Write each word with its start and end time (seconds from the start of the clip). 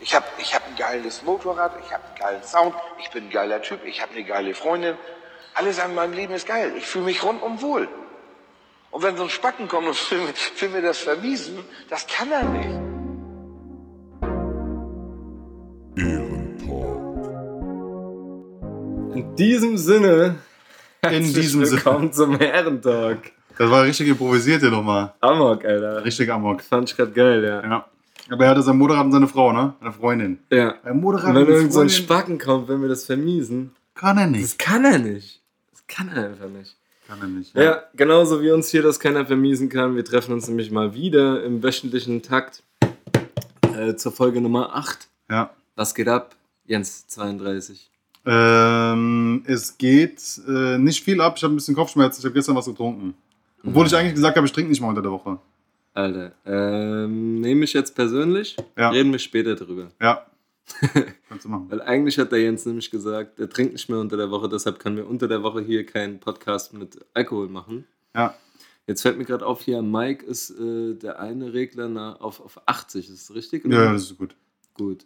Ich 0.00 0.14
habe 0.14 0.26
ich 0.38 0.54
hab 0.54 0.66
ein 0.66 0.76
geiles 0.76 1.22
Motorrad, 1.24 1.72
ich 1.84 1.92
habe 1.92 2.04
einen 2.04 2.14
geilen 2.18 2.42
Sound, 2.44 2.74
ich 3.00 3.10
bin 3.10 3.24
ein 3.24 3.30
geiler 3.30 3.60
Typ, 3.62 3.84
ich 3.84 4.00
habe 4.00 4.12
eine 4.12 4.24
geile 4.24 4.54
Freundin. 4.54 4.94
Alles 5.54 5.80
an 5.80 5.94
meinem 5.94 6.12
Leben 6.12 6.34
ist 6.34 6.46
geil. 6.46 6.72
Ich 6.76 6.86
fühle 6.86 7.06
mich 7.06 7.22
rundum 7.24 7.60
wohl. 7.60 7.88
Und 8.90 9.02
wenn 9.02 9.16
so 9.16 9.24
ein 9.24 9.30
Spacken 9.30 9.66
kommt 9.68 9.88
und 9.88 10.10
will, 10.10 10.18
mir- 10.20 10.34
will 10.60 10.68
mir 10.70 10.82
das 10.82 10.98
vermiesen, 10.98 11.58
das 11.90 12.06
kann 12.06 12.30
er 12.30 12.44
nicht. 12.44 12.78
In 19.14 19.34
diesem 19.36 19.76
Sinne, 19.78 20.36
In 21.02 21.22
diesem 21.24 21.64
Sinne. 21.64 21.70
willkommen 21.84 22.12
zum 22.12 22.38
Herrentalk. 22.38 23.32
Das 23.56 23.70
war 23.70 23.82
richtig 23.84 24.08
improvisiert 24.08 24.60
hier 24.60 24.70
nochmal. 24.70 25.12
Amok, 25.20 25.64
Alter. 25.64 26.04
Richtig 26.04 26.30
Amok. 26.30 26.62
Fand 26.62 26.88
ich 26.90 26.96
grad 26.96 27.14
geil, 27.14 27.42
ja. 27.44 27.62
Ja. 27.68 27.84
Aber 28.30 28.44
er 28.44 28.50
hatte 28.50 28.62
sein 28.62 28.76
Motorrad 28.76 29.06
und 29.06 29.12
seine 29.12 29.28
Frau, 29.28 29.52
ne? 29.52 29.74
Eine 29.80 29.92
Freundin. 29.92 30.38
Ja. 30.50 30.74
Ein 30.84 31.00
Motorrad 31.00 31.30
Und 31.30 31.34
wenn 31.36 31.46
irgend 31.48 31.72
so 31.72 31.80
ein 31.80 31.88
Spacken 31.88 32.38
kommt, 32.38 32.68
wenn 32.68 32.80
wir 32.82 32.88
das 32.88 33.04
vermiesen, 33.04 33.72
kann 33.94 34.18
er 34.18 34.26
das 34.26 34.32
nicht. 34.32 34.58
kann 34.58 34.84
er 34.84 34.98
nicht. 34.98 35.40
Das 35.72 35.86
kann 35.86 36.08
er 36.08 36.28
einfach 36.30 36.48
nicht. 36.48 36.76
Kann 37.06 37.20
er 37.20 37.28
nicht. 37.28 37.54
Ja, 37.54 37.82
genauso 37.94 38.42
wie 38.42 38.50
uns 38.50 38.68
hier 38.70 38.82
das 38.82 39.00
keiner 39.00 39.24
vermiesen 39.24 39.68
kann. 39.68 39.96
Wir 39.96 40.04
treffen 40.04 40.32
uns 40.32 40.46
nämlich 40.46 40.70
mal 40.70 40.94
wieder 40.94 41.42
im 41.42 41.62
wöchentlichen 41.62 42.22
Takt 42.22 42.62
äh, 43.74 43.94
zur 43.94 44.12
Folge 44.12 44.40
Nummer 44.40 44.74
8. 44.74 45.08
ja. 45.30 45.50
Was 45.74 45.94
geht 45.94 46.08
ab? 46.08 46.34
Jens 46.66 47.06
32. 47.06 47.88
Ähm, 48.26 49.42
es 49.46 49.78
geht 49.78 50.20
äh, 50.48 50.76
nicht 50.76 51.04
viel 51.04 51.20
ab. 51.20 51.34
Ich 51.36 51.44
habe 51.44 51.54
ein 51.54 51.56
bisschen 51.56 51.76
Kopfschmerzen. 51.76 52.20
Ich 52.20 52.24
habe 52.24 52.34
gestern 52.34 52.56
was 52.56 52.66
getrunken. 52.66 53.14
Obwohl 53.64 53.86
ich 53.86 53.94
eigentlich 53.94 54.14
gesagt 54.14 54.36
habe, 54.36 54.46
ich 54.46 54.52
trinke 54.52 54.70
nicht 54.70 54.80
mal 54.80 54.88
unter 54.88 55.02
der 55.02 55.12
Woche. 55.12 55.38
Alter, 55.98 56.32
ähm, 56.46 57.40
nehme 57.40 57.64
ich 57.64 57.72
jetzt 57.72 57.94
persönlich, 57.96 58.56
Ja. 58.76 58.90
reden 58.90 59.10
wir 59.10 59.18
später 59.18 59.56
drüber. 59.56 59.90
Ja. 60.00 60.26
Kannst 61.28 61.44
du 61.44 61.48
machen. 61.48 61.66
Weil 61.70 61.82
eigentlich 61.82 62.18
hat 62.18 62.30
der 62.30 62.40
Jens 62.40 62.64
nämlich 62.66 62.90
gesagt, 62.90 63.40
er 63.40 63.48
trinkt 63.48 63.72
nicht 63.72 63.88
mehr 63.88 63.98
unter 63.98 64.16
der 64.16 64.30
Woche, 64.30 64.48
deshalb 64.48 64.78
können 64.78 64.96
wir 64.96 65.08
unter 65.08 65.26
der 65.26 65.42
Woche 65.42 65.60
hier 65.60 65.84
keinen 65.84 66.20
Podcast 66.20 66.72
mit 66.72 66.98
Alkohol 67.14 67.48
machen. 67.48 67.84
Ja. 68.14 68.34
Jetzt 68.86 69.02
fällt 69.02 69.18
mir 69.18 69.24
gerade 69.24 69.44
auf, 69.44 69.62
hier 69.62 69.82
Mike 69.82 70.24
ist 70.24 70.50
äh, 70.50 70.94
der 70.94 71.18
eine 71.18 71.52
Regler 71.52 71.88
na, 71.88 72.16
auf, 72.16 72.40
auf 72.40 72.60
80, 72.66 73.10
ist 73.10 73.28
das 73.30 73.34
richtig? 73.36 73.64
Ja, 73.66 73.84
ja, 73.84 73.92
das 73.92 74.02
ist 74.02 74.18
gut. 74.18 74.36
Gut. 74.74 75.04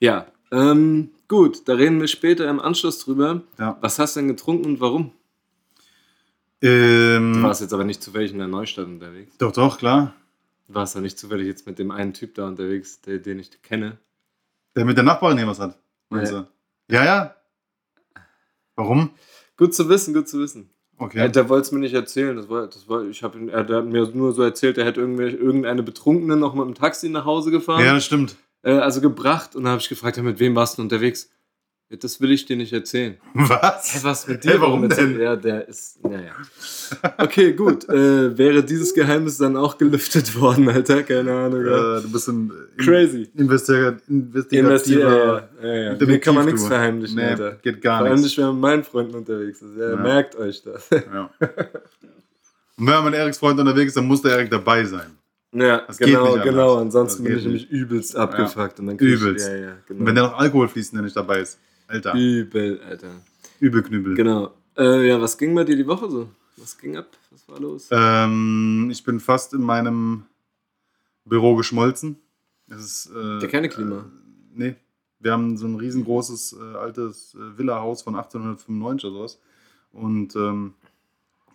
Ja, 0.00 0.26
ähm, 0.50 1.10
gut, 1.28 1.68
da 1.68 1.74
reden 1.74 2.00
wir 2.00 2.08
später 2.08 2.48
im 2.50 2.58
Anschluss 2.60 2.98
drüber. 2.98 3.42
Ja. 3.58 3.78
Was 3.80 3.98
hast 3.98 4.16
du 4.16 4.20
denn 4.20 4.28
getrunken 4.28 4.64
und 4.66 4.80
warum? 4.80 5.12
Ähm, 6.62 7.34
Du 7.34 7.42
warst 7.42 7.60
jetzt 7.60 7.72
aber 7.74 7.84
nicht 7.84 8.02
zufällig 8.02 8.32
in 8.32 8.38
der 8.38 8.48
Neustadt 8.48 8.86
unterwegs. 8.86 9.36
doch, 9.38 9.52
doch, 9.52 9.78
klar. 9.78 10.14
Du 10.68 10.74
warst 10.74 10.94
ja 10.94 11.00
nicht 11.00 11.18
zufällig 11.18 11.46
jetzt 11.46 11.66
mit 11.66 11.78
dem 11.78 11.90
einen 11.90 12.12
Typ 12.12 12.34
da 12.34 12.46
unterwegs, 12.48 13.00
der, 13.02 13.18
den 13.18 13.38
ich 13.38 13.62
kenne. 13.62 13.98
Der 14.74 14.84
mit 14.84 14.96
der 14.96 15.04
Nachbarin 15.04 15.38
hier 15.38 15.46
was 15.46 15.60
hat. 15.60 15.78
Meinst 16.08 16.32
Ja. 16.32 16.40
du? 16.88 16.94
Ja, 16.94 17.04
ja. 17.04 17.34
Warum? 18.74 19.10
Gut 19.56 19.74
zu 19.74 19.88
wissen, 19.88 20.12
gut 20.14 20.28
zu 20.28 20.38
wissen. 20.40 20.70
Okay. 20.98 21.18
Ja, 21.18 21.28
der 21.28 21.48
wollte 21.48 21.66
es 21.66 21.72
mir 21.72 21.78
nicht 21.78 21.94
erzählen. 21.94 22.36
Das 22.36 22.48
war, 22.48 22.66
das 22.66 22.88
war, 22.88 23.04
ich 23.04 23.22
hab, 23.22 23.34
ihn- 23.36 23.48
er, 23.48 23.64
der 23.64 23.78
hat 23.78 23.86
mir 23.86 24.06
nur 24.08 24.32
so 24.32 24.42
erzählt, 24.42 24.78
er 24.78 24.84
hätte 24.86 25.00
irgendeine 25.00 25.82
Betrunkene 25.82 26.36
noch 26.36 26.54
mit 26.54 26.64
dem 26.66 26.74
Taxi 26.74 27.08
nach 27.08 27.24
Hause 27.26 27.50
gefahren. 27.50 27.84
Ja, 27.84 27.94
das 27.94 28.04
stimmt. 28.04 28.36
Äh, 28.62 28.72
also 28.72 29.00
gebracht. 29.00 29.54
Und 29.56 29.64
dann 29.64 29.72
habe 29.72 29.80
ich 29.82 29.88
gefragt, 29.88 30.16
ja, 30.16 30.22
mit 30.22 30.38
wem 30.40 30.54
warst 30.54 30.78
du 30.78 30.82
unterwegs? 30.82 31.30
Ja, 31.88 31.96
das 31.98 32.20
will 32.20 32.32
ich 32.32 32.44
dir 32.44 32.56
nicht 32.56 32.72
erzählen. 32.72 33.16
Was? 33.34 33.94
Hä, 33.94 33.98
was 34.02 34.26
mit 34.26 34.42
dir? 34.42 34.52
Hey, 34.54 34.60
warum 34.60 34.88
denn? 34.88 35.20
Ja, 35.20 35.36
der 35.36 35.68
ist. 35.68 36.02
Naja. 36.04 36.32
Okay, 37.16 37.52
gut. 37.52 37.88
Äh, 37.88 38.36
wäre 38.36 38.64
dieses 38.64 38.92
Geheimnis 38.92 39.38
dann 39.38 39.56
auch 39.56 39.78
gelüftet 39.78 40.38
worden, 40.40 40.68
Alter? 40.68 41.04
Keine 41.04 41.32
Ahnung. 41.32 41.64
Ja. 41.64 41.98
Äh, 41.98 42.02
du 42.02 42.10
bist 42.10 42.26
ein 42.28 42.50
Crazy. 42.78 43.28
Investiga 43.36 43.96
investigativer 44.08 44.68
Investier. 44.68 44.98
Ja, 45.00 45.48
ja, 45.68 45.74
ja. 45.94 46.06
Mir 46.06 46.18
kann 46.18 46.34
man 46.34 46.46
nichts 46.46 46.66
verheimlichen, 46.66 47.16
Nee, 47.16 47.24
Alter. 47.24 47.52
geht 47.62 47.80
gar 47.80 47.98
Vor 47.98 48.06
allem 48.08 48.14
nichts. 48.16 48.30
nicht, 48.30 48.38
wenn 48.38 48.44
man 48.46 48.54
mit 48.56 48.62
meinen 48.62 48.84
Freunden 48.84 49.14
unterwegs 49.14 49.62
ist. 49.62 49.76
Ja, 49.78 49.90
Ja. 49.90 49.96
Merkt 49.96 50.34
euch 50.36 50.62
das. 50.64 50.90
Ja. 50.90 51.30
Und 52.78 52.86
wenn 52.86 52.94
man 52.94 53.04
mit 53.06 53.14
Eriks 53.14 53.38
Freund 53.38 53.58
unterwegs 53.60 53.88
ist, 53.90 53.96
dann 53.96 54.06
muss 54.06 54.22
der 54.22 54.32
Erik 54.32 54.50
dabei 54.50 54.84
sein. 54.84 55.16
Ja, 55.52 55.82
Das 55.86 55.96
genau, 55.98 56.34
genau. 56.42 56.76
Ansonsten 56.78 57.22
bin 57.24 57.38
ich 57.38 57.44
nämlich 57.44 57.70
übelst 57.70 58.16
abgefuckt. 58.16 58.80
Und 58.80 58.88
dann 58.88 58.98
Übelst. 58.98 59.46
Ich, 59.46 59.52
ja, 59.52 59.58
ja, 59.58 59.72
genau. 59.86 60.00
Und 60.00 60.06
wenn 60.06 60.14
der 60.16 60.24
noch 60.24 60.36
Alkohol 60.36 60.68
fließt, 60.68 60.92
der 60.92 61.02
nicht 61.02 61.16
dabei 61.16 61.40
ist. 61.40 61.58
Alter, 61.86 62.14
Übel, 62.14 62.80
Alter. 62.82 63.10
Übelknüppel. 63.60 64.14
Genau. 64.14 64.52
Äh, 64.76 65.08
ja, 65.08 65.20
was 65.20 65.38
ging 65.38 65.54
bei 65.54 65.64
dir 65.64 65.76
die 65.76 65.86
Woche 65.86 66.10
so? 66.10 66.28
Was 66.56 66.76
ging 66.78 66.96
ab? 66.96 67.08
Was 67.30 67.48
war 67.48 67.60
los? 67.60 67.88
Ähm, 67.90 68.88
ich 68.90 69.04
bin 69.04 69.20
fast 69.20 69.54
in 69.54 69.62
meinem 69.62 70.24
Büro 71.24 71.54
geschmolzen. 71.56 72.16
Es 72.68 72.78
ist, 72.78 73.10
äh, 73.14 73.38
Der 73.38 73.48
keine 73.48 73.68
Klima. 73.68 73.98
Äh, 73.98 74.02
nee. 74.54 74.76
Wir 75.18 75.32
haben 75.32 75.56
so 75.56 75.66
ein 75.66 75.76
riesengroßes 75.76 76.56
äh, 76.60 76.76
altes 76.76 77.34
äh, 77.34 77.58
Villa-Haus 77.58 78.02
von 78.02 78.14
1895 78.14 79.04
oder 79.10 79.18
sowas. 79.18 79.40
Und 79.92 80.36
ähm, 80.36 80.74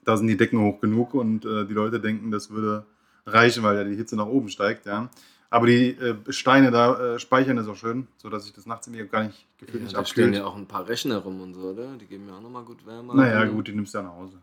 da 0.03 0.17
sind 0.17 0.27
die 0.27 0.37
Decken 0.37 0.59
hoch 0.59 0.79
genug 0.81 1.13
und 1.13 1.45
äh, 1.45 1.65
die 1.65 1.73
Leute 1.73 1.99
denken, 1.99 2.31
das 2.31 2.49
würde 2.49 2.85
reichen, 3.25 3.63
weil 3.63 3.75
ja 3.75 3.83
die 3.83 3.95
Hitze 3.95 4.15
nach 4.15 4.25
oben 4.25 4.49
steigt. 4.49 4.85
Ja. 4.85 5.09
Aber 5.53 5.67
die 5.67 5.89
äh, 5.89 6.15
Steine 6.29 6.71
da 6.71 7.15
äh, 7.15 7.19
speichern 7.19 7.57
das 7.57 7.67
auch 7.67 7.75
schön, 7.75 8.07
sodass 8.15 8.45
ich 8.47 8.53
das 8.53 8.65
nachts 8.65 8.87
irgendwie 8.87 9.05
gar 9.05 9.25
nicht 9.25 9.45
gefühlt 9.57 9.81
Ja, 9.81 9.83
nicht 9.83 9.97
da 9.97 10.05
stehen 10.05 10.33
ja 10.33 10.45
auch 10.45 10.55
ein 10.55 10.65
paar 10.65 10.87
Rechner 10.87 11.17
rum 11.17 11.41
und 11.41 11.53
so, 11.53 11.71
oder? 11.71 11.97
Die 11.97 12.05
geben 12.05 12.25
mir 12.25 12.33
auch 12.33 12.41
nochmal 12.41 12.63
gut 12.63 12.85
Wärme. 12.85 13.13
Naja, 13.13 13.41
Oder? 13.41 13.49
gut, 13.49 13.67
die 13.67 13.73
nimmst 13.73 13.93
du 13.93 13.97
ja 13.97 14.05
nach 14.05 14.15
Hause. 14.15 14.37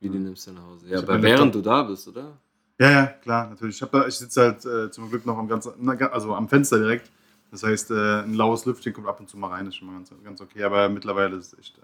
Wie 0.00 0.10
die 0.10 0.18
nimmst 0.18 0.46
du 0.46 0.52
nach 0.52 0.62
Hause? 0.66 0.86
Ja, 0.86 0.98
aber 0.98 1.22
während 1.22 1.54
du 1.54 1.62
da 1.62 1.82
bist, 1.82 2.06
oder? 2.08 2.36
Ja, 2.78 2.90
ja, 2.90 3.06
klar, 3.06 3.48
natürlich. 3.48 3.80
Ich, 3.80 3.88
da, 3.88 4.06
ich 4.06 4.16
sitze 4.16 4.40
halt 4.42 4.64
äh, 4.66 4.90
zum 4.90 5.08
Glück 5.08 5.24
noch 5.24 5.38
am, 5.38 5.48
ganz, 5.48 5.66
also 5.66 6.34
am 6.34 6.46
Fenster 6.46 6.78
direkt. 6.78 7.10
Das 7.50 7.62
heißt, 7.62 7.90
äh, 7.90 8.22
ein 8.22 8.34
laues 8.34 8.66
Lüftchen 8.66 8.92
kommt 8.92 9.08
ab 9.08 9.18
und 9.20 9.30
zu 9.30 9.38
mal 9.38 9.48
rein, 9.48 9.66
ist 9.66 9.76
schon 9.76 9.88
mal 9.88 9.94
ganz, 9.94 10.12
ganz 10.22 10.42
okay. 10.42 10.62
Aber 10.62 10.90
mittlerweile 10.90 11.36
ist 11.36 11.54
es 11.54 11.58
echt 11.58 11.78
äh, 11.78 11.82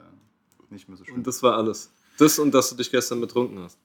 nicht 0.71 0.87
mehr 0.87 0.99
so 0.99 1.05
schön. 1.05 1.15
Und 1.15 1.27
das 1.27 1.43
war 1.43 1.57
alles. 1.57 1.91
Das 2.19 2.39
und 2.39 2.53
dass 2.53 2.69
du 2.69 2.77
dich 2.77 2.91
gestern 2.91 3.23
betrunken 3.23 3.59
hast. 3.61 3.79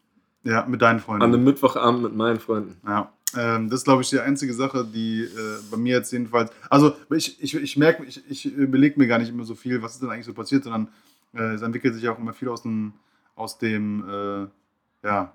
ja, 0.43 0.65
mit 0.65 0.81
deinen 0.81 0.99
Freunden. 0.99 1.23
An 1.23 1.33
einem 1.33 1.45
Mittwochabend 1.45 2.03
mit 2.03 2.13
meinen 2.13 2.39
Freunden. 2.41 2.75
Ja, 2.85 3.11
ähm, 3.37 3.69
das 3.69 3.81
ist, 3.81 3.83
glaube 3.85 4.01
ich, 4.01 4.09
die 4.09 4.19
einzige 4.19 4.53
Sache, 4.53 4.85
die 4.85 5.21
äh, 5.23 5.59
bei 5.69 5.77
mir 5.77 5.97
jetzt 5.97 6.11
jedenfalls. 6.11 6.51
Also, 6.69 6.95
ich, 7.11 7.41
ich, 7.41 7.55
ich 7.55 7.77
merke, 7.77 8.03
ich, 8.05 8.21
ich 8.29 8.45
überlege 8.45 8.99
mir 8.99 9.07
gar 9.07 9.19
nicht 9.19 9.29
immer 9.29 9.45
so 9.45 9.55
viel, 9.55 9.81
was 9.81 9.93
ist 9.93 10.01
denn 10.01 10.09
eigentlich 10.09 10.25
so 10.25 10.33
passiert, 10.33 10.63
sondern 10.63 10.87
äh, 11.35 11.53
es 11.53 11.61
entwickelt 11.61 11.93
sich 11.93 12.07
auch 12.09 12.17
immer 12.17 12.33
viel 12.33 12.49
aus 12.49 12.63
dem, 12.63 12.93
aus 13.35 13.57
dem 13.57 14.03
äh, 14.09 15.07
ja, 15.07 15.33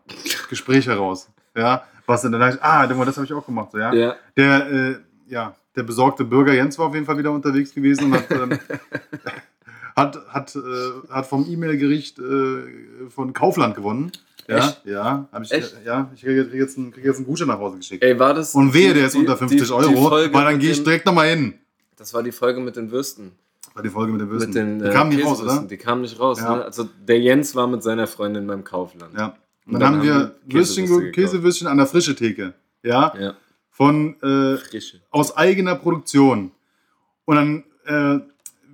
Gespräch 0.48 0.86
heraus. 0.86 1.28
Ja, 1.56 1.84
was 2.06 2.22
dann 2.22 2.36
heißt, 2.42 2.58
ah, 2.60 2.86
guck 2.86 2.98
mal, 2.98 3.04
das 3.04 3.16
habe 3.16 3.26
ich 3.26 3.32
auch 3.32 3.46
gemacht, 3.46 3.70
so, 3.72 3.78
ja. 3.78 3.92
Ja. 3.94 4.16
Der, 4.36 4.70
äh, 4.70 4.96
ja, 5.28 5.54
der 5.76 5.82
besorgte 5.84 6.24
Bürger 6.24 6.52
Jens 6.52 6.78
war 6.78 6.86
auf 6.86 6.94
jeden 6.94 7.06
Fall 7.06 7.18
wieder 7.18 7.30
unterwegs 7.30 7.72
gewesen 7.72 8.06
und 8.06 8.14
hat, 8.14 8.30
ähm, 8.30 8.58
hat, 9.96 10.28
hat, 10.28 10.56
äh, 10.56 11.10
hat 11.10 11.26
vom 11.26 11.46
E-Mail-Gericht 11.48 12.18
äh, 12.18 13.08
von 13.08 13.32
Kaufland 13.32 13.76
gewonnen. 13.76 14.12
Ja, 14.48 14.56
Echt? 14.58 14.82
ja, 14.84 15.28
hab 15.32 15.42
ich, 15.42 15.52
Echt? 15.52 15.76
ja, 15.86 16.10
ich 16.14 16.20
kriege 16.22 16.44
krieg 16.46 16.60
jetzt, 16.60 16.76
einen- 16.76 16.90
krieg 16.92 17.04
jetzt 17.04 17.16
einen 17.16 17.26
Gutschein 17.26 17.48
nach 17.48 17.58
Hause 17.58 17.78
geschickt. 17.78 18.02
Ey, 18.02 18.18
war 18.18 18.34
das. 18.34 18.54
Und 18.54 18.74
wehe, 18.74 18.88
die- 18.88 18.94
der 18.94 19.06
ist 19.06 19.14
die- 19.14 19.18
unter 19.18 19.36
50 19.36 19.62
die- 19.66 19.72
Euro, 19.72 20.10
weil 20.10 20.30
dann 20.30 20.58
gehe 20.58 20.70
ich 20.72 20.82
direkt 20.84 21.06
nochmal 21.06 21.28
hin. 21.28 21.54
Das 21.96 22.12
war 22.12 22.22
die 22.22 22.32
Folge 22.32 22.60
mit 22.60 22.76
den 22.76 22.90
Würsten. 22.90 23.32
War 23.72 23.82
die 23.82 23.88
Folge 23.88 24.12
mit 24.12 24.20
den 24.20 24.28
Würsten. 24.30 24.48
Mit 24.50 24.56
den 24.56 24.78
die 24.80 24.84
äh, 24.86 24.92
kamen 24.92 25.10
nicht 25.10 25.24
raus, 25.24 25.40
oder? 25.42 25.62
Die 25.68 25.76
kamen 25.76 26.02
nicht 26.02 26.18
raus. 26.20 26.38
Ja. 26.40 26.56
Ne? 26.56 26.64
Also 26.64 26.88
der 27.08 27.18
Jens 27.20 27.54
war 27.54 27.66
mit 27.66 27.82
seiner 27.82 28.06
Freundin 28.06 28.46
beim 28.46 28.62
Kaufland. 28.62 29.14
Ja. 29.16 29.34
Und 29.66 29.72
dann, 29.74 29.80
dann 29.80 29.94
haben 29.96 30.02
wir 30.02 30.34
Würstchen, 30.46 30.84
Käsewürste. 30.84 31.10
Käsewürstchen 31.12 31.66
an 31.68 31.76
der 31.78 31.86
frische 31.86 32.14
Theke. 32.14 32.52
Ja. 32.82 33.12
Ja. 33.18 33.34
Von 33.70 34.14
äh, 34.22 34.56
aus 35.10 35.36
eigener 35.36 35.74
Produktion. 35.74 36.50
Und 37.24 37.36
dann, 37.36 37.64
äh, 37.86 38.20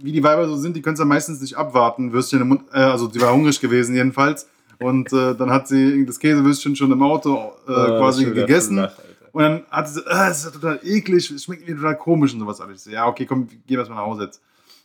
wie 0.02 0.12
die 0.12 0.22
Weiber 0.22 0.46
so 0.48 0.56
sind, 0.56 0.74
die 0.76 0.82
können 0.82 0.94
es 0.94 0.98
ja 1.00 1.06
meistens 1.06 1.40
nicht 1.40 1.56
abwarten. 1.56 2.12
Würstchen 2.12 2.40
im 2.40 2.48
Mund, 2.48 2.62
äh, 2.72 2.78
also 2.78 3.06
die 3.06 3.20
war 3.20 3.32
hungrig 3.32 3.60
gewesen 3.60 3.94
jedenfalls. 3.94 4.46
Und 4.80 5.12
äh, 5.12 5.34
dann 5.34 5.50
hat 5.50 5.68
sie 5.68 6.04
das 6.06 6.18
Käsewürstchen 6.18 6.74
schon 6.74 6.90
im 6.90 7.02
Auto 7.02 7.52
äh, 7.68 7.72
Ah, 7.72 7.98
quasi 7.98 8.24
gegessen. 8.24 8.76
Lach. 8.76 8.92
Und 9.32 9.42
dann 9.42 9.62
hat 9.70 9.88
sie, 9.88 10.00
ah, 10.06 10.28
das 10.28 10.44
ist 10.44 10.54
total 10.54 10.80
eklig, 10.82 11.30
es 11.30 11.44
schmeckt 11.44 11.68
mir 11.68 11.76
total 11.76 11.96
komisch 11.96 12.32
und 12.32 12.40
sowas 12.40 12.60
alles. 12.60 12.78
Ich 12.78 12.82
so, 12.84 12.90
ja, 12.90 13.06
okay, 13.06 13.26
komm, 13.26 13.46
geh 13.66 13.74
erstmal 13.74 13.98
nach 13.98 14.06
Hause 14.06 14.24
jetzt. 14.24 14.40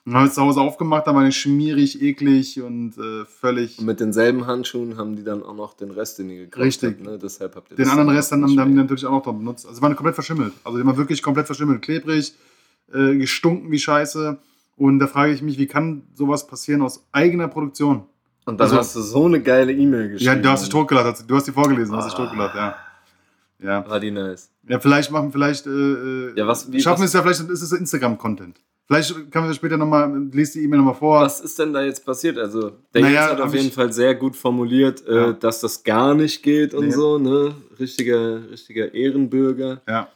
Und 0.06 0.12
dann 0.12 0.18
habe 0.20 0.26
ich 0.28 0.30
es 0.30 0.36
zu 0.36 0.42
Hause 0.42 0.62
aufgemacht, 0.62 1.08
da 1.08 1.16
war 1.16 1.26
ich 1.26 1.36
schmierig, 1.36 2.00
eklig 2.00 2.62
und 2.62 2.96
äh, 2.98 3.26
völlig. 3.26 3.80
Und 3.80 3.86
mit 3.86 4.00
denselben 4.00 4.46
Handschuhen 4.46 4.98
haben 4.98 5.16
die 5.16 5.24
dann 5.24 5.42
auch 5.42 5.56
noch 5.56 5.74
den 5.74 5.90
Rest, 5.90 6.20
den 6.20 6.30
ihr 6.30 6.46
gekauft 6.46 6.64
Richtig. 6.64 6.90
habt. 7.00 7.04
Ne? 7.04 7.18
Deshalb 7.18 7.56
habt 7.56 7.72
ihr 7.72 7.78
Den 7.78 7.88
anderen 7.88 8.10
dann 8.10 8.16
Rest 8.16 8.32
dann, 8.32 8.44
haben 8.44 8.70
die 8.70 8.78
natürlich 8.78 9.06
auch 9.08 9.12
noch 9.14 9.24
dran 9.24 9.40
benutzt. 9.40 9.66
Also 9.66 9.80
die 9.80 9.82
waren 9.82 9.96
komplett 9.96 10.14
verschimmelt. 10.14 10.54
Also 10.64 10.78
die 10.78 10.86
waren 10.86 10.98
wirklich 10.98 11.24
komplett 11.24 11.48
verschimmelt. 11.48 11.82
Klebrig, 11.82 12.36
äh, 12.94 13.16
gestunken 13.16 13.72
wie 13.72 13.80
Scheiße. 13.80 14.38
Und 14.78 15.00
da 15.00 15.08
frage 15.08 15.34
ich 15.34 15.42
mich, 15.42 15.58
wie 15.58 15.66
kann 15.66 16.04
sowas 16.14 16.46
passieren 16.46 16.84
aus 16.84 17.04
eigener 17.12 17.48
Produktion? 17.48 18.04
Und 18.46 18.60
dann 18.60 18.66
Also- 18.66 18.78
hast 18.78 18.96
du 18.96 19.02
so 19.02 19.26
eine 19.26 19.42
geile 19.42 19.72
E-Mail 19.74 20.10
geschrieben. 20.10 20.36
Ja, 20.36 20.42
du 20.42 20.50
hast 20.50 20.62
dich 20.64 20.70
totgelacht. 20.70 21.24
Du 21.28 21.36
hast 21.36 21.48
die 21.48 21.52
vorgelesen, 21.52 21.96
hast 21.96 22.06
dich 22.06 22.14
Ah. 22.14 22.18
totgelacht, 22.26 22.56
ja. 22.56 22.76
Ja. 23.60 23.90
War 23.90 24.00
die 24.00 24.12
nice. 24.12 24.50
Ja, 24.68 24.80
vielleicht 24.80 25.12
machen, 25.12 25.32
vielleicht. 25.32 25.66
Äh, 25.66 25.70
äh, 25.70 26.34
Ja, 26.36 26.46
was- 26.48 26.72
wie- 26.72 26.80
schaffen 26.82 27.02
wir 27.02 27.06
es 27.06 27.14
ja, 27.14 27.22
vielleicht 27.22 27.40
ist 27.42 27.62
es 27.62 27.72
Instagram-Content. 27.72 28.60
Vielleicht 28.88 29.32
können 29.32 29.48
wir 29.48 29.54
später 29.56 29.78
nochmal, 29.78 30.28
liest 30.32 30.54
die 30.54 30.64
E-Mail 30.64 30.78
nochmal 30.80 30.94
vor. 30.94 31.22
Was 31.22 31.40
ist 31.42 31.58
denn 31.58 31.74
da 31.74 31.82
jetzt 31.82 32.06
passiert? 32.06 32.38
Also, 32.38 32.74
der 32.94 33.02
Naja, 33.02 33.30
hat 33.32 33.42
auf 33.42 33.56
jeden 33.56 33.72
Fall 33.72 33.92
sehr 33.92 34.14
gut 34.14 34.36
formuliert, 34.36 35.08
äh, 35.08 35.16
Ja. 35.16 35.32
dass 35.34 35.62
das 35.62 35.84
gar 35.84 36.14
nicht 36.14 36.44
geht 36.44 36.76
und 36.76 36.86
Nee. 36.88 36.92
so, 36.92 37.18
ne? 37.18 37.56
Richtiger, 37.80 38.48
richtiger 38.52 38.94
Ehrenbürger. 38.94 39.82
Ja. 39.88 40.08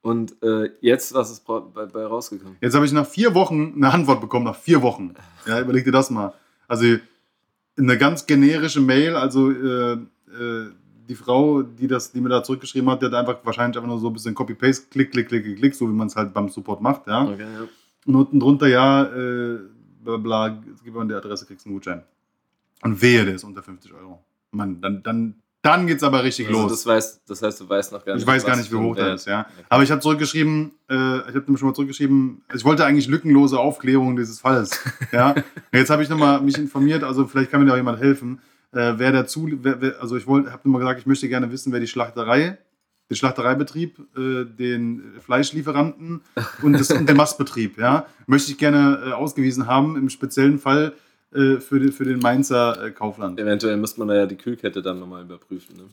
Und 0.00 0.40
äh, 0.44 0.70
jetzt, 0.80 1.12
was 1.12 1.32
ist 1.32 1.44
bei, 1.44 1.58
bei 1.58 2.04
rausgekommen? 2.06 2.56
Jetzt 2.60 2.74
habe 2.74 2.86
ich 2.86 2.92
nach 2.92 3.06
vier 3.06 3.34
Wochen 3.34 3.72
eine 3.74 3.90
Antwort 3.92 4.20
bekommen, 4.20 4.44
nach 4.44 4.56
vier 4.56 4.80
Wochen. 4.82 5.14
Ja, 5.44 5.60
überleg 5.60 5.84
dir 5.84 5.90
das 5.92 6.08
mal. 6.10 6.32
Also 6.68 6.84
eine 7.78 7.98
ganz 7.98 8.26
generische 8.26 8.80
Mail, 8.80 9.16
also 9.16 9.50
äh, 9.50 9.92
äh, 9.92 10.70
die 11.08 11.14
Frau, 11.14 11.62
die, 11.62 11.86
das, 11.86 12.12
die 12.12 12.20
mir 12.20 12.28
da 12.28 12.42
zurückgeschrieben 12.42 12.90
hat, 12.90 13.00
die 13.00 13.06
hat 13.06 13.14
einfach 13.14 13.38
wahrscheinlich 13.44 13.76
einfach 13.76 13.88
nur 13.88 13.98
so 13.98 14.08
ein 14.08 14.12
bisschen 14.12 14.34
Copy-Paste, 14.34 14.88
klick, 14.90 15.10
klick, 15.10 15.28
klick, 15.28 15.56
klick, 15.56 15.74
so 15.74 15.88
wie 15.88 15.92
man 15.92 16.08
es 16.08 16.16
halt 16.16 16.34
beim 16.34 16.48
Support 16.48 16.80
macht, 16.82 17.06
ja. 17.06 17.24
Okay, 17.24 17.42
ja. 17.42 17.68
Und 18.06 18.14
unten 18.14 18.40
drunter, 18.40 18.68
ja, 18.68 19.04
äh, 19.04 19.58
bla 20.02 20.16
bla, 20.16 20.62
gib 20.84 20.94
mal 20.94 21.06
die 21.06 21.14
Adresse, 21.14 21.46
kriegst 21.46 21.66
einen 21.66 21.74
Gutschein. 21.74 22.02
Und 22.82 23.00
wehe, 23.02 23.24
der 23.24 23.34
ist 23.34 23.44
unter 23.44 23.62
50 23.62 23.92
Euro. 23.94 24.24
Mann, 24.50 24.80
dann, 24.80 25.02
dann, 25.02 25.34
dann 25.62 25.86
geht's 25.88 26.02
aber 26.04 26.22
richtig 26.22 26.46
Also 26.46 26.62
los. 26.62 26.70
das, 26.70 26.86
weißt, 26.86 27.22
das 27.26 27.42
heißt, 27.42 27.60
du 27.60 27.68
weißt 27.68 27.92
noch 27.92 28.04
gar 28.04 28.14
nicht. 28.14 28.22
Ich 28.22 28.26
weiß 28.26 28.44
gar 28.44 28.56
nicht, 28.56 28.70
wie 28.70 28.76
hoch 28.76 28.94
das 28.94 29.22
ist, 29.22 29.26
ja. 29.26 29.40
Okay. 29.40 29.66
Aber 29.68 29.82
ich 29.82 29.90
habe 29.90 30.00
zurückgeschrieben, 30.00 30.72
äh, 30.88 30.94
ich 30.94 31.34
habe 31.34 31.58
schon 31.58 31.68
mal 31.68 31.74
zurückgeschrieben, 31.74 32.42
ich 32.54 32.64
wollte 32.64 32.84
eigentlich 32.84 33.08
lückenlose 33.08 33.58
Aufklärung 33.58 34.16
dieses 34.16 34.40
Falles. 34.40 34.78
ja. 35.12 35.34
Jetzt 35.72 35.90
habe 35.90 36.02
ich 36.02 36.08
nochmal 36.08 36.40
mich 36.40 36.56
informiert, 36.56 37.02
also 37.02 37.26
vielleicht 37.26 37.50
kann 37.50 37.60
mir 37.60 37.66
da 37.66 37.72
auch 37.72 37.76
jemand 37.76 38.00
helfen. 38.00 38.40
Äh, 38.72 38.94
wer 38.98 39.12
dazu, 39.12 39.48
wer, 39.62 39.80
wer, 39.80 40.00
also 40.00 40.16
ich 40.16 40.26
wollte, 40.26 40.52
habe 40.52 40.62
immer 40.64 40.78
gesagt, 40.78 41.00
ich 41.00 41.06
möchte 41.06 41.28
gerne 41.28 41.50
wissen, 41.50 41.72
wer 41.72 41.80
die 41.80 41.88
Schlachterei, 41.88 42.58
den 43.10 43.16
Schlachtereibetrieb, 43.16 43.98
äh, 44.16 44.44
den 44.44 45.14
Fleischlieferanten 45.24 46.20
und, 46.62 46.72
das, 46.74 46.90
und 46.90 47.08
den 47.08 47.16
Mastbetrieb, 47.16 47.78
ja, 47.78 48.06
möchte 48.26 48.52
ich 48.52 48.58
gerne 48.58 49.02
äh, 49.06 49.12
ausgewiesen 49.12 49.66
haben, 49.66 49.96
im 49.96 50.08
speziellen 50.08 50.58
Fall 50.58 50.92
äh, 51.34 51.56
für, 51.60 51.78
den, 51.80 51.92
für 51.92 52.04
den 52.04 52.18
Mainzer 52.20 52.84
äh, 52.86 52.90
Kaufland. 52.90 53.38
Eventuell 53.38 53.76
müsste 53.76 53.98
man 54.00 54.08
da 54.08 54.14
ja 54.14 54.26
die 54.26 54.36
Kühlkette 54.36 54.80
dann 54.82 54.98
nochmal 55.00 55.22
überprüfen. 55.22 55.76
Ne? 55.76 55.84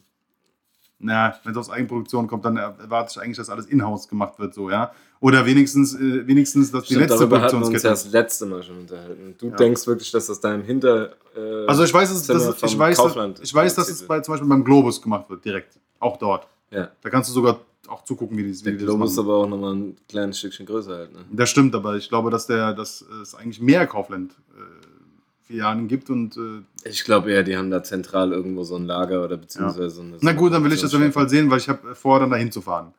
Na, 0.97 1.35
wenn 1.43 1.51
es 1.51 1.57
aus 1.57 1.69
Eigenproduktion 1.69 2.25
kommt, 2.27 2.45
dann 2.45 2.55
erwarte 2.55 3.11
ich 3.15 3.21
eigentlich, 3.21 3.35
dass 3.37 3.49
alles 3.49 3.65
in-house 3.65 4.07
gemacht 4.07 4.39
wird, 4.39 4.53
so, 4.53 4.69
ja. 4.69 4.93
Oder 5.19 5.45
wenigstens, 5.45 5.93
äh, 5.93 6.25
wenigstens, 6.25 6.71
dass 6.71 6.83
die 6.83 6.93
Stimmt, 6.93 7.01
letzte 7.09 7.17
darüber 7.19 7.41
hatten 7.41 7.59
wir 7.59 7.65
uns 7.67 7.83
ja 7.83 7.89
Produktionskette. 7.89 8.05
das 8.05 8.11
letzte 8.13 8.45
Mal 8.45 8.63
schon 8.63 8.77
unterhalten. 8.79 9.35
Du 9.37 9.47
Ja. 9.47 9.55
denkst 9.55 9.85
wirklich, 9.87 10.09
dass 10.11 10.27
das 10.27 10.39
da 10.39 10.53
im 10.53 10.63
Hinter. 10.63 11.11
Äh, 11.35 11.65
Also 11.67 11.83
ich 11.83 11.93
weiß, 11.93 12.09
dass, 12.09 12.27
dass, 12.27 12.63
ich 12.63 12.79
weiß, 12.79 12.97
Kaufland 12.97 13.39
ich 13.43 13.53
weiß, 13.53 13.75
dass 13.75 13.89
es 13.89 14.03
bei, 14.07 14.21
zum 14.21 14.33
Beispiel 14.33 14.49
beim 14.49 14.63
Globus 14.63 15.01
gemacht 15.01 15.29
wird, 15.29 15.43
direkt. 15.43 15.77
Auch 15.99 16.17
dort. 16.17 16.47
Ja. 16.71 16.89
Da 17.01 17.09
kannst 17.09 17.29
du 17.29 17.33
sogar 17.33 17.59
auch 17.87 18.03
zugucken, 18.03 18.37
wie 18.37 18.43
die, 18.43 18.63
Der 18.63 18.71
die 18.73 18.77
das 18.79 18.85
Globus 18.87 19.11
ist 19.11 19.19
aber 19.19 19.35
auch 19.35 19.47
nochmal 19.47 19.73
ein 19.75 19.97
kleines 20.07 20.39
Stückchen 20.39 20.65
größer 20.65 20.95
halt. 20.95 21.13
Ne? 21.13 21.19
Das 21.31 21.49
stimmt, 21.49 21.75
aber 21.75 21.95
ich 21.97 22.07
glaube, 22.09 22.29
dass, 22.31 22.47
der, 22.47 22.73
dass 22.73 23.01
es 23.21 23.35
eigentlich 23.35 23.59
mehr 23.61 23.85
Kaufland 23.87 24.31
äh, 24.31 24.84
Filialen 25.47 25.87
gibt 25.87 26.09
und 26.09 26.37
äh, 26.37 26.89
Ich 26.89 27.03
glaube 27.03 27.31
eher, 27.31 27.43
die 27.43 27.55
haben 27.55 27.69
da 27.69 27.83
zentral 27.83 28.31
irgendwo 28.31 28.63
so 28.63 28.75
ein 28.75 28.85
Lager 28.85 29.23
oder 29.23 29.37
beziehungsweise 29.37 29.89
so 29.89 30.01
eine. 30.01 30.17
na 30.21 30.33
gut, 30.33 30.53
dann 30.53 30.63
will 30.63 30.73
ich 30.73 30.81
das 30.81 30.93
auf 30.93 30.99
jeden 31.01 31.13
Fall 31.13 31.29
sehen, 31.29 31.49
weil 31.49 31.59
ich 31.59 31.69
habe 31.69 31.93
vor, 31.95 32.19
dann 32.19 32.31
dahin 32.31 32.51
zu 32.51 32.61
fahren. 32.61 32.93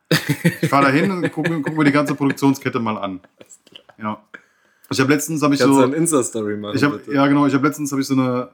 Ich 0.61 0.69
fahre 0.69 0.85
dahin 0.85 1.11
und 1.11 1.31
gucke 1.31 1.61
guck 1.61 1.75
mir 1.77 1.83
die 1.83 1.91
ganze 1.91 2.15
Produktionskette 2.15 2.79
mal 2.79 2.97
an. 2.97 3.19
Ja. 4.01 4.21
Ich 4.89 4.99
habe 5.01 5.11
letztens 5.11 5.41
habe 5.41 5.53
ich 5.53 5.59
Kannst 5.59 5.75
so 5.75 5.83
eine 5.83 5.95
Insta-Story 5.95 6.55
machen? 6.55 6.77
Ich 6.77 6.83
habe 6.83 6.97
bitte? 6.97 7.13
ja 7.13 7.27
genau, 7.27 7.45
ich 7.45 7.53
habe 7.53 7.67
letztens 7.67 7.91
habe 7.91 8.01
ich 8.01 8.07
so 8.07 8.13
eine 8.13 8.47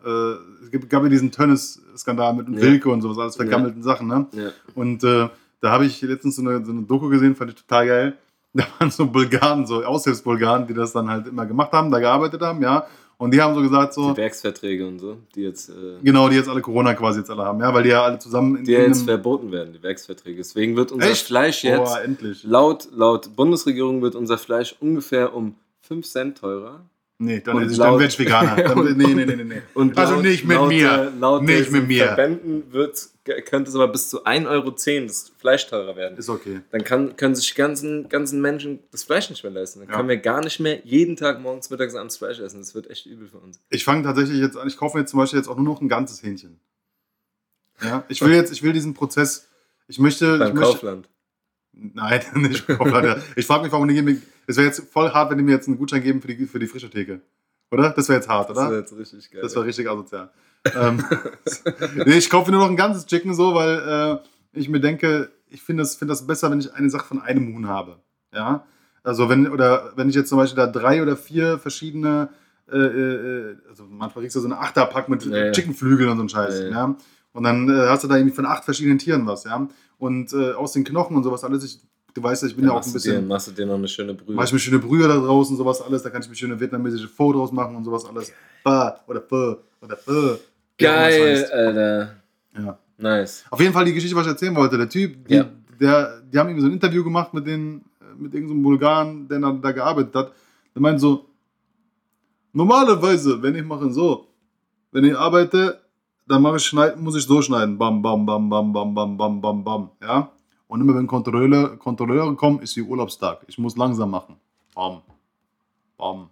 äh, 0.72 0.78
gab 0.88 1.04
ja 1.04 1.10
diesen 1.10 1.32
Tönnes-Skandal 1.32 2.34
mit 2.34 2.48
dem 2.48 2.56
Ja. 2.56 2.62
Wilke 2.62 2.90
und 2.90 3.02
sowas, 3.02 3.20
alles 3.20 3.36
vergammelten 3.36 3.84
Sachen, 3.84 4.08
ne? 4.08 4.26
Ja. 4.32 4.50
Und 4.74 5.04
äh, 5.04 5.30
da 5.62 5.72
habe 5.72 5.86
ich 5.86 6.02
letztens 6.02 6.36
so 6.38 6.42
eine, 6.42 6.66
so 6.66 6.72
eine 6.72 6.82
Doku 6.82 7.10
gesehen, 7.10 7.36
fand 7.36 7.52
ich 7.52 7.58
total 7.58 7.88
geil. 7.88 8.14
Da 8.56 8.66
waren 8.78 8.92
so 8.92 9.08
Bulgaren, 9.08 9.66
so 9.66 9.84
Aushilfsbulgaren, 9.84 10.68
die 10.68 10.76
das 10.76 10.94
dann 10.94 11.10
halt 11.10 11.28
immer 11.28 11.48
gemacht 11.48 11.72
haben, 11.72 11.90
da 11.90 12.00
gearbeitet 12.00 12.40
haben, 12.42 12.62
ja. 12.62 12.86
Und 13.24 13.34
die 13.34 13.42
haben 13.42 13.56
so 13.56 13.62
gesagt, 13.62 13.94
so, 13.94 14.12
Die 14.12 14.18
Werksverträge 14.18 14.86
und 14.86 15.00
so, 15.00 15.16
die 15.34 15.44
jetzt, 15.44 15.70
äh, 15.70 15.74
genau, 16.04 16.28
die 16.28 16.36
jetzt 16.36 16.50
alle 16.50 16.60
Corona 16.60 16.94
quasi 16.94 17.20
jetzt 17.20 17.32
alle 17.32 17.46
haben, 17.46 17.62
ja, 17.62 17.74
weil 17.74 17.84
die 17.84 17.90
ja 17.90 18.04
alle 18.04 18.20
zusammen 18.20 18.58
in 18.58 18.66
die 18.66 18.74
jetzt 18.74 19.04
verboten 19.04 19.50
werden, 19.50 19.72
die 19.72 19.82
Werksverträge. 19.82 20.36
Deswegen 20.36 20.76
wird 20.76 20.92
unser 20.92 21.10
Echt? 21.10 21.26
Fleisch 21.26 21.64
jetzt, 21.64 21.86
Boah, 21.86 22.02
endlich. 22.02 22.44
laut, 22.44 22.90
laut 22.94 23.34
Bundesregierung 23.38 24.02
wird 24.02 24.16
unser 24.16 24.38
Fleisch 24.38 24.76
ungefähr 24.82 25.34
um 25.34 25.56
5 25.84 26.06
Cent 26.06 26.38
teurer. 26.38 26.82
Nee, 27.24 27.40
dann, 27.40 27.56
Und 27.58 27.64
dann 27.70 27.76
laut- 27.78 28.00
werde 28.00 28.12
ich 28.12 28.20
Veganer. 28.20 28.56
Dann, 28.64 28.98
nee, 28.98 29.14
nee, 29.14 29.26
nee, 29.26 29.44
nee. 29.44 29.62
Und 29.74 29.98
also 29.98 30.16
laut- 30.16 30.24
nicht 30.24 30.44
mit 30.46 30.58
laut, 30.58 30.70
mir. 30.70 31.14
Laut 31.20 31.44
nicht 31.44 31.72
mit 31.72 31.88
mir. 31.88 32.06
Verbänden 32.08 32.72
wird, 32.74 33.10
könnte 33.46 33.70
es 33.70 33.76
aber 33.76 33.88
bis 33.88 34.10
zu 34.10 34.26
1,10 34.26 34.48
Euro 34.48 34.72
das 35.08 35.32
Fleisch 35.38 35.68
teurer 35.68 35.96
werden. 35.96 36.18
Ist 36.18 36.30
okay. 36.30 36.62
Dann 36.72 36.84
kann, 36.84 37.16
können 37.16 37.36
sich 37.36 37.56
ganzen, 37.56 38.10
ganzen 38.10 38.42
Menschen 38.42 38.80
das 38.92 39.04
Fleisch 39.04 39.30
nicht 39.30 39.44
mehr 39.44 39.52
leisten. 39.54 39.80
Dann 39.80 39.90
Ja. 39.90 39.96
können 39.96 40.10
wir 40.10 40.18
gar 40.18 40.42
nicht 40.44 40.60
mehr 40.60 40.82
jeden 40.86 41.16
Tag 41.16 41.40
morgens, 41.42 41.70
mittags, 41.70 41.96
abends 41.96 42.18
Fleisch 42.18 42.40
essen. 42.40 42.60
Das 42.60 42.76
wird 42.76 42.90
echt 42.90 43.06
übel 43.06 43.28
für 43.28 43.38
uns. 43.38 43.60
Ich 43.70 43.84
fange 43.86 44.04
tatsächlich 44.04 44.40
jetzt 44.40 44.58
an, 44.58 44.68
ich 44.68 44.76
kaufe 44.78 44.98
mir 44.98 45.02
jetzt 45.04 45.12
zum 45.12 45.20
Beispiel 45.20 45.40
jetzt 45.40 45.48
auch 45.48 45.56
nur 45.56 45.66
noch 45.66 45.82
ein 45.82 45.88
ganzes 45.90 46.22
Hähnchen. 46.24 46.60
Ja, 47.82 48.04
ich 48.08 48.22
will 48.22 48.34
jetzt, 48.34 48.52
ich 48.52 48.64
will 48.64 48.74
diesen 48.74 48.94
Prozess, 48.94 49.48
ich 49.88 50.00
möchte, 50.00 50.26
ich 50.34 50.40
Beim 50.40 50.54
möchte, 50.56 50.72
Kaufland. 50.74 51.10
Nein, 51.74 52.22
nicht. 52.36 52.66
Ich 53.36 53.46
frage 53.46 53.64
mich, 53.64 53.72
warum 53.72 53.88
die 53.88 53.94
geben, 53.94 54.22
es 54.48 54.58
wäre 54.58 54.68
jetzt 54.68 54.84
voll 54.92 55.10
hart, 55.12 55.32
wenn 55.32 55.38
die 55.38 55.44
mir 55.44 55.52
jetzt 55.54 55.68
einen 55.68 55.78
Gutschein 55.78 56.02
geben 56.04 56.22
für 56.22 56.28
die, 56.28 56.46
für 56.46 56.60
die 56.60 56.68
frische 56.68 56.90
Theke. 56.90 57.22
Oder? 57.72 57.90
Das 57.92 58.08
wäre 58.10 58.20
jetzt 58.20 58.30
hart, 58.30 58.50
Das 58.50 58.58
wäre 58.58 58.68
oder? 58.68 58.78
jetzt 58.80 58.96
richtig 58.98 59.32
geil. 59.32 59.42
Das 59.42 59.56
war 59.56 59.64
richtig 59.66 59.90
asozial. 59.90 60.30
ähm, 60.76 61.04
nee, 62.06 62.18
ich 62.18 62.30
kaufe 62.30 62.52
nur 62.52 62.62
noch 62.62 62.70
ein 62.70 62.76
ganzes 62.78 63.06
Chicken 63.06 63.34
so, 63.34 63.54
weil 63.56 64.22
äh, 64.24 64.60
ich 64.60 64.70
mir 64.70 64.80
denke, 64.80 65.32
ich 65.50 65.62
finde 65.62 65.84
das, 65.84 65.96
find 65.96 66.10
das 66.12 66.26
besser, 66.28 66.52
wenn 66.52 66.60
ich 66.60 66.74
eine 66.74 66.90
Sache 66.90 67.06
von 67.08 67.22
einem 67.22 67.54
Huhn 67.54 67.68
habe. 67.68 68.00
Ja. 68.34 68.66
Also 69.04 69.28
wenn, 69.28 69.48
oder 69.50 69.92
wenn 69.96 70.08
ich 70.10 70.16
jetzt 70.16 70.30
zum 70.30 70.38
Beispiel 70.38 70.56
da 70.56 70.68
drei 70.68 71.02
oder 71.02 71.18
vier 71.18 71.58
verschiedene, 71.60 72.30
äh, 72.72 72.78
äh, 72.78 73.58
also 73.70 73.86
manchmal 73.90 74.24
kriegst 74.24 74.36
du 74.36 74.40
so 74.40 74.46
eine 74.48 74.58
Achterpack 74.60 75.10
mit 75.10 75.26
Ja. 75.26 75.52
Chickenflügeln 75.52 76.10
und 76.10 76.18
so 76.18 76.24
ein 76.24 76.30
Scheiß. 76.30 76.60
Ja, 76.60 76.66
Ja, 76.66 76.72
ja. 76.72 76.96
Und 77.34 77.44
dann 77.44 77.68
äh, 77.68 77.88
hast 77.90 78.04
du 78.04 78.08
da 78.08 78.16
irgendwie 78.16 78.36
von 78.36 78.46
acht 78.46 78.64
verschiedenen 78.64 79.00
Tieren 79.00 79.26
was, 79.26 79.44
ja. 79.44 79.68
Und 79.98 80.34
äh, 80.34 80.52
aus 80.54 80.74
den 80.74 80.84
Knochen 80.84 81.16
und 81.16 81.24
sowas 81.24 81.44
alles, 81.44 81.64
ich, 81.64 81.80
du 82.14 82.22
weißt 82.24 82.44
ja, 82.44 82.50
ich 82.50 82.56
bin 82.56 82.66
Dann 82.66 82.74
ja 82.74 82.80
auch 82.80 82.86
ein 82.86 82.92
du 82.92 83.00
dir, 83.00 83.12
bisschen. 83.12 83.28
machst 83.28 83.48
du 83.48 83.52
dir 83.52 83.66
noch 83.66 83.76
eine 83.76 83.88
schöne 83.88 84.14
Brühe. 84.14 84.36
Mach 84.36 84.46
ich 84.46 84.54
mir 84.54 84.60
schöne 84.60 84.80
Brühe 84.80 85.08
da 85.08 85.16
draußen, 85.18 85.56
sowas 85.58 85.82
alles, 85.82 86.04
da 86.04 86.10
kann 86.10 86.22
ich 86.22 86.30
mir 86.30 86.36
schöne 86.36 86.60
vietnamesische 86.60 87.08
Pho 87.08 87.32
draus 87.34 87.52
machen 87.52 87.76
und 87.76 87.84
sowas 87.86 88.06
alles. 88.06 88.32
Ba 88.64 89.00
oder 89.08 89.22
Pho 89.22 89.58
oder 89.82 89.96
Pho. 89.98 90.38
Geil, 90.78 91.38
heißt. 91.38 91.52
Alter. 91.54 92.16
Ja. 92.58 92.78
Nice. 92.98 93.44
Auf 93.50 93.60
jeden 93.60 93.74
Fall 93.74 93.86
die 93.86 93.94
Geschichte, 93.94 94.16
was 94.16 94.26
ich 94.26 94.32
erzählen 94.32 94.56
wollte. 94.56 94.78
Der 94.78 94.90
Typ, 94.90 95.28
die, 95.28 95.36
Ja. 95.36 95.46
der, 95.80 96.22
die 96.22 96.38
haben 96.38 96.48
irgendwie 96.50 96.62
so 96.62 96.68
ein 96.68 96.74
Interview 96.74 97.04
gemacht 97.04 97.34
mit, 97.34 97.46
den, 97.48 97.84
mit 98.18 98.34
irgendeinem 98.34 98.62
Bulgaren, 98.64 99.28
der 99.28 99.40
da, 99.40 99.52
da 99.52 99.72
gearbeitet 99.72 100.16
hat. 100.16 100.32
Der 100.76 100.82
meint 100.82 101.00
so, 101.00 101.26
normalerweise, 102.52 103.42
wenn 103.42 103.56
ich 103.56 103.64
mache 103.64 103.92
so, 103.92 104.28
wenn 104.92 105.04
ich 105.06 105.18
arbeite, 105.18 105.80
dann 106.34 106.42
mache 106.42 106.58
ich 106.58 106.66
schneid, 106.66 107.00
muss 107.00 107.16
ich 107.16 107.24
so 107.26 107.42
schneiden. 107.42 107.78
Bam, 107.78 108.02
bam, 108.02 108.26
bam, 108.26 108.50
bam, 108.50 108.74
bam, 108.74 108.94
bam, 108.96 109.18
bam, 109.18 109.40
bam, 109.42 109.64
bam. 109.64 109.90
Ja? 110.02 110.32
Und 110.68 110.82
immer 110.82 110.96
wenn 110.96 111.06
Kontrolleure, 111.06 111.78
Kontrolleure 111.78 112.36
kommen, 112.36 112.60
ist 112.60 112.76
wie 112.76 112.82
Urlaubstag. 112.82 113.42
Ich 113.48 113.58
muss 113.60 113.78
langsam 113.78 114.10
machen. 114.10 114.36
Bam, 114.74 115.02
bam, 115.98 116.30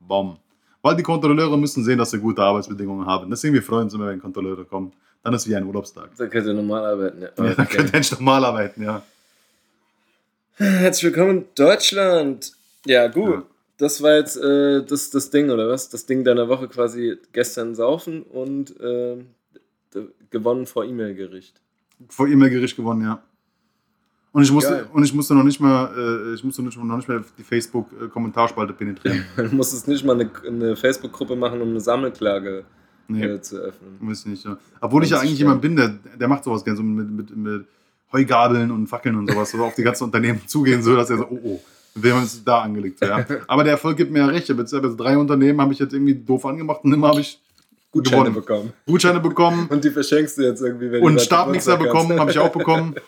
bam. 0.00 0.36
Weil 0.82 0.96
die 0.96 1.02
Kontrolleure 1.02 1.56
müssen 1.56 1.82
sehen, 1.82 1.96
dass 1.96 2.10
sie 2.10 2.18
gute 2.18 2.42
Arbeitsbedingungen 2.42 3.06
haben. 3.06 3.30
Deswegen 3.30 3.54
wir 3.54 3.62
freuen 3.62 3.84
uns 3.84 3.94
immer, 3.94 4.08
wenn 4.08 4.20
Kontrolleure 4.20 4.66
kommen. 4.66 4.92
Dann 5.22 5.32
ist 5.32 5.48
wie 5.48 5.56
ein 5.56 5.64
Urlaubstag. 5.64 6.10
Da 6.18 6.26
könnt 6.26 6.46
ihr 6.46 6.52
normal 6.52 6.84
arbeiten. 6.84 7.22
Ja. 7.22 7.28
Ja, 7.28 7.54
dann 7.54 7.66
Okay. 7.66 7.76
könnte 7.78 7.98
ich 7.98 8.12
normal 8.12 8.44
arbeiten, 8.44 8.82
ja. 8.82 9.02
Herzlich 10.56 11.04
willkommen 11.04 11.46
Deutschland. 11.54 12.52
Ja, 12.84 13.06
gut. 13.08 13.30
Ja. 13.30 13.42
Das 13.78 14.02
war 14.02 14.14
jetzt 14.16 14.36
äh, 14.36 14.84
das, 14.84 15.10
das 15.10 15.30
Ding, 15.30 15.50
oder 15.50 15.68
was? 15.68 15.88
Das 15.88 16.06
Ding 16.06 16.24
deiner 16.24 16.48
Woche 16.48 16.68
quasi 16.68 17.16
gestern 17.32 17.74
saufen 17.74 18.22
und 18.22 18.78
äh, 18.80 19.16
gewonnen 20.30 20.66
vor 20.66 20.84
E-Mail-Gericht. 20.84 21.60
Vor 22.08 22.28
E-Mail-Gericht 22.28 22.76
gewonnen, 22.76 23.02
ja. 23.02 23.22
Und 24.32 24.42
ich 24.42 24.50
musste, 24.50 24.72
Geil. 24.72 24.86
und 24.92 25.04
ich 25.04 25.14
musste 25.14 25.34
noch 25.34 25.44
nicht 25.44 25.60
mal, 25.60 25.92
äh, 25.96 26.34
ich 26.34 26.42
musste 26.42 26.60
noch 26.62 26.96
nicht 26.96 27.08
mal 27.08 27.24
die 27.38 27.42
Facebook-Kommentarspalte 27.44 28.72
penetrieren. 28.72 29.24
Du 29.36 29.54
musstest 29.54 29.86
nicht 29.86 30.04
mal 30.04 30.20
eine, 30.20 30.28
eine 30.44 30.76
Facebook-Gruppe 30.76 31.36
machen, 31.36 31.60
um 31.62 31.68
eine 31.70 31.80
Sammelklage 31.80 32.64
Nee, 33.06 33.24
äh, 33.24 33.40
zu 33.40 33.58
öffnen. 33.58 33.98
weiß 34.00 34.20
ich 34.20 34.26
nicht, 34.26 34.44
ja. 34.44 34.56
Obwohl 34.80 35.04
ich 35.04 35.10
ja 35.10 35.20
eigentlich 35.20 35.38
jemand 35.38 35.60
bin, 35.60 35.76
der, 35.76 35.98
der 36.18 36.26
macht 36.26 36.42
sowas 36.42 36.64
gerne, 36.64 36.76
so 36.76 36.82
mit, 36.82 37.10
mit, 37.10 37.36
mit 37.36 37.66
Heugabeln 38.12 38.70
und 38.70 38.86
Fackeln 38.86 39.14
und 39.16 39.30
sowas, 39.30 39.50
so 39.50 39.62
auf 39.62 39.74
die 39.74 39.82
ganzen 39.82 40.04
Unternehmen 40.04 40.40
zugehen, 40.46 40.82
so 40.82 40.96
dass 40.96 41.10
er 41.10 41.18
so, 41.18 41.26
oh, 41.28 41.40
oh, 41.44 41.60
wir 41.94 42.14
haben 42.14 42.24
es 42.24 42.42
da 42.44 42.62
angelegt. 42.62 42.98
So, 42.98 43.06
ja. 43.06 43.24
Aber 43.46 43.64
der 43.64 43.72
Erfolg 43.72 43.96
gibt 43.96 44.10
mir 44.10 44.20
ja 44.20 44.26
recht. 44.26 44.44
Ich 44.44 44.50
habe 44.50 44.60
jetzt, 44.62 44.72
habe 44.72 44.94
drei 44.96 45.16
Unternehmen, 45.16 45.60
habe 45.60 45.72
ich 45.72 45.78
jetzt 45.78 45.92
irgendwie 45.92 46.14
doof 46.14 46.44
angemacht 46.46 46.84
und 46.84 46.92
immer 46.92 47.08
habe 47.08 47.20
ich 47.20 47.40
Gutscheine 47.92 48.24
gewonnen. 48.24 48.34
bekommen. 48.34 48.72
Gutscheine 48.86 49.20
bekommen 49.20 49.66
Und 49.70 49.84
die 49.84 49.90
verschenkst 49.90 50.38
du 50.38 50.42
jetzt 50.42 50.60
irgendwie, 50.60 50.90
wenn 50.90 51.00
du 51.00 51.06
und 51.06 51.20
Stabmixer 51.20 51.76
bekommen, 51.76 52.18
habe 52.18 52.30
ich 52.30 52.38
auch 52.38 52.50
bekommen. 52.52 52.94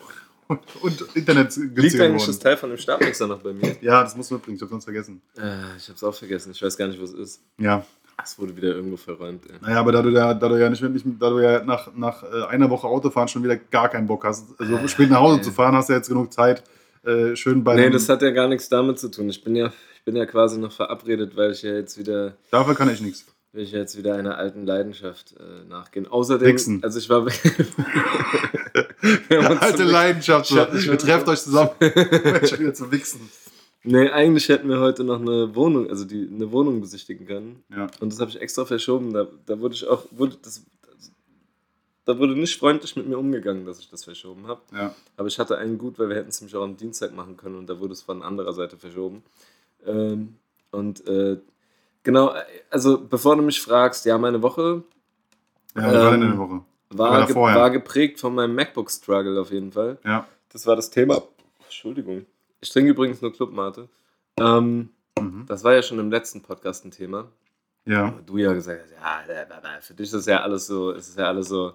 Und, 0.49 0.61
und 0.81 1.17
Internet 1.17 1.57
Liegt 1.57 2.01
eigentlich 2.01 2.25
das. 2.25 2.39
Teil 2.39 2.57
von 2.57 2.69
dem 2.69 2.79
Stabmixer 2.79 3.27
noch 3.27 3.41
bei 3.41 3.53
mir? 3.53 3.75
Ja, 3.81 4.05
das 4.05 4.17
muss 4.17 4.31
man 4.31 4.39
mitbringen, 4.39 4.55
ich 4.55 4.63
habe 4.63 4.71
sonst 4.71 4.85
vergessen. 4.85 5.21
Äh, 5.37 5.77
ich 5.77 5.89
hab's 5.89 6.05
auch 6.05 6.15
vergessen. 6.15 6.53
Ich 6.53 6.63
weiß 6.63 6.77
gar 6.77 6.87
nicht, 6.87 7.01
wo 7.01 7.03
es 7.03 7.15
ist. 7.15 7.41
Ja, 7.59 7.85
Es 8.23 8.39
wurde 8.39 8.57
wieder 8.57 8.69
irgendwo 8.69 8.97
verräumt. 8.97 9.43
Ey. 9.47 9.57
naja, 9.61 9.81
aber 9.81 9.91
da 9.91 10.03
du 10.03 10.11
ja, 10.11 10.35
da 10.35 10.49
du 10.49 10.55
ja 10.61 10.71
nicht, 10.71 10.81
nicht 10.81 11.05
da 11.19 11.31
du 11.31 11.41
ja 11.41 11.65
nach, 11.65 11.93
nach 11.97 12.23
äh, 12.23 12.45
einer 12.45 12.71
Woche 12.71 12.87
Autofahren 12.87 13.27
schon 13.27 13.43
wieder 13.43 13.57
gar 13.57 13.89
keinen 13.89 14.07
Bock 14.07 14.25
hast, 14.25 14.47
also 14.61 14.87
spät 14.87 15.11
nach 15.11 15.19
Hause 15.19 15.41
zu 15.41 15.51
fahren, 15.51 15.75
hast 15.75 15.89
du 15.89 15.95
jetzt 15.95 16.07
genug 16.07 16.33
Zeit, 16.33 16.63
äh, 17.07 17.37
schön 17.37 17.65
bei 17.65 17.75
Nee, 17.77 17.91
das 17.91 18.09
hat 18.09 18.23
ja 18.23 18.31
gar 18.31 18.49
nichts 18.49 18.69
damit 18.69 18.99
zu 18.99 19.09
tun. 19.11 19.29
Ich 19.29 19.43
bin 19.43 19.55
ja, 19.57 19.73
ich 19.97 20.03
bin 20.05 20.17
ja 20.17 20.27
quasi 20.27 20.59
noch 20.59 20.73
verabredet, 20.73 21.37
weil 21.37 21.53
ich 21.53 21.63
ja 21.63 21.73
jetzt 21.75 21.97
wieder, 21.99 22.37
Dafür 22.51 22.75
kann 22.75 22.91
ich 22.93 23.01
nichts. 23.01 23.25
will 23.53 23.63
ich 23.65 23.73
jetzt 23.73 23.97
wieder 23.97 24.15
einer 24.15 24.37
alten 24.37 24.67
Leidenschaft 24.67 25.35
äh, 25.39 25.65
nachgehen. 25.69 26.07
Außerdem, 26.07 26.49
Wichsen. 26.49 26.83
also 26.83 26.99
ich 26.99 27.09
war. 27.09 27.27
Wir 29.29 29.63
Alte 29.63 29.85
Leidenschaft. 29.85 30.47
So. 30.47 30.57
Ich 30.75 30.89
hab- 30.89 30.99
trefft 30.99 31.29
euch 31.29 31.41
zusammen. 31.41 31.71
Schon 31.81 32.59
wieder 32.61 32.75
zu 32.75 32.91
wichsen. 32.91 33.21
Nee, 33.89 34.09
eigentlich 34.11 34.49
hätten 34.49 34.69
wir 34.69 34.81
heute 34.81 35.05
noch 35.05 35.21
eine 35.21 35.55
Wohnung, 35.55 35.89
also 35.89 36.05
die, 36.05 36.29
eine 36.33 36.51
Wohnung 36.51 36.81
besichtigen 36.81 37.25
können. 37.25 37.63
Ja. 37.71 37.87
Und 38.01 38.13
das 38.13 38.19
habe 38.19 38.31
ich 38.31 38.41
extra 38.41 38.65
verschoben. 38.65 39.13
Da, 39.13 39.29
da 39.47 39.61
wurde 39.61 39.75
ich 39.77 39.87
auch, 39.87 40.05
wurde 40.11 40.37
das, 40.43 40.65
da 42.07 42.19
wurde 42.19 42.35
nicht 42.35 42.59
freundlich 42.59 42.97
mit 42.97 43.07
mir 43.07 43.19
umgegangen, 43.19 43.67
dass 43.67 43.79
ich 43.79 43.91
das 43.91 44.05
verschoben 44.05 44.47
habe. 44.47 44.63
Ja. 44.73 44.95
Aber 45.19 45.29
ich 45.29 45.39
hatte 45.39 45.59
einen 45.59 45.77
gut, 45.77 45.99
weil 45.99 46.09
wir 46.09 46.17
hätten 46.17 46.31
es 46.31 46.41
nämlich 46.41 46.57
auch 46.57 46.63
am 46.65 46.77
Dienstag 46.77 47.13
machen 47.15 47.37
können 47.37 47.57
und 47.57 47.67
da 47.69 47.79
wurde 47.79 47.93
es 47.93 48.01
von 48.03 48.23
anderer 48.23 48.53
Seite 48.55 48.77
verschoben. 48.79 49.23
Ähm, 49.85 50.37
und 50.71 51.07
äh, 51.07 51.39
genau, 52.03 52.33
also 52.71 52.99
bevor 52.99 53.37
du 53.37 53.43
mich 53.43 53.61
fragst, 53.61 54.05
ja, 54.07 54.17
meine 54.19 54.41
Woche 54.43 54.83
Ja, 55.75 55.83
wie 55.83 55.95
war 55.97 56.11
denn 56.13 56.23
Ähm, 56.23 56.29
eine 56.31 56.39
Woche? 56.39 56.63
war, 56.91 57.27
ge 57.27 57.35
war 57.37 57.71
geprägt 57.71 58.21
von 58.21 58.35
meinem 58.35 58.55
MacBook-Struggle 58.55 59.41
auf 59.41 59.51
jeden 59.53 59.73
Fall. 59.73 59.99
Ja. 60.05 60.27
Das 60.53 60.67
war 60.67 60.77
das 60.77 60.89
Thema. 60.91 61.21
Entschuldigung. 61.65 62.25
Ich 62.61 62.71
trinke 62.71 62.91
übrigens 62.93 63.21
nur 63.21 63.33
Clubmate. 63.33 63.89
Ähm, 64.39 64.91
Mhm. 65.19 65.47
das 65.47 65.65
war 65.65 65.73
ja 65.75 65.83
schon 65.83 65.99
im 65.99 66.11
letzten 66.11 66.43
Podcast 66.43 66.85
ein 66.85 66.91
Thema. 66.91 67.27
Ja. 67.87 68.15
Du 68.27 68.37
ja 68.37 68.53
gesagt 68.53 68.83
hast, 68.83 68.93
ja, 68.93 69.81
für 69.81 69.95
dich 69.95 70.13
ist 70.13 70.27
ja 70.27 70.43
alles 70.43 70.67
so, 70.67 70.91
ist 70.91 71.09
es 71.09 71.17
ja 71.17 71.27
alles 71.29 71.49
so, 71.49 71.73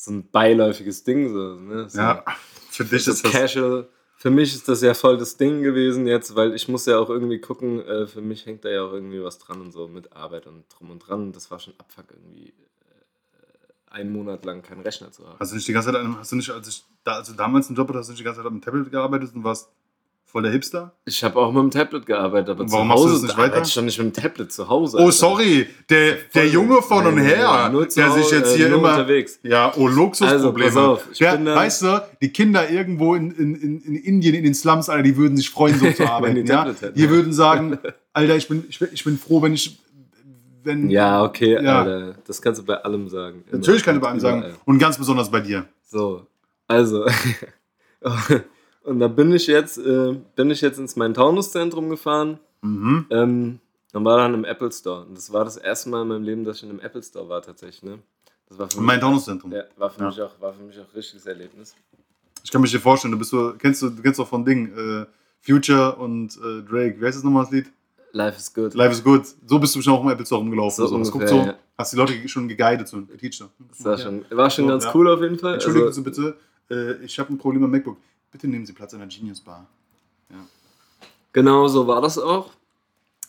so 0.00 0.12
ein 0.12 0.30
beiläufiges 0.30 1.04
Ding. 1.04 1.28
So, 1.28 1.56
ne? 1.56 1.88
so, 1.88 1.98
Ja. 1.98 2.24
Für 2.70 2.84
dich 2.84 3.04
so 3.04 3.12
ist 3.12 3.24
das. 3.24 3.32
casual. 3.32 3.88
Für 4.16 4.30
mich 4.30 4.54
ist 4.54 4.68
das 4.68 4.82
ja 4.82 4.94
voll 4.94 5.16
das 5.18 5.36
Ding 5.36 5.62
gewesen 5.62 6.06
jetzt, 6.06 6.34
weil 6.34 6.54
ich 6.54 6.68
muss 6.68 6.86
ja 6.86 6.98
auch 6.98 7.08
irgendwie 7.08 7.40
gucken, 7.40 7.80
äh, 7.86 8.06
für 8.06 8.20
mich 8.20 8.44
hängt 8.46 8.64
da 8.64 8.70
ja 8.70 8.82
auch 8.82 8.92
irgendwie 8.92 9.22
was 9.22 9.38
dran 9.38 9.60
und 9.60 9.72
so 9.72 9.88
mit 9.88 10.12
Arbeit 10.14 10.46
und 10.46 10.64
drum 10.68 10.90
und 10.90 10.98
dran. 11.00 11.32
Das 11.32 11.50
war 11.50 11.58
schon 11.58 11.74
Abfuck 11.78 12.06
irgendwie 12.10 12.48
äh, 12.48 13.90
einen 13.90 14.12
Monat 14.12 14.44
lang 14.44 14.62
keinen 14.62 14.82
Rechner 14.82 15.10
zu 15.10 15.26
haben. 15.26 15.38
Hast 15.38 15.52
du 15.52 15.56
nicht 15.56 15.68
die 15.68 15.72
ganze 15.72 15.92
Zeit, 15.92 16.06
hast 16.18 16.32
du 16.32 16.36
nicht, 16.36 16.50
als, 16.50 16.68
ich, 16.68 16.84
da, 17.04 17.16
als 17.16 17.28
du 17.28 17.34
damals 17.34 17.68
einen 17.68 17.76
Job 17.76 17.88
hattest, 17.88 18.00
hast 18.00 18.08
du 18.08 18.12
nicht 18.12 18.20
die 18.20 18.24
ganze 18.24 18.40
Zeit 18.40 18.46
am 18.46 18.60
Tablet 18.60 18.90
gearbeitet 18.90 19.34
und 19.34 19.44
warst 19.44 19.70
voll 20.30 20.42
der 20.42 20.52
Hipster? 20.52 20.94
Ich 21.04 21.22
habe 21.24 21.38
auch 21.38 21.52
mit 21.52 21.62
dem 21.62 21.70
Tablet 21.70 22.06
gearbeitet, 22.06 22.50
aber 22.50 22.60
Und 22.60 22.68
zu 22.68 22.74
warum 22.74 22.88
machst 22.88 23.04
du 23.04 23.08
Hause 23.08 23.14
das 23.14 23.22
nicht 23.22 23.38
weiter? 23.38 23.62
ich 23.62 23.74
doch 23.74 23.82
nicht 23.82 23.98
mit 23.98 24.16
dem 24.16 24.22
Tablet 24.22 24.52
zu 24.52 24.68
Hause. 24.68 24.96
Oh, 24.98 25.00
Alter. 25.00 25.12
sorry, 25.12 25.66
der, 25.88 26.16
der 26.34 26.46
Junge 26.48 26.82
von 26.82 27.06
und 27.06 27.18
her, 27.18 27.70
der 27.70 27.88
sich 27.88 28.04
Hause, 28.24 28.36
jetzt 28.36 28.54
äh, 28.54 28.56
hier 28.56 28.66
immer. 28.68 28.90
unterwegs. 28.90 29.38
Ja, 29.42 29.72
oh, 29.76 29.88
Luxusprobleme. 29.88 30.66
Also, 30.68 30.80
auf, 30.92 31.06
ja, 31.14 31.44
weißt 31.44 31.82
du, 31.82 32.02
die 32.22 32.32
Kinder 32.32 32.70
irgendwo 32.70 33.14
in, 33.14 33.30
in, 33.32 33.54
in, 33.56 33.80
in 33.82 33.96
Indien, 33.96 34.34
in 34.34 34.44
den 34.44 34.54
Slums, 34.54 34.88
Alter, 34.88 35.02
die 35.02 35.16
würden 35.16 35.36
sich 35.36 35.50
freuen, 35.50 35.78
so 35.78 35.90
zu 35.92 36.08
arbeiten. 36.08 36.36
die 36.44 36.50
ja? 36.50 36.64
Hätten. 36.66 36.94
Die 36.94 37.10
würden 37.10 37.32
sagen, 37.32 37.78
Alter, 38.12 38.36
ich 38.36 38.48
bin, 38.48 38.64
ich, 38.68 38.78
bin, 38.78 38.88
ich 38.92 39.04
bin 39.04 39.18
froh, 39.18 39.42
wenn 39.42 39.54
ich. 39.54 39.78
Wenn, 40.62 40.90
Ja, 40.90 41.22
okay, 41.24 41.54
Ja. 41.62 41.80
Alter. 41.82 42.14
Das 42.26 42.40
kannst 42.42 42.60
du 42.60 42.64
bei 42.66 42.76
allem 42.76 43.08
sagen. 43.08 43.44
Natürlich 43.50 43.82
kann 43.82 43.96
ich 43.96 44.02
bei 44.02 44.08
einem 44.10 44.20
sagen. 44.20 44.44
Und 44.66 44.78
ganz 44.78 44.98
besonders 44.98 45.30
bei 45.30 45.40
dir. 45.40 45.64
So, 45.86 46.26
also. 46.66 47.06
und 48.84 48.98
da 49.00 49.08
bin 49.08 49.32
ich 49.32 49.46
jetzt, 49.46 49.78
äh, 49.78 50.16
bin 50.36 50.50
ich 50.50 50.60
jetzt 50.60 50.78
ins 50.78 50.96
Main-Taunus-Zentrum 50.96 51.88
gefahren. 51.90 52.38
Mhm. 52.62 53.06
Ähm, 53.10 53.58
und 53.92 54.04
war 54.04 54.18
dann 54.18 54.34
im 54.34 54.44
Apple 54.44 54.70
Store. 54.70 55.04
Und 55.06 55.16
das 55.16 55.32
war 55.32 55.44
das 55.44 55.56
erste 55.56 55.88
Mal 55.88 56.02
in 56.02 56.08
meinem 56.08 56.22
Leben, 56.22 56.44
dass 56.44 56.58
ich 56.58 56.62
in 56.64 56.70
einem 56.70 56.80
Apple 56.80 57.02
Store 57.02 57.28
war, 57.28 57.42
tatsächlich. 57.42 57.82
Ne? 57.82 57.98
Das 58.48 58.58
war 58.58 58.70
für 58.70 58.80
mein 58.80 59.00
Taunus-Zentrum. 59.00 59.50
ja, 59.52 59.64
war 59.76 59.90
für 59.90 60.00
Ja. 60.02 60.06
mich 60.08 60.20
auch, 60.22 60.40
war 60.40 60.52
für 60.52 60.62
mich 60.62 60.76
auch 60.78 60.82
ein 60.84 60.94
richtiges 60.94 61.26
Erlebnis. 61.26 61.74
Ich 62.44 62.50
kann 62.50 62.60
mich 62.60 62.70
dir 62.70 62.78
vorstellen, 62.80 63.12
du 63.12 63.18
bist 63.18 63.30
so, 63.30 63.52
kennst 63.58 63.82
du, 63.82 63.90
du 63.90 64.00
kennst 64.02 64.18
doch 64.20 64.28
von 64.28 64.44
Ding, 64.44 64.72
äh, 64.76 65.06
Future 65.40 65.96
und 65.96 66.36
äh, 66.36 66.62
Drake. 66.62 67.00
Wie 67.00 67.04
heißt 67.06 67.16
das 67.16 67.24
nochmal 67.24 67.44
das 67.44 67.52
Lied? 67.52 67.66
Life 68.12 68.38
is 68.38 68.52
good. 68.52 68.74
Life 68.74 68.92
is 68.92 69.02
good. 69.02 69.22
So 69.46 69.58
bist 69.58 69.74
du 69.74 69.82
schon 69.82 69.92
auch 69.94 70.02
im 70.02 70.08
Apple 70.10 70.26
Store 70.26 70.40
rumgelaufen. 70.40 70.86
So 70.86 70.94
ungefähr, 70.94 71.28
so, 71.28 71.36
ja. 71.36 71.54
hast 71.78 71.92
die 71.92 71.96
Leute 71.96 72.28
schon 72.28 72.48
geguidet, 72.48 72.88
so 72.88 73.00
Teacher. 73.02 73.48
Das 73.68 73.84
war 73.84 73.98
schon, 73.98 74.24
war 74.30 74.50
schon 74.50 74.64
So, 74.64 74.70
ganz 74.70 74.84
ja. 74.84 74.90
cool 74.94 75.08
auf 75.10 75.20
jeden 75.20 75.38
Fall. 75.38 75.54
Entschuldigen 75.54 75.86
Also, 75.86 76.02
Sie 76.02 76.10
bitte, 76.10 76.36
äh, 76.70 77.04
ich 77.04 77.18
habe 77.18 77.32
ein 77.32 77.38
Problem 77.38 77.62
am 77.64 77.70
MacBook. 77.70 77.96
Bitte 78.30 78.48
nehmen 78.48 78.66
Sie 78.66 78.72
Platz 78.72 78.94
an 78.94 79.00
der 79.00 79.08
Genius 79.08 79.40
Bar. 79.40 79.66
Genau 81.32 81.68
so 81.68 81.86
war 81.86 82.00
das 82.00 82.18
auch. 82.18 82.50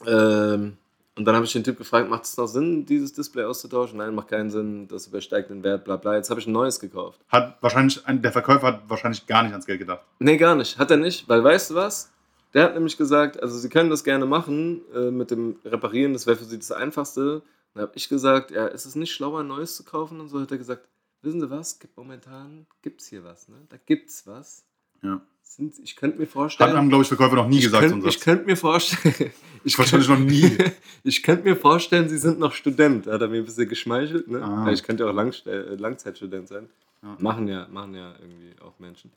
Ähm, 0.05 0.77
und 1.15 1.25
dann 1.25 1.35
habe 1.35 1.45
ich 1.45 1.53
den 1.53 1.63
Typ 1.63 1.77
gefragt, 1.77 2.09
macht 2.09 2.23
es 2.23 2.37
noch 2.37 2.47
Sinn, 2.47 2.85
dieses 2.85 3.13
Display 3.13 3.43
auszutauschen? 3.43 3.97
Nein, 3.97 4.15
macht 4.15 4.29
keinen 4.29 4.49
Sinn, 4.49 4.87
das 4.87 5.07
übersteigt 5.07 5.49
den 5.49 5.63
Wert, 5.63 5.83
bla 5.83 5.97
bla. 5.97 6.15
Jetzt 6.15 6.29
habe 6.29 6.39
ich 6.39 6.47
ein 6.47 6.53
neues 6.53 6.79
gekauft. 6.79 7.19
Hat 7.27 7.61
wahrscheinlich, 7.61 8.05
ein, 8.07 8.21
der 8.21 8.31
Verkäufer 8.31 8.67
hat 8.67 8.89
wahrscheinlich 8.89 9.27
gar 9.27 9.43
nicht 9.43 9.51
ans 9.51 9.65
Geld 9.65 9.79
gedacht. 9.79 10.01
Nee, 10.19 10.37
gar 10.37 10.55
nicht. 10.55 10.79
Hat 10.79 10.89
er 10.89 10.97
nicht, 10.97 11.27
weil 11.29 11.43
weißt 11.43 11.71
du 11.71 11.75
was? 11.75 12.11
Der 12.53 12.63
hat 12.63 12.73
nämlich 12.73 12.97
gesagt, 12.97 13.41
also 13.41 13.57
sie 13.57 13.69
können 13.69 13.89
das 13.89 14.03
gerne 14.03 14.25
machen 14.25 14.81
äh, 14.93 15.11
mit 15.11 15.31
dem 15.31 15.59
Reparieren, 15.63 16.13
das 16.13 16.25
wäre 16.27 16.37
für 16.37 16.45
sie 16.45 16.57
das 16.57 16.71
Einfachste. 16.71 17.43
Dann 17.73 17.83
habe 17.83 17.93
ich 17.95 18.09
gesagt, 18.09 18.51
ja, 18.51 18.67
ist 18.67 18.85
es 18.85 18.95
nicht 18.95 19.13
schlauer, 19.13 19.41
ein 19.41 19.47
neues 19.47 19.75
zu 19.75 19.83
kaufen? 19.83 20.19
Und 20.19 20.29
so 20.29 20.41
hat 20.41 20.51
er 20.51 20.57
gesagt, 20.57 20.87
wissen 21.21 21.39
Sie 21.39 21.49
was, 21.49 21.79
gibt 21.79 21.95
momentan, 21.95 22.65
gibt 22.81 23.01
es 23.01 23.07
hier 23.07 23.23
was, 23.23 23.47
ne? 23.47 23.55
Da 23.69 23.77
gibt's 23.85 24.25
was. 24.25 24.65
Ja. 25.01 25.21
Sind, 25.41 25.73
ich 25.79 25.95
könnte 25.95 26.17
mir 26.17 26.25
Hat 26.25 26.31
vorstellen... 26.31 26.77
haben, 26.77 26.89
glaube 26.89 27.03
ich, 27.03 27.07
Verkäufer 27.07 27.35
noch 27.35 27.47
nie 27.47 27.57
ich 27.57 27.65
gesagt. 27.65 27.89
so 27.89 27.95
könnt, 27.95 28.07
ich 28.07 28.19
könnte 28.19 28.45
mir 28.45 28.57
vorstellen... 28.57 29.31
Ich 29.63 29.77
Wahrscheinlich 29.77 30.09
noch 30.09 30.17
nie. 30.17 30.57
ich 31.03 31.21
könnte 31.21 31.43
mir 31.43 31.55
vorstellen, 31.55 32.09
Sie 32.09 32.17
sind 32.17 32.39
noch 32.39 32.53
Student. 32.53 33.05
Hat 33.05 33.21
er 33.21 33.27
mir 33.27 33.37
ein 33.37 33.45
bisschen 33.45 33.69
geschmeichelt. 33.69 34.27
Ne? 34.27 34.43
Ah. 34.43 34.65
Ja, 34.65 34.71
Ich 34.71 34.81
könnte 34.81 35.03
ja 35.03 35.09
auch 35.09 35.13
Langst 35.13 35.45
äh, 35.45 35.75
Langzeitstudent 35.75 36.47
sein. 36.47 36.67
Ja. 37.03 37.15
Machen, 37.19 37.47
ja, 37.47 37.67
machen 37.69 37.93
ja 37.93 38.13
irgendwie 38.19 38.59
auch 38.61 38.79
Menschen. 38.79 39.11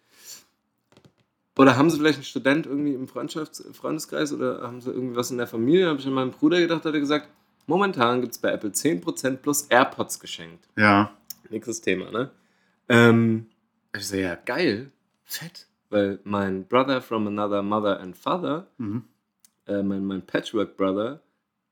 Oder 1.56 1.76
haben 1.76 1.88
Sie 1.88 1.98
vielleicht 1.98 2.16
einen 2.16 2.24
Student 2.24 2.66
irgendwie 2.66 2.94
im 2.94 3.06
Freundschafts 3.06 3.64
Freundeskreis 3.72 4.32
oder 4.32 4.62
haben 4.62 4.80
Sie 4.80 4.90
irgendwie 4.90 5.16
was 5.16 5.30
in 5.30 5.38
der 5.38 5.46
Familie? 5.46 5.88
Habe 5.88 6.00
ich 6.00 6.06
an 6.06 6.12
meinen 6.12 6.32
Bruder 6.32 6.60
gedacht, 6.60 6.84
hat 6.84 6.94
er 6.94 7.00
gesagt, 7.00 7.28
momentan 7.66 8.20
gibt 8.20 8.32
es 8.32 8.38
bei 8.38 8.50
Apple 8.50 8.70
10% 8.70 9.36
plus 9.36 9.62
AirPods 9.62 10.18
geschenkt. 10.18 10.66
Ja. 10.76 11.12
Nächstes 11.50 11.80
Thema, 11.80 12.10
ne? 12.10 12.30
Ähm, 12.88 13.46
ich 13.96 14.06
so, 14.06 14.16
ja, 14.16 14.34
geil, 14.34 14.90
fett. 15.24 15.68
Weil 15.94 16.18
mein 16.24 16.66
Brother 16.66 17.00
from 17.00 17.28
another 17.28 17.62
mother 17.62 18.00
and 18.00 18.16
father 18.16 18.66
Mhm. 18.78 19.04
äh, 19.68 19.80
mein, 19.80 20.04
mein 20.04 20.22
Patchwork-Brother 20.26 21.20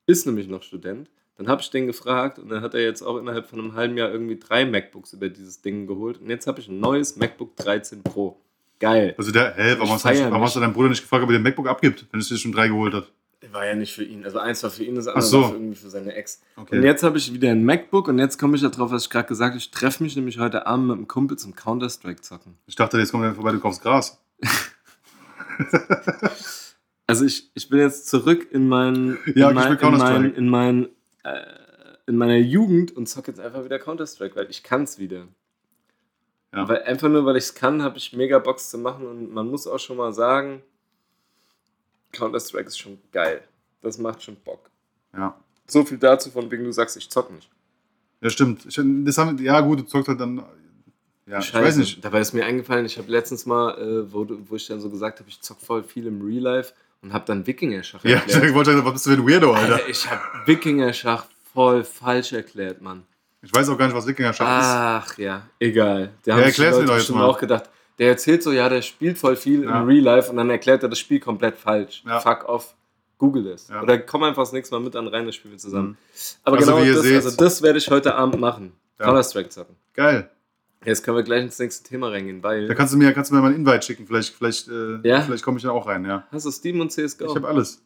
ist 0.05 0.25
nämlich 0.25 0.47
noch 0.47 0.63
Student. 0.63 1.09
Dann 1.35 1.49
habe 1.49 1.61
ich 1.61 1.69
den 1.69 1.87
gefragt 1.87 2.39
und 2.39 2.47
dann 2.47 2.61
hat 2.61 2.73
er 2.73 2.81
jetzt 2.83 3.01
auch 3.01 3.17
innerhalb 3.17 3.47
von 3.47 3.59
einem 3.59 3.73
halben 3.73 3.97
Jahr 3.97 4.09
irgendwie 4.11 4.39
drei 4.39 4.65
MacBooks 4.65 5.11
über 5.11 5.27
dieses 5.27 5.61
Ding 5.61 5.87
geholt. 5.87 6.21
Und 6.21 6.29
jetzt 6.29 6.47
habe 6.47 6.61
ich 6.61 6.69
ein 6.69 6.79
neues 6.79 7.17
MacBook 7.17 7.57
13 7.57 8.01
Pro. 8.01 8.39
Geil. 8.79 9.13
Also 9.17 9.31
der, 9.31 9.55
hä, 9.55 9.75
warum, 9.77 9.93
hast 9.93 10.05
du, 10.05 10.09
warum 10.31 10.41
hast 10.41 10.55
du 10.55 10.59
deinen 10.61 10.73
Bruder 10.73 10.87
nicht 10.89 11.01
gefragt, 11.01 11.23
ob 11.23 11.29
er 11.29 11.33
den 11.37 11.43
MacBook 11.43 11.67
abgibt, 11.67 12.05
wenn 12.11 12.19
es 12.21 12.29
dir 12.29 12.37
schon 12.37 12.53
drei 12.53 12.69
geholt 12.69 12.93
hat? 12.93 13.11
War 13.53 13.67
ja 13.67 13.75
nicht 13.75 13.93
für 13.93 14.03
ihn. 14.03 14.25
Also 14.25 14.39
eins 14.39 14.63
war 14.63 14.71
für 14.71 14.83
ihn, 14.83 14.95
das 14.95 15.07
andere 15.07 15.23
so. 15.23 15.41
war 15.41 15.49
für 15.49 15.55
irgendwie 15.55 15.75
für 15.75 15.89
seine 15.89 16.13
Ex. 16.15 16.41
Okay. 16.55 16.77
Und 16.77 16.83
jetzt 16.83 17.03
habe 17.03 17.19
ich 17.19 17.31
wieder 17.31 17.51
ein 17.51 17.63
MacBook 17.63 18.07
und 18.07 18.17
jetzt 18.17 18.39
komme 18.39 18.55
ich 18.55 18.63
darauf, 18.63 18.89
was 18.91 19.03
ich 19.03 19.09
gerade 19.11 19.27
gesagt 19.27 19.51
habe. 19.51 19.59
Ich 19.59 19.69
treffe 19.69 20.01
mich 20.01 20.15
nämlich 20.15 20.39
heute 20.39 20.65
Abend 20.65 20.87
mit 20.87 20.97
einem 20.97 21.07
Kumpel 21.07 21.37
zum 21.37 21.55
Counter-Strike 21.55 22.21
zocken. 22.21 22.57
Ich 22.65 22.75
dachte, 22.75 22.97
jetzt 22.97 23.11
kommt 23.11 23.25
er 23.25 23.35
vorbei, 23.35 23.51
du 23.51 23.59
kaufst 23.59 23.81
Gras. 23.81 24.19
Also 27.05 27.25
ich, 27.25 27.51
ich 27.53 27.69
bin 27.69 27.79
jetzt 27.79 28.07
zurück 28.07 28.47
in 28.51 28.67
mein, 28.67 29.17
Ja, 29.35 29.49
in, 29.49 29.55
mein, 29.55 29.65
in, 29.65 29.69
mein, 29.69 29.77
Counter-Strike. 29.77 30.37
in, 30.37 30.49
mein, 30.49 30.89
äh, 31.23 31.41
in 32.07 32.15
meiner 32.15 32.37
Jugend 32.37 32.95
und 32.95 33.07
zocke 33.07 33.31
jetzt 33.31 33.39
einfach 33.39 33.65
wieder 33.65 33.77
Counter-Strike, 33.77 34.35
weil 34.35 34.49
ich 34.49 34.63
kann 34.63 34.83
es 34.83 34.97
wieder. 34.97 35.27
Ja. 36.53 36.67
Weil 36.67 36.83
einfach 36.83 37.09
nur, 37.09 37.25
weil 37.25 37.35
ich 37.35 37.43
es 37.43 37.55
kann, 37.55 37.83
habe 37.83 37.97
ich 37.97 38.13
mega 38.13 38.39
Box 38.39 38.69
zu 38.69 38.77
machen 38.77 39.05
und 39.05 39.33
man 39.33 39.49
muss 39.49 39.67
auch 39.67 39.79
schon 39.79 39.97
mal 39.97 40.13
sagen, 40.13 40.63
Counter-Strike 42.13 42.67
ist 42.67 42.79
schon 42.79 42.97
geil. 43.11 43.41
Das 43.81 43.97
macht 43.97 44.23
schon 44.23 44.35
Bock. 44.37 44.69
Ja. 45.15 45.35
So 45.67 45.83
viel 45.83 45.97
dazu, 45.97 46.31
von 46.31 46.49
wegen 46.49 46.63
du 46.63 46.71
sagst, 46.71 46.95
ich 46.97 47.09
zock 47.09 47.31
nicht. 47.31 47.49
Ja, 48.21 48.29
stimmt. 48.29 48.65
Ich, 48.65 48.79
das 48.79 49.17
haben, 49.17 49.37
ja, 49.43 49.59
gut, 49.59 49.79
du 49.79 49.83
zockst 49.83 50.07
halt 50.07 50.19
dann. 50.21 50.43
Ja, 51.25 51.39
ich 51.39 51.53
weiß 51.53 51.77
nicht. 51.77 52.03
Dabei 52.03 52.19
ist 52.21 52.33
mir 52.33 52.45
eingefallen, 52.45 52.85
ich 52.85 52.97
habe 52.97 53.09
letztens 53.11 53.45
mal, 53.45 53.77
äh, 53.77 54.13
wo, 54.13 54.25
wo 54.49 54.55
ich 54.55 54.67
dann 54.67 54.79
so 54.81 54.89
gesagt 54.89 55.19
habe, 55.19 55.29
ich 55.29 55.41
zock 55.41 55.59
voll 55.59 55.83
viel 55.83 56.07
im 56.07 56.21
Real 56.21 56.41
Life 56.43 56.73
und 57.01 57.13
habe 57.13 57.25
dann 57.25 57.45
Wikinger-Schach 57.47 58.03
Ja, 58.03 58.17
erklärt. 58.17 58.43
ich 58.45 58.53
wollte 58.53 58.71
sagen, 58.73 58.85
was 58.85 58.93
bist 58.93 59.05
du 59.05 59.11
für 59.11 59.17
ein 59.17 59.27
Weirdo, 59.27 59.53
Alter? 59.53 59.75
Alter, 59.75 59.89
ich 59.89 60.09
habe 60.09 60.21
Wikinger-Schach 60.45 61.25
voll 61.53 61.83
falsch 61.83 62.33
erklärt, 62.33 62.81
Mann. 62.81 63.03
Ich 63.41 63.53
weiß 63.53 63.67
auch 63.69 63.77
gar 63.77 63.87
nicht, 63.87 63.95
was 63.95 64.07
Wikinger-Schach 64.07 64.45
Ach 64.47 65.17
ja, 65.17 65.47
egal. 65.59 66.11
Da 66.23 66.31
Ja, 66.31 66.37
haben 66.37 66.45
sich 66.45 66.55
die 66.55 66.61
erklär's 66.61 66.75
mir 66.75 66.81
Leute 66.85 66.93
doch 66.93 66.97
jetzt 67.07 67.09
mal. 67.15 67.25
auch 67.25 67.37
gedacht. 67.39 67.69
Der 67.99 68.09
erzählt 68.09 68.41
so, 68.43 68.51
ja, 68.51 68.67
der 68.69 68.81
spielt 68.81 69.17
voll 69.17 69.35
viel 69.35 69.63
Ja. 69.63 69.81
im 69.81 69.87
Real 69.87 70.03
Life 70.03 70.29
und 70.29 70.37
dann 70.37 70.49
erklärt 70.49 70.83
er 70.83 70.89
das 70.89 70.99
Spiel 70.99 71.19
komplett 71.19 71.57
falsch. 71.57 72.03
Ja. 72.05 72.19
Fuck 72.19 72.49
off. 72.49 72.75
Google 73.19 73.47
es. 73.47 73.69
Ja. 73.69 73.81
Oder 73.81 73.99
komm 73.99 74.23
einfach 74.23 74.41
das 74.41 74.51
nächste 74.51 74.75
Mal 74.75 74.81
mit 74.83 74.95
an 74.95 75.07
rein, 75.07 75.25
das 75.25 75.35
spielen 75.35 75.53
wir 75.53 75.59
zusammen. 75.59 75.89
Mhm. 75.89 75.97
Aber 76.43 76.57
Also, 76.57 76.75
genau 76.75 76.85
das, 76.93 77.03
seht- 77.03 77.15
also 77.15 77.37
das 77.37 77.61
werde 77.61 77.77
ich 77.77 77.89
heute 77.89 78.15
Abend 78.15 78.39
machen. 78.39 78.73
Ja. 78.99 79.05
Counter-Strike 79.05 79.49
zocken. 79.49 79.75
Geil. 79.93 80.29
Jetzt 80.83 81.03
können 81.03 81.15
wir 81.15 81.23
gleich 81.23 81.43
ins 81.43 81.57
nächste 81.59 81.87
Thema 81.87 82.09
reingehen, 82.09 82.43
weil. 82.43 82.67
Da 82.67 82.73
kannst 82.75 82.93
du 82.93 82.97
mir, 82.97 83.13
kannst 83.13 83.31
du 83.31 83.35
mir 83.35 83.41
mal 83.41 83.47
einen 83.47 83.57
Invite 83.65 83.81
schicken. 83.83 84.05
Vielleicht, 84.05 84.33
vielleicht, 84.35 84.67
äh, 84.67 84.99
Ja? 85.07 85.21
vielleicht 85.21 85.43
komme 85.43 85.57
ich 85.57 85.63
da 85.63 85.69
auch 85.71 85.87
rein, 85.87 86.03
ja. 86.03 86.27
Hast 86.31 86.45
du 86.45 86.51
Steam 86.51 86.81
und 86.81 86.91
CSGO? 86.91 87.25
Ich 87.29 87.35
habe 87.35 87.47
alles. 87.47 87.81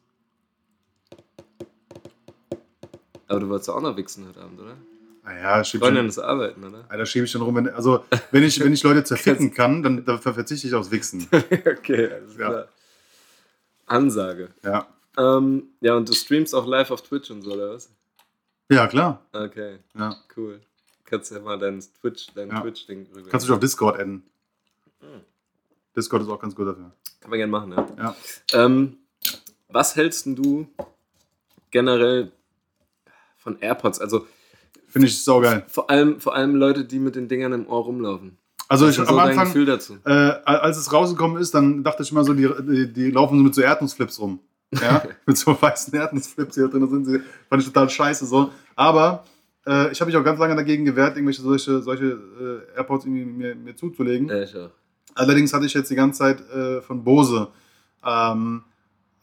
Aber 3.27 3.39
du 3.41 3.49
wolltest 3.49 3.69
auch 3.69 3.81
noch 3.81 3.95
wichsen 3.97 4.25
heute 4.27 4.41
Abend, 4.41 4.59
oder? 4.61 4.73
Naja, 5.27 5.61
schieb 5.65 5.81
Freundin 5.81 6.07
ist 6.07 6.19
arbeiten, 6.19 6.63
oder? 6.63 6.85
Alter, 6.87 7.05
schiebe 7.05 7.25
ich 7.25 7.31
schon 7.31 7.41
rum. 7.41 7.53
Wenn, 7.55 7.67
also, 7.69 8.05
wenn 8.31 8.43
ich, 8.43 8.63
wenn 8.63 8.71
ich 8.71 8.81
Leute 8.83 9.03
zerficken 9.03 9.53
kann, 9.53 9.83
dann, 9.83 10.05
dann 10.05 10.19
verzichte 10.21 10.67
ich 10.67 10.73
aufs 10.73 10.89
Wichsen. 10.89 11.27
okay, 11.33 12.09
alles 12.13 12.37
Ja. 12.37 12.47
klar. 12.47 12.67
Ansage. 13.87 14.49
Ja. 14.63 14.87
Ähm, 15.17 15.63
ja, 15.81 15.95
und 15.95 16.07
du 16.07 16.13
streamst 16.13 16.55
auch 16.55 16.65
live 16.65 16.91
auf 16.91 17.01
Twitch 17.01 17.29
und 17.31 17.41
so, 17.41 17.53
oder 17.53 17.71
was? 17.73 17.89
Ja, 18.69 18.87
klar. 18.87 19.21
Okay, 19.33 19.79
Ja. 19.97 20.15
cool. 20.37 20.61
Kannst 21.03 21.31
ja 21.31 21.39
mal 21.39 21.57
dein 21.59 21.81
Twitch, 22.01 22.27
dein 22.33 22.49
Ja. 22.49 22.61
Twitch-Ding 22.61 23.07
rüber. 23.13 23.29
Kannst 23.29 23.45
du 23.45 23.49
dich 23.49 23.53
auf 23.55 23.59
Discord 23.59 23.99
adden. 23.99 24.23
Hm. 25.01 25.21
Discord 25.95 26.21
ist 26.23 26.29
auch 26.29 26.39
ganz 26.39 26.55
gut 26.55 26.67
dafür. 26.67 26.91
Kann 27.19 27.29
man 27.29 27.37
gerne 27.39 27.51
machen, 27.51 27.71
ja. 27.73 27.87
Ja. 27.97 28.15
Ähm, 28.65 28.97
was 29.67 29.95
hältst 29.97 30.25
du 30.25 30.67
generell 31.71 32.31
von 33.37 33.59
AirPods? 33.59 33.99
Also 33.99 34.27
Finde 34.97 35.07
ich 35.07 35.23
saugeil. 35.23 35.63
vor 35.67 35.89
allem, 35.89 36.19
vor 36.19 36.35
allem 36.35 36.55
Leute, 36.55 36.85
die 36.85 36.99
mit 36.99 37.15
den 37.15 37.27
Dingern 37.27 37.53
im 37.53 37.67
Ohr 37.67 37.83
rumlaufen. 37.83 38.37
Also 38.69 38.89
ich 38.89 38.99
am 38.99 39.05
so 39.05 39.17
Anfang, 39.17 39.45
Gefühl 39.45 39.65
dazu? 39.65 39.97
äh, 40.03 40.09
als 40.11 40.77
es 40.77 40.91
rausgekommen 40.91 41.41
ist, 41.41 41.53
dann 41.53 41.83
dachte 41.83 42.03
ich 42.03 42.11
immer 42.11 42.23
so, 42.23 42.33
die, 42.33 42.49
die, 42.67 42.91
die 42.91 43.11
laufen 43.11 43.37
so 43.37 43.43
mit 43.43 43.55
so 43.55 43.61
Erdnussflips 43.61 44.19
rum. 44.19 44.39
Ja, 44.71 45.03
mit 45.25 45.37
so 45.37 45.59
weißen 45.59 45.93
Erdnussflips, 45.93 46.55
die 46.55 46.61
da 46.61 46.67
drin 46.67 46.89
sind. 46.89 47.05
Sie, 47.05 47.21
fand 47.49 47.61
ich 47.61 47.67
total 47.67 47.89
scheiße 47.89 48.25
so. 48.25 48.51
Aber 48.75 49.23
äh, 49.65 49.91
ich 49.91 50.01
habe 50.01 50.09
mich 50.09 50.17
auch 50.17 50.23
ganz 50.23 50.39
lange 50.39 50.55
dagegen 50.55 50.83
gewehrt, 50.83 51.15
irgendwelche 51.15 51.41
solche, 51.41 51.81
solche 51.81 52.05
äh, 52.05 52.77
AirPods 52.77 53.05
irgendwie 53.05 53.25
mir, 53.25 53.55
mir 53.55 53.75
zuzulegen. 53.75 54.27
Ja, 54.27 54.41
ich 54.41 54.55
auch. 54.55 54.71
Allerdings 55.15 55.53
hatte 55.53 55.65
ich 55.65 55.73
jetzt 55.73 55.89
die 55.89 55.95
ganze 55.95 56.19
Zeit 56.19 56.49
äh, 56.51 56.81
von 56.81 57.03
Bose 57.03 57.47
ähm, 58.05 58.63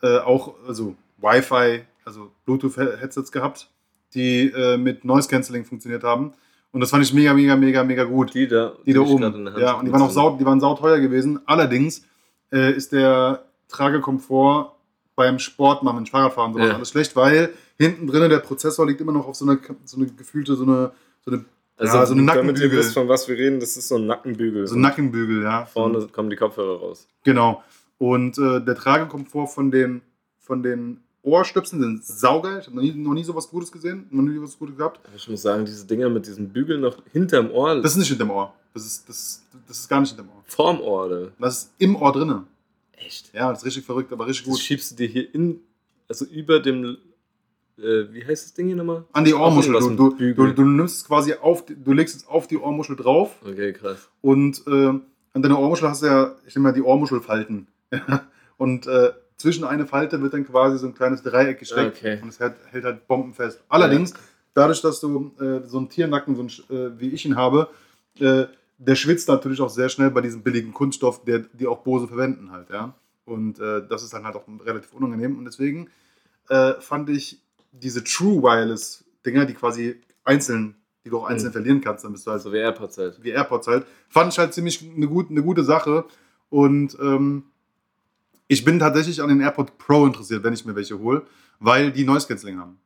äh, 0.03 0.19
auch 0.19 0.55
also 0.67 0.97
Wi-Fi, 1.19 1.85
also 2.05 2.33
Bluetooth-Headsets 2.47 3.31
gehabt, 3.31 3.69
die 4.15 4.51
äh, 4.51 4.77
mit 4.77 5.05
Noise 5.05 5.29
Cancelling 5.29 5.65
funktioniert 5.65 6.05
haben. 6.05 6.33
Und 6.73 6.81
das 6.81 6.91
fand 6.91 7.05
ich 7.05 7.13
mega, 7.13 7.33
mega, 7.35 7.55
mega, 7.57 7.85
mega 7.85 8.05
gut. 8.05 8.35
Die 8.35 8.49
da, 8.49 8.73
Die 8.85 8.93
da 8.93 9.01
ich 9.03 9.09
oben. 9.09 9.49
Ja, 9.59 9.75
und 9.75 9.87
die 9.87 9.93
waren 9.93 10.03
auch 10.03 10.11
sau, 10.11 10.37
die 10.37 10.45
waren 10.45 10.59
sauteuer 10.61 10.99
gewesen. 10.99 11.39
Allerdings 11.47 12.05
äh, 12.53 12.73
ist 12.73 12.93
der 12.93 13.45
Tragekomfort 13.69 14.73
beim 15.15 15.39
Sport, 15.39 15.83
mit 15.85 15.95
dem 15.95 16.07
Fahrradfahren 16.07 16.53
sowas 16.53 16.69
Ja. 16.69 16.75
alles 16.75 16.91
schlecht, 16.91 17.15
weil 17.15 17.51
hinten 17.79 18.07
drinnen 18.09 18.29
der 18.31 18.39
Prozessor 18.41 18.87
liegt 18.87 19.01
immer 19.01 19.13
noch 19.13 19.29
auf 19.29 19.37
so 19.37 19.45
eine, 19.49 19.61
so 19.85 19.97
eine 19.99 20.07
gefühlte, 20.07 20.57
so 20.57 20.65
eine, 20.65 20.91
so 21.25 21.31
eine, 21.31 21.45
Also, 21.77 21.97
ja, 21.97 22.07
so 22.07 22.15
eine 22.15 22.27
damit 22.27 22.39
ihr 22.39 22.43
Nackenbügel. 22.45 22.79
wisst, 22.79 22.95
von 22.95 23.09
was 23.09 23.29
wir 23.29 23.37
reden, 23.39 23.61
das 23.61 23.77
ist 23.77 23.87
so 23.89 23.97
ein 23.97 24.07
Nackenbügel. 24.07 24.67
so 24.67 24.75
ein 24.75 24.81
Nackenbügel, 24.81 25.43
ja. 25.45 25.67
Vorne 25.67 26.05
kommen 26.09 26.31
die 26.31 26.37
Kopfhörer 26.37 26.81
raus. 26.81 27.07
Genau. 27.23 27.63
Und 27.99 28.37
äh, 28.39 28.61
der 28.61 28.75
Tragekomfort 28.75 29.47
von 29.47 29.71
den, 29.71 30.03
von 30.41 30.65
den 30.65 31.04
Ohrstöpseln 31.25 31.81
sind 31.83 32.05
saugeil. 32.05 32.59
Ich 32.61 32.67
habe 32.67 32.77
noch 32.77 32.83
nie, 32.83 32.93
noch 32.93 33.15
nie 33.15 33.25
sowas 33.25 33.49
Gutes 33.49 33.73
gesehen, 33.73 34.07
noch 34.11 34.23
nie 34.23 34.41
was 34.41 34.59
Gutes 34.59 34.77
gehabt. 34.77 35.01
Ich 35.17 35.29
muss 35.29 35.43
sagen, 35.43 35.65
diese 35.65 35.87
Dinger 35.87 36.09
mit 36.11 36.27
diesem 36.27 36.49
Bügel 36.51 36.79
noch 36.79 36.99
hinterm 37.13 37.51
Ohr, 37.51 37.81
Das 37.81 37.93
ist 37.93 37.99
nicht 37.99 38.09
hinterm 38.09 38.31
Ohr. 38.31 38.53
Das 38.75 38.85
ist, 38.85 39.09
das, 39.09 39.43
das 39.67 39.79
ist 39.81 39.89
gar 39.89 40.01
nicht 40.01 40.11
hinterm 40.11 40.29
Ohr. 40.29 40.43
vorm 40.47 40.81
Ohr, 40.81 41.07
oder? 41.07 41.33
Das 41.39 41.57
ist 41.59 41.73
im 41.79 41.97
Ohr 41.97 42.13
drinne. 42.13 42.45
Echt? 42.93 43.33
Ja, 43.35 43.51
das 43.51 43.61
ist 43.61 43.67
richtig 43.67 43.85
verrückt, 43.85 44.13
aber 44.13 44.27
richtig 44.27 44.45
Das 44.45 44.53
gut. 44.55 44.61
schiebst 44.61 44.91
du 44.93 44.97
dir 44.97 45.09
hier 45.09 45.35
in, 45.35 45.61
also 46.09 46.25
über 46.27 46.61
dem, 46.61 46.99
äh, 47.79 48.05
wie 48.13 48.25
heißt 48.25 48.45
das 48.45 48.55
Ding 48.55 48.67
hier 48.67 48.77
nochmal? 48.77 49.05
An 49.13 49.25
die 49.25 49.33
Ohrmuschel. 49.35 49.73
Du, 49.97 50.11
du, 50.11 50.35
du, 50.35 50.53
du 50.53 50.63
nimmst 50.65 50.99
es 50.99 51.05
quasi 51.07 51.35
auf, 51.35 51.65
du 51.67 51.93
legst 51.93 52.17
es 52.17 52.27
auf 52.29 52.47
die 52.47 52.59
Ohrmuschel 52.59 52.97
drauf 52.97 53.37
Okay, 53.45 53.73
krass. 53.73 54.09
und 54.21 54.63
äh, 54.67 54.71
an 55.33 55.43
deiner 55.43 55.59
Ohrmuschel 55.59 55.89
hast 55.89 56.03
du 56.03 56.07
ja, 56.07 56.35
ich 56.47 56.55
nehme 56.55 56.69
mal 56.69 56.73
die 56.75 56.83
Ohrmuschelfalten. 56.83 57.67
und 58.57 58.87
äh, 58.87 59.13
zwischen 59.37 59.65
eine 59.65 59.87
Falte 59.87 60.21
wird 60.23 60.33
dann 60.35 60.47
quasi 60.47 60.79
so 60.79 60.87
ein 60.87 60.95
kleines 60.95 61.23
Dreieck 61.23 61.59
gesteckt 61.59 61.97
Okay. 61.99 62.19
und 62.23 62.29
es 62.29 62.39
hält, 62.41 62.55
hält 62.71 62.85
halt 62.85 63.07
bombenfest. 63.09 63.63
Allerdings, 63.69 64.15
dadurch, 64.55 64.81
dass 64.81 65.01
du 65.01 65.33
äh, 65.41 65.67
so 65.67 65.79
einen 65.79 65.89
Tiernacken, 65.89 66.37
so 66.37 66.43
ein, 66.43 66.49
Sch- 66.49 66.71
äh, 66.73 66.99
wie 67.01 67.09
ich 67.11 67.25
ihn 67.27 67.37
habe, 67.37 67.69
äh, 68.21 68.45
der 68.79 68.95
schwitzt 68.97 69.29
natürlich 69.29 69.61
auch 69.61 69.71
sehr 69.71 69.89
schnell 69.89 70.11
bei 70.11 70.21
diesem 70.21 70.43
billigen 70.43 70.73
Kunststoff, 70.73 71.25
der, 71.25 71.41
die 71.53 71.67
auch 71.67 71.79
Bose 71.83 72.07
verwenden 72.09 72.51
halt, 72.53 72.71
ja. 72.71 72.95
Und 73.25 73.59
äh, 73.59 73.87
das 73.89 74.03
ist 74.03 74.13
dann 74.13 74.25
halt 74.25 74.37
auch 74.37 74.45
relativ 74.65 74.93
unangenehm. 74.93 75.39
Und 75.39 75.47
deswegen 75.47 75.89
äh, 76.51 76.75
fand 76.81 77.09
ich 77.09 77.41
diese 77.73 78.05
True 78.05 78.43
Wireless 78.43 79.05
Dinger, 79.25 79.47
die 79.47 79.55
quasi 79.55 80.01
einzeln, 80.25 80.75
die 81.05 81.11
du 81.11 81.19
auch 81.19 81.25
einzeln 81.25 81.49
Mhm. 81.49 81.53
verlieren 81.55 81.81
kannst, 81.81 82.05
dann 82.05 82.13
bist 82.13 82.27
du 82.27 82.31
halt 82.31 82.41
Also 82.41 82.53
wie 82.53 82.59
AirPods 82.59 82.99
halt. 82.99 83.19
wie 83.23 83.31
AirPods 83.31 83.67
halt, 83.67 83.87
fand 84.09 84.33
ich 84.33 84.39
halt 84.39 84.53
ziemlich 84.53 84.83
eine, 84.95 85.07
gut, 85.09 85.31
eine 85.31 85.43
gute 85.43 85.65
Sache. 85.65 86.05
Und 86.51 86.97
ähm, 87.01 87.45
ich 88.49 88.65
bin 88.65 88.79
tatsächlich 88.79 89.23
an 89.23 89.29
den 89.29 89.41
AirPod 89.41 89.79
Pro 89.79 90.07
interessiert, 90.07 90.43
wenn 90.45 90.55
ich 90.55 90.65
mir 90.65 90.75
welche 90.75 90.99
hole, 90.99 91.23
weil 91.61 91.93
die 91.93 92.05
Noise 92.05 92.27
Cancelling 92.27 92.59
haben. 92.59 92.79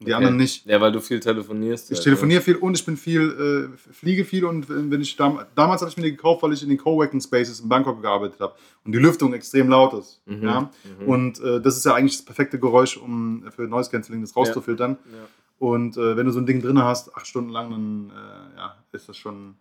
Die 0.00 0.04
Okay. 0.06 0.14
anderen 0.14 0.36
nicht. 0.36 0.64
Ja, 0.64 0.80
weil 0.80 0.92
du 0.92 1.00
viel 1.00 1.18
telefonierst. 1.18 1.90
Ich 1.90 1.96
halt, 1.96 2.04
telefoniere 2.04 2.40
viel 2.40 2.54
und 2.54 2.76
ich 2.78 2.86
bin 2.86 2.96
viel, 2.96 3.72
äh, 3.74 3.92
fliege 3.92 4.24
viel 4.24 4.44
und 4.44 4.66
wenn 4.68 5.00
ich 5.00 5.16
dam 5.16 5.40
damals 5.56 5.80
habe 5.80 5.90
ich 5.90 5.96
mir 5.96 6.04
die 6.04 6.12
gekauft, 6.12 6.40
weil 6.44 6.52
ich 6.52 6.62
in 6.62 6.68
den 6.68 6.78
Coworking 6.78 7.20
Spaces 7.20 7.58
in 7.58 7.68
Bangkok 7.68 8.00
gearbeitet 8.00 8.38
habe 8.38 8.54
und 8.84 8.92
die 8.92 8.98
Lüftung 8.98 9.34
extrem 9.34 9.68
laut 9.68 9.94
ist. 9.94 10.22
Mhm. 10.26 10.42
Ja? 10.44 10.70
Mhm. 11.00 11.06
Und 11.08 11.40
äh, 11.40 11.60
das 11.60 11.76
ist 11.76 11.84
ja 11.84 11.94
eigentlich 11.94 12.16
das 12.16 12.24
perfekte 12.24 12.60
Geräusch, 12.60 12.96
um 12.96 13.42
für 13.50 13.62
Noise 13.62 13.90
Cancelling 13.90 14.20
das 14.20 14.36
rauszufiltern. 14.36 14.98
Ja. 15.12 15.18
Und 15.58 15.96
äh, 15.96 16.16
wenn 16.16 16.26
du 16.26 16.32
so 16.32 16.38
ein 16.38 16.46
Ding 16.46 16.62
drin 16.62 16.80
hast, 16.80 17.16
acht 17.16 17.26
Stunden 17.26 17.50
lang, 17.50 17.70
dann 17.70 18.10
äh, 18.10 18.56
ja, 18.56 18.76
ist 18.92 19.08
das 19.08 19.16
schon 19.16 19.56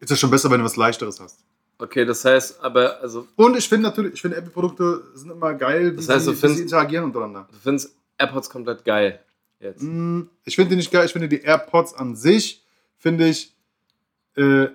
ist 0.00 0.10
das 0.10 0.20
schon 0.20 0.30
besser, 0.30 0.50
wenn 0.50 0.58
du 0.58 0.64
was 0.66 0.76
leichteres 0.76 1.18
hast. 1.20 1.42
Okay, 1.78 2.04
das 2.04 2.24
heißt, 2.24 2.62
aber, 2.62 3.00
also, 3.00 3.26
Und 3.36 3.56
ich 3.56 3.68
finde 3.68 3.88
natürlich, 3.88 4.14
ich 4.14 4.22
finde 4.22 4.36
Apple-Produkte 4.36 5.02
sind 5.14 5.30
immer 5.32 5.54
geil, 5.54 5.92
wie, 5.92 5.96
Das 5.96 6.08
heißt, 6.08 6.24
sie, 6.26 6.30
du 6.30 6.36
findest- 6.36 6.56
sie 6.58 6.62
interagieren 6.64 7.04
untereinander. 7.04 7.48
du 7.50 7.58
findest 7.58 7.96
AirPods 8.18 8.48
komplett 8.48 8.84
geil. 8.84 9.20
Jetzt. 9.60 9.82
Mm, 9.82 10.22
Ich 10.44 10.54
finde 10.56 10.70
die 10.70 10.76
nicht 10.76 10.90
geil, 10.90 11.04
ich 11.06 11.12
finde 11.12 11.28
die 11.28 11.40
AirPods 11.42 11.94
an 11.94 12.14
sich, 12.16 12.64
finde 12.96 13.26
ich 13.28 13.52
äh, 14.36 14.68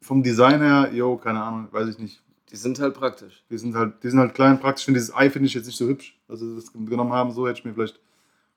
vom 0.00 0.22
Design 0.22 0.60
her, 0.60 0.90
jo, 0.92 1.16
keine 1.16 1.42
Ahnung, 1.42 1.68
weiß 1.70 1.88
ich 1.88 1.98
nicht. 1.98 2.20
Die 2.50 2.56
sind 2.56 2.78
halt 2.78 2.94
praktisch. 2.94 3.42
Die 3.50 3.58
sind 3.58 3.74
halt, 3.74 4.02
die 4.04 4.10
sind 4.10 4.18
halt 4.20 4.34
klein, 4.34 4.60
praktisch. 4.60 4.82
Ich 4.82 4.84
finde 4.86 5.00
dieses 5.00 5.14
Ei 5.14 5.30
finde 5.30 5.46
ich 5.46 5.54
jetzt 5.54 5.66
nicht 5.66 5.76
so 5.78 5.86
hübsch. 5.86 6.18
Also 6.28 6.46
sie 6.48 6.54
das 6.56 6.72
genommen 6.72 7.12
haben, 7.12 7.32
so 7.32 7.48
hätte 7.48 7.58
ich 7.58 7.64
mir 7.64 7.72
vielleicht 7.74 7.98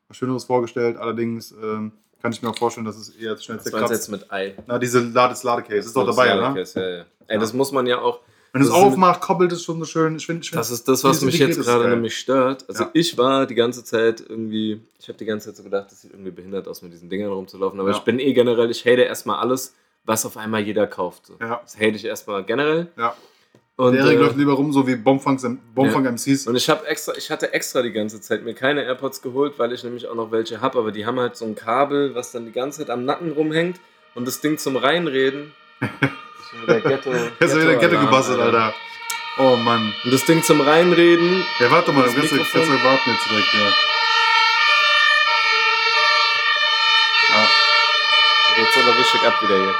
was 0.07 0.17
Schöneres 0.17 0.43
vorgestellt. 0.43 0.97
Allerdings 0.97 1.51
ähm, 1.53 1.93
kann 2.21 2.32
ich 2.32 2.41
mir 2.41 2.49
auch 2.49 2.58
vorstellen, 2.58 2.86
dass 2.86 2.97
es 2.97 3.10
eher 3.10 3.38
schnell 3.38 3.58
Was 3.58 3.71
meinst 3.71 3.89
du 3.89 3.93
jetzt 3.93 4.10
mit 4.10 4.32
Ei? 4.32 4.56
Na, 4.67 4.80
diese 4.80 4.99
Lades 5.01 5.43
Ladecase, 5.43 5.88
ist 5.88 5.95
doch 5.95 6.06
dabei, 6.06 6.27
ja, 6.27 6.38
oder? 6.38 6.51
okay, 6.51 6.65
ja, 6.75 6.89
ja. 6.99 7.06
Ey, 7.27 7.39
das 7.39 7.53
muss 7.53 7.71
man 7.71 7.86
ja 7.88 7.99
auch. 7.99 8.19
Wenn 8.53 8.62
du 8.62 8.67
es 8.69 8.73
Das 8.73 8.82
aufmachst, 8.82 9.21
koppelt 9.21 9.51
es 9.51 9.62
schon 9.63 9.77
so 9.80 9.86
schön. 9.86 10.15
Ich 10.15 10.25
finde, 10.25 10.41
ich 10.41 10.49
find, 10.49 10.60
Das 10.60 10.71
ist 10.71 10.88
das, 10.88 11.03
was 11.03 11.21
mich 11.21 11.38
jetzt 11.38 11.60
gerade 11.60 11.89
nämlich 11.89 12.17
stört. 12.17 12.65
Also 12.67 12.86
Ja. 12.86 12.89
ich 12.93 13.17
war 13.17 13.45
die 13.45 13.56
ganze 13.56 13.84
Zeit 13.84 14.21
irgendwie, 14.27 14.82
ich 14.99 15.08
habe 15.10 15.17
die 15.17 15.25
ganze 15.25 15.47
Zeit 15.49 15.58
so 15.58 15.63
gedacht, 15.63 15.91
das 15.91 16.01
sieht 16.01 16.12
irgendwie 16.12 16.32
behindert 16.32 16.67
aus, 16.67 16.82
mit 16.82 16.93
diesen 16.93 17.10
Dingern 17.10 17.32
rumzulaufen. 17.32 17.80
Aber 17.80 17.89
Ja. 17.91 17.97
ich 17.97 18.03
bin 18.03 18.19
eh 18.19 18.34
generell, 18.34 18.71
ich 18.71 18.82
hate 18.86 19.01
erstmal 19.01 19.39
alles, 19.39 19.75
was 20.06 20.25
auf 20.25 20.38
einmal 20.38 20.62
jeder 20.62 20.88
kauft. 20.88 21.27
So. 21.27 21.36
Ja. 21.41 21.60
Das 21.62 21.75
hate 21.75 21.89
ich 21.89 22.06
erstmal 22.06 22.43
generell. 22.45 22.88
Ja. 22.97 23.15
Und, 23.77 23.93
Der 23.93 24.05
Erik 24.05 24.17
äh, 24.17 24.21
läuft 24.23 24.37
lieber 24.37 24.53
rum, 24.53 24.73
so 24.73 24.87
wie 24.87 24.95
Bombfunk 24.95 25.39
Bombfunk 25.75 26.05
Ja. 26.05 26.11
MCs. 26.11 26.47
und 26.47 26.55
ich 26.55 26.67
habe 26.67 26.87
extra, 26.87 27.13
ich 27.15 27.29
hatte 27.29 27.53
extra 27.53 27.83
die 27.83 27.91
ganze 27.91 28.19
Zeit 28.19 28.43
mir 28.43 28.55
keine 28.55 28.83
AirPods 28.83 29.21
geholt, 29.21 29.53
weil 29.57 29.71
ich 29.71 29.83
nämlich 29.83 30.07
auch 30.07 30.15
noch 30.15 30.31
welche 30.31 30.61
habe, 30.61 30.79
aber 30.79 30.91
die 30.91 31.05
haben 31.05 31.19
halt 31.19 31.37
so 31.37 31.45
ein 31.45 31.53
Kabel, 31.53 32.15
was 32.15 32.31
dann 32.31 32.45
die 32.45 32.51
ganze 32.51 32.79
Zeit 32.79 32.89
am 32.89 33.05
Nacken 33.05 33.33
rumhängt 33.33 33.79
und 34.15 34.27
das 34.27 34.41
Ding 34.41 34.57
zum 34.57 34.77
Reinreden. 34.77 35.53
Wieder 36.63 36.81
Ghetto. 36.81 37.11
Jetzt 37.39 37.55
wieder 37.55 37.75
Kette 37.75 37.79
Ghetto-Alarm, 37.81 38.05
gebastelt, 38.07 38.39
Alter. 38.39 38.73
Oh 39.37 39.55
Mann. 39.57 39.93
Und 40.03 40.11
das 40.11 40.25
Ding 40.25 40.41
zum 40.41 40.59
Reinreden 40.61 41.43
Ja, 41.59 41.69
warte 41.69 41.91
mal, 41.93 42.05
Das 42.05 42.15
kannst 42.15 42.31
du 42.31 42.37
kannst 42.37 42.55
du 42.55 42.59
warten 42.83 43.09
jetzt 43.11 43.29
direkt, 43.29 43.53
ja. 43.53 43.73
Ja, 47.29 48.63
Jetzt 48.63 48.77
aber 48.77 48.97
richtig 48.97 49.21
ab 49.21 49.41
wieder 49.43 49.55
hier. 49.55 49.75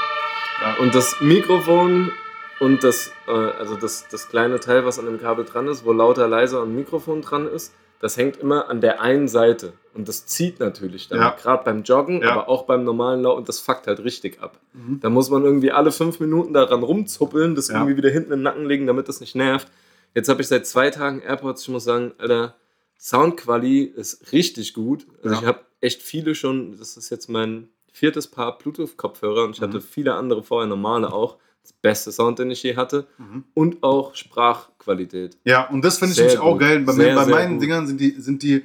ja. 0.62 0.74
Und 0.74 0.94
das 0.94 1.20
Mikrofon 1.20 2.12
und 2.60 2.82
das, 2.84 3.12
äh, 3.26 3.30
also 3.30 3.76
das, 3.76 4.06
das 4.10 4.28
kleine 4.28 4.60
Teil, 4.60 4.84
was 4.84 4.98
an 4.98 5.06
dem 5.06 5.20
Kabel 5.20 5.44
dran 5.44 5.68
ist, 5.68 5.84
wo 5.84 5.92
lauter, 5.92 6.26
leiser 6.28 6.62
und 6.62 6.74
Mikrofon 6.74 7.22
dran 7.22 7.46
ist, 7.46 7.72
das 8.00 8.16
hängt 8.16 8.36
immer 8.36 8.68
an 8.68 8.80
der 8.80 9.00
einen 9.00 9.26
Seite. 9.28 9.72
Und 9.94 10.06
das 10.08 10.26
zieht 10.26 10.60
natürlich 10.60 11.08
dann, 11.08 11.18
Ja. 11.18 11.30
gerade 11.30 11.64
beim 11.64 11.82
Joggen, 11.82 12.22
Ja. 12.22 12.30
aber 12.32 12.48
auch 12.48 12.62
beim 12.64 12.84
normalen 12.84 13.22
Lauf. 13.22 13.36
Und 13.38 13.48
das 13.48 13.58
fuckt 13.58 13.88
halt 13.88 13.98
richtig 14.04 14.40
ab. 14.40 14.60
Mhm. 14.72 15.00
Da 15.00 15.10
muss 15.10 15.30
man 15.30 15.44
irgendwie 15.44 15.72
alle 15.72 15.90
fünf 15.90 16.20
Minuten 16.20 16.52
daran 16.52 16.84
rumzuppeln, 16.84 17.56
das 17.56 17.68
Ja. 17.68 17.74
irgendwie 17.76 17.96
wieder 17.96 18.08
hinten 18.10 18.32
in 18.32 18.38
den 18.38 18.42
Nacken 18.44 18.66
legen, 18.66 18.86
damit 18.86 19.08
das 19.08 19.20
nicht 19.20 19.34
nervt. 19.34 19.66
Jetzt 20.14 20.28
habe 20.28 20.40
ich 20.40 20.46
seit 20.48 20.66
zwei 20.66 20.90
Tagen 20.90 21.20
AirPods. 21.20 21.62
Ich 21.62 21.68
muss 21.70 21.82
sagen, 21.84 22.12
Alter, 22.18 22.54
Soundquali 23.02 23.82
ist 23.82 24.32
richtig 24.32 24.74
gut. 24.74 25.06
Also 25.22 25.36
ich 25.36 25.44
habe 25.46 25.60
echt 25.80 26.02
viele 26.02 26.34
schon, 26.34 26.76
das 26.78 26.96
ist 26.96 27.10
jetzt 27.10 27.28
mein 27.28 27.68
viertes 27.92 28.28
Paar 28.28 28.58
Bluetooth-Kopfhörer 28.58 29.44
und 29.44 29.52
ich 29.56 29.60
Mhm. 29.60 29.64
hatte 29.66 29.80
viele 29.80 30.14
andere 30.14 30.42
vorher, 30.42 30.68
normale 30.68 31.12
auch. 31.12 31.36
Das 31.68 31.72
beste 31.82 32.12
Sound, 32.12 32.38
den 32.38 32.50
ich 32.50 32.62
je 32.62 32.76
hatte. 32.76 33.06
Mhm. 33.18 33.44
Und 33.54 33.82
auch 33.82 34.14
Sprachqualität. 34.14 35.36
Ja, 35.44 35.68
und 35.68 35.84
das 35.84 35.98
finde 35.98 36.12
ich 36.12 36.18
nämlich 36.18 36.38
auch 36.38 36.56
geil. 36.58 36.80
Bei, 36.80 36.92
Sehr, 36.92 37.14
bei 37.14 37.26
meinen 37.26 37.54
gut. 37.54 37.62
Dingern 37.62 37.86
sind 37.86 38.00
die, 38.00 38.10
sind 38.12 38.42
die, 38.42 38.64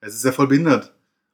es 0.00 0.14
ist 0.14 0.24
ja 0.24 0.32
voll 0.32 0.46
behindert. 0.46 0.92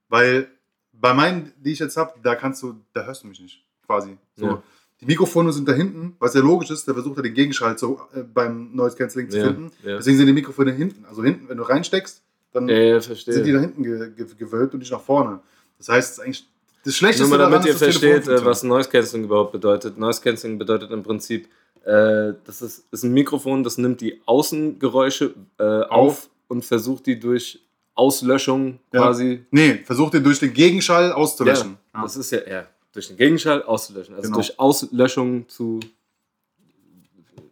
Weil 0.08 0.48
bei 0.92 1.12
meinen, 1.12 1.52
die 1.58 1.72
ich 1.72 1.78
jetzt 1.80 1.96
habe, 1.96 2.14
da 2.22 2.34
kannst 2.34 2.62
du, 2.62 2.76
da 2.92 3.04
hörst 3.04 3.22
du 3.24 3.26
mich 3.28 3.40
nicht, 3.40 3.62
quasi. 3.86 4.16
So. 4.36 4.46
Ja. 4.46 4.62
Die 5.00 5.06
Mikrofone 5.06 5.52
sind 5.52 5.68
da 5.68 5.72
hinten, 5.72 6.16
was 6.18 6.32
ja 6.34 6.40
logisch 6.40 6.70
ist, 6.70 6.86
der 6.86 6.94
versucht 6.94 7.16
ja 7.16 7.22
den 7.22 7.34
Gegenschall 7.34 7.76
zu, 7.76 8.00
äh, 8.14 8.22
beim 8.22 8.74
Noise 8.74 8.96
Cancelling 8.96 9.28
zu 9.28 9.36
Ja, 9.38 9.44
finden. 9.46 9.70
ja. 9.82 9.96
Deswegen 9.96 10.16
sind 10.16 10.26
die 10.28 10.32
Mikrofone 10.32 10.72
hinten. 10.72 11.04
Also 11.06 11.22
hinten, 11.24 11.48
wenn 11.48 11.56
du 11.56 11.64
reinsteckst, 11.64 12.22
dann 12.52 12.68
sind 12.68 13.46
die 13.46 13.52
da 13.52 13.58
hinten 13.60 13.82
ge 13.82 14.10
ge 14.16 14.26
gewölbt 14.38 14.74
und 14.74 14.80
nicht 14.80 14.92
nach 14.92 15.00
vorne. 15.00 15.40
Das 15.78 15.88
heißt, 15.88 16.10
es 16.12 16.18
ist 16.18 16.24
eigentlich 16.24 16.48
das 16.84 16.96
Schlechteste 16.96 17.28
Nur 17.28 17.38
mal 17.38 17.50
damit 17.50 17.64
ihr 17.66 17.74
versteht, 17.76 18.26
äh, 18.28 18.44
was 18.44 18.62
Noise 18.62 18.88
Cancelling 18.88 19.24
überhaupt 19.24 19.52
bedeutet. 19.52 19.98
Noise 19.98 20.20
Cancelling 20.20 20.58
bedeutet 20.58 20.90
im 20.90 21.02
Prinzip, 21.02 21.48
äh, 21.84 22.32
das 22.44 22.62
ist, 22.62 22.86
ist 22.92 23.02
ein 23.04 23.12
Mikrofon, 23.12 23.62
das 23.62 23.78
nimmt 23.78 24.00
die 24.00 24.20
Außengeräusche 24.26 25.34
äh, 25.58 25.62
auf. 25.64 26.28
und 26.48 26.64
versucht 26.64 27.06
die 27.06 27.18
durch 27.18 27.60
Auslöschung 27.94 28.78
Ja. 28.92 29.00
quasi. 29.02 29.44
Nee, 29.50 29.80
versuch 29.84 30.10
den 30.10 30.24
durch 30.24 30.38
den 30.40 30.52
Gegenschall 30.52 31.12
auszulöschen. 31.12 31.78
Ja, 31.92 31.98
Ja. 32.00 32.02
Das 32.04 32.16
ist 32.16 32.30
ja 32.30 32.38
eher 32.38 32.68
durch 32.92 33.08
den 33.08 33.16
Gegenschall 33.16 33.62
auszulöschen. 33.62 34.14
Also 34.14 34.26
Genau. 34.26 34.36
durch 34.36 34.58
Auslöschung 34.58 35.48
zu 35.48 35.80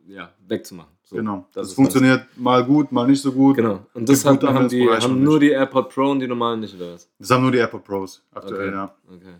ja, 0.06 0.32
wegzumachen. 0.48 0.90
So, 1.10 1.16
Genau. 1.16 1.44
Das, 1.52 1.66
ist 1.68 1.74
funktioniert 1.74 2.24
mal 2.36 2.64
gut, 2.64 2.92
mal 2.92 3.04
nicht 3.08 3.20
so 3.20 3.32
gut. 3.32 3.58
Das. 3.58 3.64
Genau. 3.64 3.86
Und 3.94 4.08
das 4.08 4.24
hat, 4.24 4.42
haben, 4.44 4.68
die, 4.68 4.88
haben 4.88 5.24
nur 5.24 5.40
die 5.40 5.50
AirPod 5.50 5.88
Pro 5.92 6.08
und 6.12 6.20
die 6.20 6.28
normalen 6.28 6.60
nicht, 6.60 6.74
oder 6.76 6.94
was? 6.94 7.08
Das 7.18 7.30
haben 7.32 7.42
nur 7.42 7.50
die 7.50 7.58
AirPod 7.58 7.82
Pros 7.82 8.22
aktuell, 8.32 8.68
Okay. 8.68 8.76
ja. 8.76 8.94
Okay. 9.08 9.34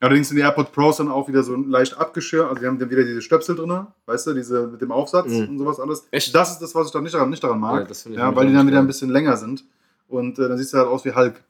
Allerdings 0.00 0.28
sind 0.28 0.36
die 0.36 0.42
AirPod 0.42 0.70
Pros 0.70 0.98
dann 0.98 1.08
auch 1.08 1.26
wieder 1.28 1.42
so 1.42 1.56
leicht 1.56 1.96
abgeschirrt. 1.96 2.46
Also 2.50 2.60
die 2.60 2.66
haben 2.66 2.78
dann 2.78 2.90
wieder 2.90 3.04
diese 3.04 3.22
Stöpsel 3.22 3.56
drin, 3.56 3.86
weißt 4.04 4.26
du, 4.26 4.34
diese 4.34 4.66
mit 4.66 4.82
dem 4.82 4.92
Aufsatz 4.92 5.28
Mhm. 5.28 5.48
und 5.48 5.58
sowas 5.58 5.80
alles. 5.80 6.06
Echt? 6.10 6.34
Das 6.34 6.50
ist 6.52 6.58
das, 6.58 6.74
was 6.74 6.88
ich 6.88 6.92
dann 6.92 7.02
nicht 7.04 7.14
daran, 7.14 7.30
nicht 7.30 7.42
daran 7.42 7.58
mag. 7.58 7.80
Ja, 7.80 7.86
das 7.86 8.04
Ja, 8.04 8.36
weil 8.36 8.46
die 8.48 8.52
dann 8.52 8.66
wieder 8.66 8.78
ein 8.80 8.86
bisschen 8.86 9.08
länger 9.08 9.38
sind. 9.38 9.64
Und 10.06 10.38
äh, 10.38 10.46
dann 10.48 10.58
siehst 10.58 10.74
du 10.74 10.76
halt 10.76 10.88
aus 10.88 11.06
wie 11.06 11.14
Hulk. 11.14 11.42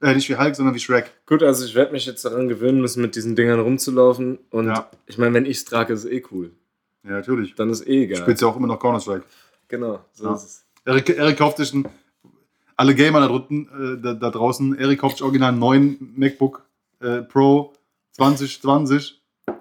Äh, 0.00 0.14
nicht 0.16 0.28
wie 0.28 0.36
Hulk, 0.36 0.56
sondern 0.56 0.74
wie 0.74 0.80
Shrek. 0.80 1.12
Gut, 1.26 1.44
also 1.44 1.64
ich 1.64 1.76
werde 1.76 1.92
mich 1.92 2.04
jetzt 2.06 2.24
daran 2.24 2.48
gewöhnen 2.48 2.80
müssen, 2.80 3.00
mit 3.00 3.14
diesen 3.14 3.36
Dingern 3.36 3.60
rumzulaufen. 3.60 4.40
Und 4.50 4.66
Ja. 4.66 4.90
ich 5.06 5.16
meine, 5.18 5.32
wenn 5.34 5.46
ich 5.46 5.58
es 5.58 5.64
trage, 5.64 5.92
ist 5.92 6.04
es 6.04 6.10
eh 6.10 6.24
cool. 6.32 6.50
Ja, 7.04 7.10
natürlich. 7.10 7.54
Dann 7.54 7.70
ist 7.70 7.82
eh 7.86 8.06
Du 8.06 8.12
egal. 8.12 8.22
spielst 8.22 8.42
ja 8.42 8.48
auch 8.48 8.56
immer 8.56 8.66
noch 8.68 8.78
Counter-Strike. 8.78 9.24
Genau, 9.68 10.00
so 10.12 10.24
Ja. 10.26 10.34
ist 10.34 10.42
es. 10.44 10.64
Erik, 10.84 11.08
Erik 11.10 11.38
kauft 11.38 11.56
sich 11.58 11.72
ein, 11.72 11.86
alle 12.76 12.94
Gamer 12.94 13.20
da, 13.20 13.28
drunten, 13.28 13.68
äh, 13.98 14.02
da, 14.02 14.14
da 14.14 14.30
draußen, 14.30 14.76
Erik 14.78 15.00
kauft 15.00 15.16
sich 15.16 15.24
original 15.24 15.50
einen 15.50 15.58
neuen 15.58 16.12
MacBook 16.16 16.64
äh, 17.00 17.22
Pro 17.22 17.72
2020, 18.12 19.20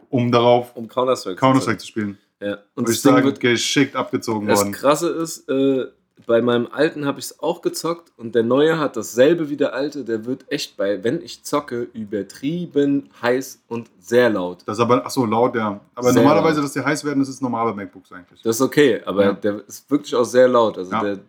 um 0.09 0.31
darauf 0.31 0.75
Um 0.75 0.87
Counter-Strike 0.87 1.35
zu 1.35 1.39
Counter-Strike 1.39 1.77
zu 1.79 1.87
spielen. 1.87 2.17
Ja. 2.39 2.57
Und 2.75 2.87
das 2.87 2.95
ich 2.95 3.01
Ding 3.03 3.23
wird 3.23 3.39
geschickt 3.39 3.95
abgezogen 3.95 4.47
Das 4.47 4.59
worden. 4.59 4.71
Krasse 4.71 5.09
ist, 5.09 5.47
äh, 5.49 5.85
bei 6.25 6.41
meinem 6.41 6.67
alten 6.71 7.05
habe 7.05 7.19
ich 7.19 7.25
es 7.25 7.39
auch 7.39 7.61
gezockt 7.61 8.11
und 8.17 8.35
der 8.35 8.43
neue 8.43 8.77
hat 8.79 8.95
dasselbe 8.97 9.49
wie 9.49 9.57
der 9.57 9.73
alte. 9.73 10.03
Der 10.03 10.25
wird 10.25 10.45
echt 10.51 10.77
bei, 10.77 11.03
wenn 11.03 11.21
ich 11.21 11.43
zocke, 11.43 11.87
übertrieben 11.93 13.09
heiß 13.21 13.63
und 13.67 13.89
sehr 13.99 14.29
laut. 14.29 14.59
Das 14.65 14.77
ist 14.77 14.81
aber, 14.83 15.05
ach 15.05 15.09
so, 15.11 15.25
laut, 15.25 15.55
ja. 15.55 15.79
Aber 15.95 16.11
Sehr 16.11 16.21
normalerweise, 16.21 16.57
laut. 16.57 16.65
dass 16.65 16.73
die 16.73 16.81
heiß 16.81 17.03
werden, 17.05 17.19
das 17.19 17.29
ist 17.29 17.41
normal 17.41 17.65
bei 17.73 17.83
MacBooks 17.83 18.11
eigentlich. 18.11 18.41
Das 18.41 18.55
ist 18.57 18.61
okay, 18.61 19.01
aber 19.05 19.23
Ja. 19.25 19.33
der 19.33 19.67
ist 19.67 19.89
wirklich 19.89 20.13
auch 20.15 20.23
sehr 20.25 20.47
laut. 20.47 20.77
Also 20.77 20.91
Ja. 20.91 21.03
der, 21.03 21.19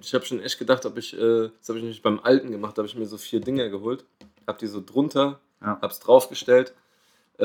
ich 0.00 0.14
habe 0.14 0.24
schon 0.24 0.40
echt 0.40 0.58
gedacht, 0.58 0.84
ob 0.86 0.96
ich, 0.96 1.12
äh, 1.14 1.50
das 1.58 1.68
habe 1.68 1.78
ich 1.78 1.82
nämlich 1.84 2.02
beim 2.02 2.20
alten 2.22 2.50
gemacht, 2.50 2.76
da 2.76 2.80
habe 2.82 2.88
ich 2.88 2.96
mir 2.96 3.06
so 3.06 3.18
vier 3.18 3.40
Dinger 3.40 3.68
geholt, 3.68 4.04
habe 4.46 4.58
die 4.58 4.66
so 4.66 4.82
drunter, 4.84 5.40
Ja. 5.60 5.78
habe 5.80 5.86
es 5.88 6.00
draufgestellt 6.00 6.72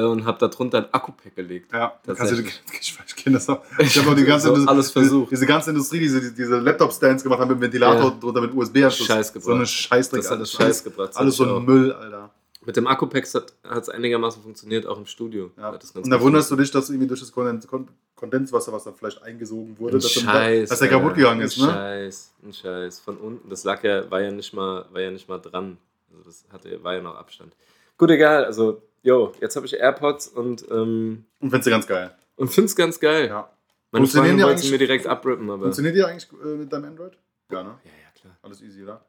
und 0.03 0.25
habe 0.25 0.37
da 0.39 0.47
drunter 0.47 0.79
ein 0.79 0.85
Akku-Pack 0.93 1.35
gelegt. 1.35 1.71
Ja, 1.73 1.93
Das 2.05 2.17
kannst 2.17 2.33
du, 2.33 2.37
ist 2.37 2.61
ich, 2.81 2.97
ich 3.07 3.15
kenne 3.15 3.35
das 3.37 3.47
auch. 3.49 3.61
Ich 3.79 3.97
habe 3.97 4.11
auch 4.11 4.15
die 4.15 4.23
ganze 4.25 4.47
So 4.55 4.67
alles 4.67 4.91
versucht. 4.91 5.31
Diese, 5.31 5.41
diese 5.41 5.45
ganze 5.47 5.69
Industrie, 5.71 5.99
die 5.99 6.05
diese, 6.05 6.31
diese 6.33 6.57
Laptop-Stands 6.59 7.23
gemacht 7.23 7.39
haben 7.39 7.51
mit 7.51 7.61
Ventilator 7.61 8.11
Ja. 8.11 8.17
drunter, 8.19 8.41
mit 8.41 8.53
USB-Anschluss. 8.53 9.07
Scheiß 9.07 9.33
gebracht. 9.33 9.45
So 9.47 9.53
eine 9.53 9.65
Scheißdreck. 9.65 10.21
Das 10.21 10.31
hat 10.31 10.37
alles, 10.37 10.51
Scheiß 10.51 10.83
gebracht. 10.83 11.11
Alles 11.15 11.17
hatte 11.17 11.31
so 11.31 11.43
ein 11.43 11.49
auch. 11.49 11.65
Müll, 11.65 11.91
Alter. 11.93 12.31
Mit 12.65 12.75
dem 12.77 12.87
Akku-Pack 12.87 13.27
hat 13.69 13.83
es 13.83 13.89
einigermaßen 13.89 14.41
funktioniert, 14.41 14.87
auch 14.87 14.97
im 14.97 15.05
Studio. 15.05 15.51
Ja. 15.55 15.71
Das 15.77 15.91
Und 15.91 16.09
da 16.09 16.19
wunderst 16.19 16.49
du 16.49 16.55
dich, 16.55 16.71
dass 16.71 16.89
irgendwie 16.89 17.07
durch 17.07 17.19
das 17.19 17.31
Kondens 17.31 17.67
Kon- 17.67 17.87
Kondenswasser, 18.15 18.73
was 18.73 18.85
da 18.85 18.91
vielleicht 18.91 19.21
eingesogen 19.21 19.77
wurde, 19.77 19.97
Ein 19.97 20.01
dass, 20.01 20.11
Scheiß, 20.11 20.69
dass 20.69 20.79
der 20.79 20.87
kaputt 20.89 21.13
gegangen 21.13 21.41
ist, 21.41 21.59
ne? 21.59 21.65
Scheiß, 21.65 22.31
ein 22.43 22.53
Scheiß. 22.53 22.99
Von 23.01 23.17
unten, 23.17 23.49
das 23.49 23.65
lag 23.65 23.83
ja, 23.83 24.09
war 24.09 24.19
ja 24.21 24.31
nicht 24.31 24.51
mal, 24.53 24.85
war 24.91 24.99
ja 25.01 25.11
nicht 25.11 25.29
mal 25.29 25.37
dran. 25.37 25.77
Also 26.11 26.23
das 26.23 26.45
hatte, 26.51 26.83
war 26.83 26.95
ja 26.95 27.01
noch 27.01 27.15
Abstand. 27.15 27.53
Gut, 27.99 28.09
egal. 28.09 28.45
Also, 28.45 28.81
jo, 29.05 29.31
jetzt 29.39 29.55
habe 29.55 29.65
ich 29.65 29.73
AirPods 29.75 30.27
und, 30.27 30.65
ähm, 30.69 31.25
Und 31.39 31.49
findest 31.51 31.67
du 31.67 31.71
ganz 31.71 31.87
geil. 31.87 32.13
und 32.35 32.49
finde 32.49 32.65
es 32.65 32.75
ganz 32.75 32.99
geil. 32.99 33.27
Ja. 33.27 33.49
Meine 33.91 34.03
Funktionieren 34.05 34.31
Freundin 34.31 34.37
die 34.37 34.43
wollte 34.43 34.61
sie 34.61 34.67
eigentlich- 34.67 34.71
mir 34.71 34.77
direkt 34.87 35.07
abrippen, 35.07 35.49
aber. 35.49 35.61
Funktioniert 35.63 35.95
die 35.95 36.03
eigentlich 36.03 36.27
äh, 36.43 36.55
mit 36.57 36.73
deinem 36.73 36.85
Android? 36.85 37.13
Ja, 37.51 37.63
ne? 37.63 37.69
Ja, 37.85 37.91
ja, 37.91 38.19
klar. 38.19 38.37
Alles 38.41 38.61
easy, 38.61 38.83
oder? 38.83 39.05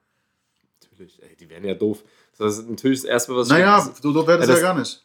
Natürlich. 0.83 1.21
Ey, 1.23 1.35
die 1.37 1.49
wären 1.51 1.65
ja 1.65 1.75
doof. 1.75 2.05
Das 2.39 2.59
ist 2.59 2.69
natürlich 2.71 3.01
das 3.01 3.11
Erste, 3.11 3.35
was 3.35 3.49
Naja, 3.49 3.79
ich. 3.93 4.01
so 4.01 4.13
doof 4.13 4.27
wäre 4.29 4.39
das 4.39 4.47
Ja, 4.49 4.55
ja 4.55 4.61
das- 4.61 4.63
gar 4.63 4.79
nicht. 4.79 5.03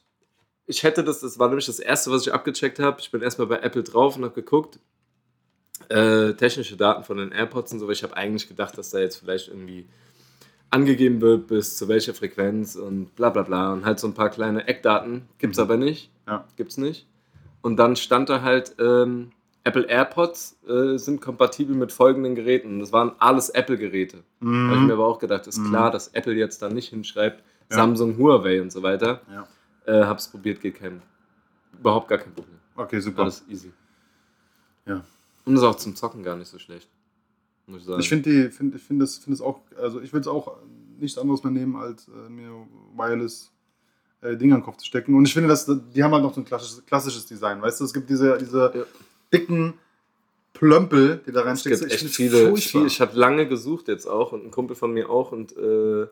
Ich 0.68 0.84
hätte 0.84 1.04
das, 1.04 1.20
das 1.22 1.40
war 1.40 1.48
nämlich 1.48 1.66
das 1.66 1.80
Erste, 1.80 2.12
was 2.12 2.22
ich 2.28 2.34
abgecheckt 2.34 2.78
habe. 2.80 3.00
Ich 3.02 3.10
bin 3.12 3.22
erstmal 3.22 3.48
bei 3.48 3.58
Apple 3.60 3.84
drauf 3.84 4.16
und 4.18 4.24
habe 4.24 4.36
geguckt. 4.36 4.80
Äh, 5.90 6.34
technische 6.36 6.78
Daten 6.78 7.04
von 7.04 7.18
den 7.18 7.32
AirPods 7.32 7.74
und 7.74 7.80
so, 7.80 7.88
weil 7.88 7.94
ich 7.94 8.04
habe 8.04 8.16
eigentlich 8.16 8.48
gedacht, 8.48 8.78
dass 8.78 8.92
da 8.92 9.00
jetzt 9.00 9.18
vielleicht 9.18 9.48
irgendwie 9.50 9.90
angegeben 10.72 11.22
wird, 11.22 11.48
bis 11.48 11.78
zu 11.78 11.88
welcher 11.88 12.14
Frequenz 12.14 12.76
und 12.76 13.16
bla 13.16 13.30
bla 13.30 13.44
bla. 13.44 13.74
Und 13.74 13.86
halt 13.86 14.00
so 14.00 14.08
ein 14.08 14.14
paar 14.14 14.30
kleine 14.30 14.68
Eckdaten. 14.68 15.28
Gibt's 15.38 15.58
Mhm. 15.58 15.64
aber 15.64 15.78
nicht. 15.78 16.10
Ja. 16.28 16.46
Gibt's 16.56 16.78
nicht. 16.78 17.08
Und 17.62 17.78
dann 17.78 17.96
stand 17.96 18.30
da 18.30 18.42
halt, 18.42 18.76
ähm, 18.80 19.32
Apple 19.64 19.84
AirPods 19.88 20.58
äh, 20.68 20.98
sind 20.98 21.22
kompatibel 21.22 21.76
mit 21.76 21.92
folgenden 21.92 22.34
Geräten. 22.34 22.80
Das 22.80 22.92
waren 22.92 23.12
alles 23.20 23.50
Apple-Geräte. 23.50 24.24
Da 24.40 24.48
habe 24.48 24.74
ich 24.74 24.80
mir 24.80 24.86
Mhm. 24.86 24.92
aber 24.92 25.06
auch 25.06 25.20
gedacht, 25.20 25.46
ist 25.46 25.60
Mhm. 25.60 25.70
klar, 25.70 25.92
dass 25.92 26.08
Apple 26.10 26.34
jetzt 26.34 26.62
da 26.64 26.70
nicht 26.70 26.90
hinschreibt, 26.90 27.44
Ja. 27.70 27.76
Samsung, 27.76 28.18
Huawei 28.18 28.60
und 28.62 28.72
so 28.72 28.82
weiter. 28.82 29.22
Ja. 29.32 29.48
Äh, 29.86 30.06
hab's 30.06 30.30
probiert, 30.30 30.62
geht 30.62 30.76
kein. 30.80 31.02
Überhaupt 31.80 32.08
gar 32.08 32.18
kein 32.18 32.34
Problem. 32.34 32.58
Okay, 32.76 33.00
super. 33.02 33.22
Alles 33.24 33.44
easy. 33.50 33.72
Ja. 34.88 35.04
Und 35.46 35.56
ist 35.56 35.64
auch 35.64 35.76
zum 35.76 35.96
Zocken 35.96 36.24
gar 36.24 36.36
nicht 36.38 36.48
so 36.48 36.58
schlecht. 36.58 36.88
Muss 37.72 37.82
ich 37.82 37.88
sagen. 37.88 38.00
Ich 38.00 38.10
finde 38.10 38.30
die, 38.30 38.50
find, 38.52 38.76
ich 38.76 38.82
finde 38.84 39.04
das, 39.06 39.18
find 39.18 39.34
das 39.36 39.42
auch, 39.42 39.62
also 39.78 40.02
ich 40.02 40.12
würde 40.14 40.22
es 40.22 40.28
auch 40.28 40.58
nichts 41.00 41.18
anderes 41.18 41.44
mehr 41.44 41.52
nehmen, 41.52 41.76
als 41.76 42.08
äh, 42.08 42.30
mir 42.30 42.50
Wireless 42.96 43.52
äh, 44.22 44.36
Dinger 44.38 44.56
in 44.56 44.62
den 44.62 44.66
Kopf 44.66 44.78
zu 44.78 44.86
stecken. 44.86 45.16
Und 45.16 45.26
ich 45.26 45.34
finde, 45.34 45.50
dass 45.50 45.66
die 45.66 46.04
haben 46.04 46.12
halt 46.14 46.24
noch 46.24 46.34
so 46.34 46.42
ein 46.42 46.46
klassisches, 46.46 46.86
klassisches 46.86 47.26
Design, 47.26 47.62
weißt 47.62 47.80
du? 47.80 47.86
Es 47.86 47.94
gibt 47.94 48.10
diese, 48.10 48.38
diese 48.38 48.72
Ja. 48.76 48.84
dicken 49.34 49.74
Plömpel, 50.54 51.22
die 51.26 51.32
da 51.32 51.40
es 51.42 51.46
reinsteckst. 51.48 51.80
gibt 51.82 51.92
echt 51.94 52.02
find's 52.02 52.16
viele, 52.16 52.56
viel, 52.58 52.86
ich 52.86 53.02
habe 53.02 53.18
lange 53.18 53.48
gesucht 53.48 53.88
jetzt 53.88 54.06
auch 54.06 54.32
und 54.32 54.46
ein 54.46 54.52
Kumpel 54.52 54.76
von 54.76 54.92
mir 54.94 55.10
auch 55.10 55.32
und 55.32 55.56
äh, 55.58 56.08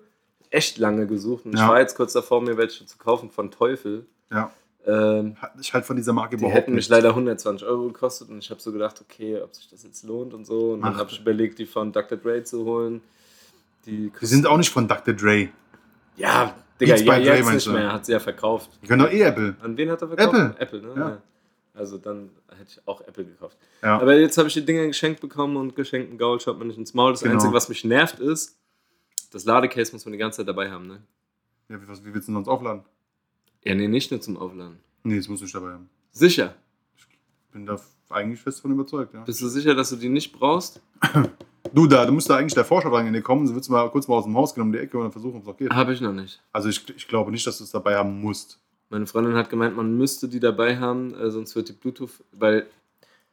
echt 0.50 0.78
lange 0.80 1.06
gesucht. 1.06 1.46
Und 1.46 1.54
ich 1.54 1.60
Ja. 1.60 1.68
war 1.70 1.80
jetzt 1.80 1.96
kurz 1.96 2.14
davor, 2.14 2.42
mir 2.42 2.58
welche 2.58 2.86
zu 2.86 2.98
kaufen 2.98 3.30
von 3.30 3.52
Teufel. 3.52 4.06
Ja, 4.32 4.52
Ähm, 4.86 5.36
ich 5.60 5.74
halt 5.74 5.86
von 5.86 5.96
dieser 5.98 6.14
Marke 6.14 6.38
die 6.38 6.42
überhaupt 6.44 6.56
hätten 6.62 6.72
mich 6.74 6.86
nicht. 6.86 6.90
leider 6.90 7.10
120 7.10 7.68
Euro 7.68 7.88
gekostet 7.88 8.30
und 8.30 8.40
ich 8.40 8.50
habe 8.50 8.62
so 8.62 8.72
gedacht, 8.72 9.02
okay, 9.02 9.42
ob 9.42 9.54
sich 9.54 9.68
das 9.70 9.84
jetzt 9.84 10.04
lohnt 10.04 10.34
und 10.34 10.46
so. 10.46 10.72
Und 10.74 10.82
dann 10.82 10.94
Ach. 10.96 11.00
habe 11.00 11.10
ich 11.12 11.20
überlegt, 11.20 11.60
die 11.60 11.66
von 11.66 11.92
Dr. 11.92 12.18
Dre 12.18 12.44
zu 12.44 12.64
holen. 12.66 13.02
Die, 13.86 14.12
Die 14.20 14.26
sind 14.26 14.48
auch 14.48 14.58
nicht 14.58 14.70
von 14.72 14.88
Dr. 14.88 15.14
Dre. 15.14 15.50
Ja, 16.16 16.54
Digga, 16.80 16.94
Beats 16.96 17.06
ja, 17.06 17.14
by 17.18 17.24
Dre 17.24 17.36
jetzt 17.36 17.46
meinst 17.46 17.68
nicht 17.68 17.76
mehr. 17.76 17.92
Hat 17.94 18.06
sie 18.06 18.14
ja 18.14 18.20
verkauft. 18.20 18.70
Die 18.82 18.88
können 18.88 19.04
doch 19.04 19.12
eh 19.12 19.22
Apple. 19.22 19.56
An 19.62 19.76
wen 19.78 19.90
hat 19.92 20.02
er 20.02 20.08
verkauft? 20.08 20.34
Apple. 20.34 20.56
Apple, 20.60 20.82
ne? 20.82 21.00
Ja. 21.02 21.22
Also 21.74 21.98
dann 21.98 22.30
hätte 22.50 22.70
ich 22.72 22.82
auch 22.88 23.02
Apple 23.02 23.26
gekauft. 23.26 23.58
Ja. 23.82 24.00
Aber 24.00 24.16
jetzt 24.16 24.38
habe 24.38 24.48
ich 24.48 24.54
die 24.54 24.66
Dinger 24.66 24.88
geschenkt 24.88 25.22
bekommen 25.22 25.56
und 25.58 25.76
geschenkten 25.76 26.18
Gaul 26.18 26.40
schaut 26.40 26.58
man 26.58 26.68
nicht 26.68 26.78
ins 26.78 26.94
Maul. 26.94 27.12
Das 27.12 27.22
Genau. 27.22 27.34
Einzige, 27.36 27.54
was 27.54 27.70
mich 27.70 27.84
nervt, 27.86 28.20
ist, 28.20 28.58
das 29.32 29.46
Ladecase 29.46 29.92
muss 29.94 30.06
man 30.06 30.14
die 30.14 30.18
ganze 30.18 30.38
Zeit 30.38 30.48
dabei 30.48 30.72
haben, 30.72 30.88
ne? 30.88 31.02
ja 31.70 31.82
wie, 31.82 31.88
was, 31.88 32.04
wie 32.04 32.14
willst 32.14 32.28
du 32.28 32.32
denn 32.32 32.44
sonst 32.44 32.48
aufladen? 32.48 32.84
Ja, 33.64 33.76
nee, 33.76 33.88
nicht 33.88 34.12
nur 34.12 34.22
zum 34.22 34.38
Aufladen. 34.38 34.80
Nee, 35.04 35.18
das 35.18 35.28
muss 35.28 35.42
ich 35.42 35.52
dabei 35.52 35.74
haben. 35.74 35.90
Sicher. 36.12 36.56
Bin 37.52 37.66
da 37.66 37.80
eigentlich 38.10 38.40
fest 38.40 38.62
von 38.62 38.72
überzeugt, 38.72 39.14
ja. 39.14 39.24
Bist 39.24 39.42
du 39.42 39.48
sicher, 39.48 39.76
dass 39.76 39.90
du 39.90 39.96
die 39.96 40.10
nicht 40.10 40.32
brauchst? 40.34 40.82
Du, 41.74 41.86
da, 41.86 42.04
du 42.06 42.14
musst 42.14 42.28
da 42.30 42.38
eigentlich 42.38 42.56
der 42.56 42.66
Forscher 42.66 42.90
dran 42.90 43.06
in 43.06 43.14
dir 43.14 43.22
kommen. 43.22 43.46
Du 43.46 43.54
willst 43.54 43.70
mal 43.70 43.88
kurz 43.92 44.08
mal 44.08 44.16
aus 44.16 44.24
dem 44.24 44.36
Haus 44.36 44.58
um 44.58 44.72
die 44.72 44.80
Ecke 44.80 44.98
und 44.98 45.04
dann 45.04 45.12
versuchen, 45.12 45.36
ob 45.38 45.44
es 45.44 45.50
auch 45.50 45.58
geht. 45.58 45.70
Habe 45.70 45.94
ich 45.94 46.02
noch 46.02 46.14
nicht. 46.14 46.42
Also 46.52 46.68
ich, 46.70 46.90
ich 46.96 47.08
glaube 47.08 47.32
nicht, 47.32 47.46
dass 47.46 47.60
du 47.60 47.64
es 47.64 47.70
dabei 47.70 47.96
haben 47.96 48.22
musst. 48.22 48.60
Meine 48.90 49.06
Freundin 49.06 49.36
hat 49.36 49.50
gemeint, 49.52 49.76
man 49.76 49.96
müsste 49.96 50.28
die 50.30 50.40
dabei 50.40 50.78
haben, 50.78 51.14
äh, 51.14 51.30
sonst 51.30 51.56
wird 51.56 51.70
die 51.70 51.74
Bluetooth, 51.74 52.24
weil 52.32 52.66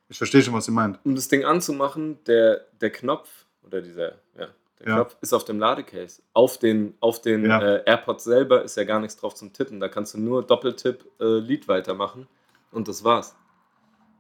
Ich 0.09 0.19
verstehe 0.19 0.43
schon, 0.43 0.53
was 0.53 0.67
sie 0.67 0.73
meint. 0.73 0.99
um 1.05 1.15
das 1.15 1.29
Ding 1.29 1.45
anzumachen, 1.45 2.19
der, 2.27 2.67
der 2.81 2.91
Knopf 2.91 3.47
oder 3.63 3.81
dieser, 3.81 4.17
ja, 4.37 4.49
der 4.79 4.89
Ja. 4.89 4.95
Knopf 4.97 5.17
ist 5.21 5.33
auf 5.33 5.45
dem 5.45 5.59
Ladecase. 5.59 6.23
Auf 6.33 6.59
den, 6.59 6.95
auf 7.01 7.21
den 7.23 7.45
Ja. 7.45 7.61
äh, 7.63 7.83
AirPods 7.87 8.25
selber 8.25 8.63
ist 8.63 8.77
ja 8.77 8.85
gar 8.85 9.01
nichts 9.01 9.17
drauf 9.17 9.35
zum 9.35 9.53
Tippen. 9.53 9.81
Da 9.81 9.89
kannst 9.89 10.15
du 10.15 10.19
nur 10.19 10.43
Doppeltipp 10.43 11.05
äh, 11.21 11.39
Lied 11.39 11.67
weitermachen 11.69 12.27
und 12.73 12.89
das 12.89 13.03
war's. 13.05 13.35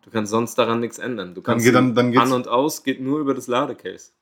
Du 0.03 0.11
kannst 0.11 0.31
sonst 0.31 0.55
daran 0.57 0.81
nichts 0.81 0.99
ändern. 0.99 1.35
Du 1.35 1.43
kannst 1.43 1.67
dann- 1.75 1.95
dann 1.95 2.13
geht's- 2.13 2.23
an 2.23 2.33
und 2.33 2.49
aus 2.49 2.85
geht 2.85 3.01
nur 3.01 3.19
über 3.19 3.35
das 3.35 3.49
Ladecase. 3.49 4.13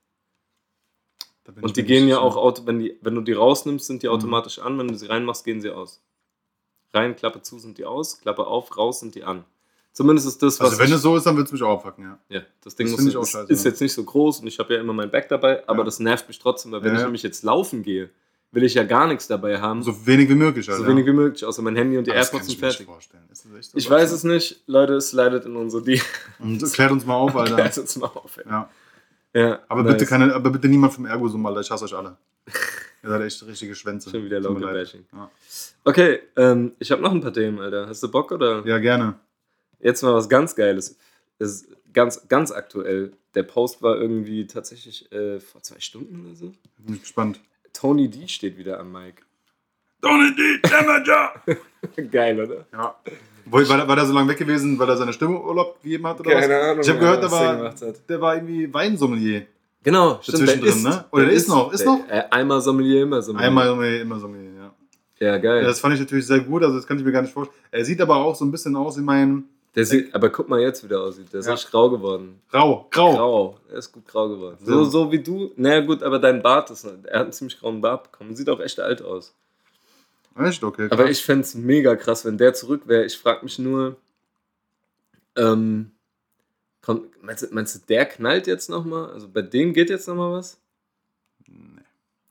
Da 1.45 1.53
Und 1.61 1.77
die 1.77 1.83
gehen 1.85 2.09
ja 2.09 2.19
auch, 2.21 2.37
auto, 2.37 2.65
wenn, 2.67 2.79
die, 2.79 2.99
wenn 3.03 3.15
du 3.15 3.21
die 3.21 3.35
rausnimmst, 3.35 3.87
sind 3.87 4.03
die 4.03 4.07
Mhm. 4.07 4.15
automatisch 4.15 4.59
an. 4.61 4.79
Wenn 4.79 4.89
du 4.89 4.95
sie 4.97 5.07
reinmachst, 5.07 5.45
gehen 5.45 5.61
sie 5.61 5.71
aus. 5.71 6.03
Rein, 6.95 7.17
Klappe 7.17 7.43
zu 7.43 7.59
sind 7.59 7.77
die 7.77 7.85
aus, 7.85 8.21
Klappe 8.21 8.47
auf, 8.47 8.75
raus 8.79 9.01
sind 9.01 9.15
die 9.15 9.25
an. 9.25 9.45
Zumindest 9.95 10.27
ist 10.27 10.43
das, 10.43 10.59
was. 10.61 10.71
Also 10.73 10.83
wenn 10.83 10.93
es 10.93 11.01
so 11.03 11.17
ist, 11.17 11.25
dann 11.25 11.37
wird 11.37 11.47
es 11.47 11.53
mich 11.53 11.63
auch 11.63 11.75
abfucken, 11.79 12.05
ja. 12.05 12.19
ja, 12.29 12.43
das 12.63 12.75
Ding 12.75 12.89
Das 12.91 12.97
muss, 13.01 13.07
ich 13.09 13.17
auch 13.17 13.23
ist, 13.23 13.31
scheiße, 13.31 13.53
ist 13.53 13.65
ja. 13.65 13.71
jetzt 13.71 13.81
nicht 13.81 13.95
so 13.95 14.03
groß 14.05 14.41
und 14.41 14.47
ich 14.49 14.59
habe 14.59 14.75
ja 14.75 14.81
immer 14.81 14.93
mein 14.93 15.11
Bag 15.11 15.29
dabei, 15.29 15.67
aber 15.69 15.79
Ja. 15.79 15.85
das 15.85 16.01
nervt 16.01 16.27
mich 16.29 16.39
trotzdem, 16.41 16.73
weil 16.73 16.83
wenn 16.83 16.93
Ja, 16.95 16.99
ich 16.99 17.05
nämlich 17.05 17.23
jetzt 17.23 17.45
laufen 17.45 17.83
gehe, 17.83 18.11
will 18.51 18.65
ich 18.65 18.75
ja 18.75 18.83
gar 18.85 19.07
nichts 19.07 19.27
dabei 19.29 19.61
haben. 19.61 19.83
So, 19.83 19.93
So 19.93 20.07
wenig 20.07 20.29
wie 20.29 20.35
möglich, 20.35 20.69
Alter. 20.71 20.87
wenig 20.87 21.07
wie 21.07 21.13
möglich, 21.13 21.45
außer 21.45 21.63
mein 21.63 21.77
Handy 21.77 21.97
und 21.97 22.07
die 22.07 22.11
Aber 22.11 22.19
das 22.21 22.29
AirPods 22.33 22.47
sind 22.49 22.59
fertig. 22.59 22.87
so 23.63 23.77
Ich 23.79 23.89
weiß 23.89 24.11
es 24.13 24.25
nicht, 24.25 24.63
Leute, 24.67 24.95
es 24.95 25.13
leidet 25.13 25.45
in 25.47 25.55
unsere 25.57 25.83
Die. 25.83 26.01
Und 26.41 26.61
klärt 26.73 26.91
uns 26.93 27.07
mal 27.07 27.15
auf, 27.15 27.35
Alter. 27.37 27.55
Klärt 27.55 27.79
uns 27.79 27.97
mal 27.97 28.07
auf. 28.07 28.37
ey. 28.39 28.45
ja. 28.49 28.69
Ja, 29.37 29.59
Aber, 29.69 29.83
nice. 29.83 29.93
bitte 29.95 30.07
keine, 30.07 30.33
aber 30.33 30.51
bitte 30.51 30.69
niemand 30.69 30.93
vom 30.93 31.07
Ergo-Summ, 31.07 31.45
Alter. 31.47 31.61
Ich 31.61 31.71
hasse 31.71 31.85
euch 31.85 31.95
alle. 31.95 32.17
Ihr 33.03 33.09
seid 33.11 33.23
echt 33.23 33.47
richtige 33.47 33.75
Schwänze. 33.75 34.09
Schon 34.11 34.25
wieder 34.25 34.41
Tut 34.41 34.55
mir 34.55 34.61
Local 34.61 34.75
leid. 34.77 34.85
Bashing. 34.87 35.05
Ja. 35.13 35.31
Okay, 35.85 36.21
ähm, 36.37 36.73
ich 36.79 36.91
habe 36.93 37.03
noch 37.03 37.11
ein 37.13 37.21
paar 37.21 37.33
Themen, 37.33 37.59
Alter. 37.61 37.89
Hast 37.89 38.03
du 38.03 38.09
Bock 38.11 38.31
oder? 38.33 38.65
ja, 38.65 38.79
gerne. 38.79 39.15
Jetzt 39.81 40.03
mal 40.03 40.15
was 40.15 40.29
ganz 40.29 40.55
Geiles. 40.55 40.97
Ist 41.39 41.69
ganz, 41.93 42.27
ganz 42.29 42.51
aktuell. 42.51 43.13
der 43.35 43.43
Post 43.43 43.83
war 43.83 43.97
irgendwie 43.97 44.47
tatsächlich 44.47 45.11
äh, 45.13 45.41
vor 45.41 45.63
zwei 45.63 45.81
Stunden 45.81 46.25
oder 46.27 46.35
so. 46.35 46.53
Bin 46.79 46.95
ich 46.95 47.03
gespannt. 47.03 47.41
Tony 47.73 48.09
D 48.09 48.29
steht 48.29 48.57
wieder 48.57 48.79
am 48.79 48.93
Mic. 48.93 49.23
Donny 50.01 50.35
D. 50.35 50.69
Damager! 50.69 51.33
Geil, 52.11 52.39
oder? 52.39 52.67
ja. 52.73 52.95
War, 53.47 53.69
war, 53.69 53.89
war 53.89 53.97
der 53.97 54.07
so 54.07 54.13
lange 54.15 54.29
weg 54.29 54.39
gewesen, 54.39 54.79
weil 54.79 54.89
er 54.89 54.97
seine 54.97 55.13
Stimme 55.13 55.41
Urlaub 55.43 55.83
gegeben 55.83 56.07
hat 56.07 56.21
oder 56.21 56.31
Keine 56.31 56.55
was? 56.55 56.63
Ahnung, 56.63 56.81
Ich 56.83 56.89
habe 56.89 56.99
gehört, 56.99 57.23
der 57.23 57.31
war, 57.31 57.75
der 58.09 58.21
war 58.21 58.35
irgendwie 58.37 58.73
Weinsommelier. 58.73 59.47
Genau, 59.83 60.19
stimmt, 60.23 60.41
der 60.41 60.57
Dazwischendrin, 60.57 60.79
ist, 60.79 60.85
ne? 60.85 61.05
Oder 61.11 61.25
der 61.25 61.33
ist 61.35 61.49
noch, 61.49 61.73
ist 61.73 61.81
der, 61.81 61.93
noch? 61.93 62.09
Äh, 62.09 62.25
einmal 62.31 62.61
Sommelier, 62.63 63.03
immer 63.03 63.21
Sommelier. 63.21 63.47
Einmal 63.49 63.67
Sommelier, 63.69 64.01
immer 64.03 64.19
Sommelier, 64.19 64.51
ja. 64.55 64.75
Ja, 65.21 65.39
geil. 65.39 65.63
ja. 65.63 65.69
Das 65.69 65.81
fand 65.81 65.95
ich 65.95 66.01
natürlich 66.01 66.27
sehr 66.27 66.41
gut, 66.41 66.63
also 66.63 66.77
das 66.77 66.87
kann 66.87 66.99
ich 66.99 67.05
mir 67.05 67.13
gar 67.13 67.23
nicht 67.23 67.33
vorstellen. 67.33 67.59
Er 67.71 67.85
sieht 67.85 68.01
aber 68.01 68.17
auch 68.17 68.35
so 68.35 68.45
ein 68.47 68.51
bisschen 68.51 68.77
aus 68.77 68.97
wie 68.97 69.03
mein 69.03 69.45
der 69.75 69.85
sieht, 69.85 70.15
aber 70.15 70.31
guck 70.31 70.49
mal 70.49 70.61
jetzt, 70.61 70.85
wie 70.85 70.89
der 70.89 71.01
aussieht. 71.01 71.33
Der 71.33 71.41
ist 71.41 71.47
Ja. 71.47 71.57
grau 71.71 71.91
geworden. 71.91 72.41
Grau, 72.51 72.87
grau. 72.91 73.13
Grau. 73.17 73.61
Er 73.69 73.79
ist 73.79 73.91
gut 73.93 74.07
grau 74.07 74.29
geworden. 74.29 74.59
So. 74.63 74.85
So, 74.85 75.11
wie 75.11 75.19
du. 75.23 75.51
Naja, 75.57 75.81
gut, 75.81 76.03
aber 76.03 76.19
dein 76.19 76.43
Bart 76.43 76.71
ist. 76.71 76.85
Er 76.85 76.93
hat 77.19 77.25
einen 77.25 77.33
ziemlich 77.33 77.59
grauen 77.59 77.81
Bart 77.81 78.11
bekommen. 78.11 78.37
Sieht 78.37 78.49
auch 78.49 78.61
echt 78.61 78.79
alt 78.79 79.03
aus. 79.03 79.35
Echt? 80.39 80.63
Okay. 80.63 80.89
Aber 80.91 81.05
krass. 81.05 81.11
ich 81.19 81.25
fände 81.25 81.43
es 81.43 81.55
mega 81.55 81.97
krass, 81.97 82.25
wenn 82.25 82.39
der 82.39 82.55
zurück 82.55 82.83
wäre. 82.87 83.05
Ich 83.05 83.17
frage 83.19 83.45
mich 83.45 83.59
nur. 83.59 83.97
Ähm, 85.37 85.91
kommt, 86.83 87.23
meinst, 87.23 87.43
du, 87.43 87.49
meinst 87.53 87.75
du, 87.75 87.81
der 87.89 88.07
knallt 88.07 88.47
jetzt 88.47 88.71
nochmal? 88.71 89.11
Also 89.11 89.29
bei 89.29 89.43
dem 89.43 89.73
geht 89.73 89.91
jetzt 89.91 90.07
nochmal 90.07 90.33
was? 90.33 90.59
Nee. 91.47 91.83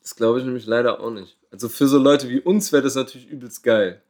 Das 0.01 0.15
glaube 0.15 0.39
ich 0.39 0.45
nämlich 0.45 0.65
leider 0.65 0.99
auch 1.01 1.11
nicht. 1.11 1.37
Also 1.51 1.69
für 1.69 1.87
so 1.87 1.97
Leute 1.97 2.29
wie 2.29 2.39
uns 2.39 2.71
wäre 2.71 2.83
das 2.83 2.95
natürlich 2.95 3.27
übelst 3.27 3.63
geil. 3.63 4.01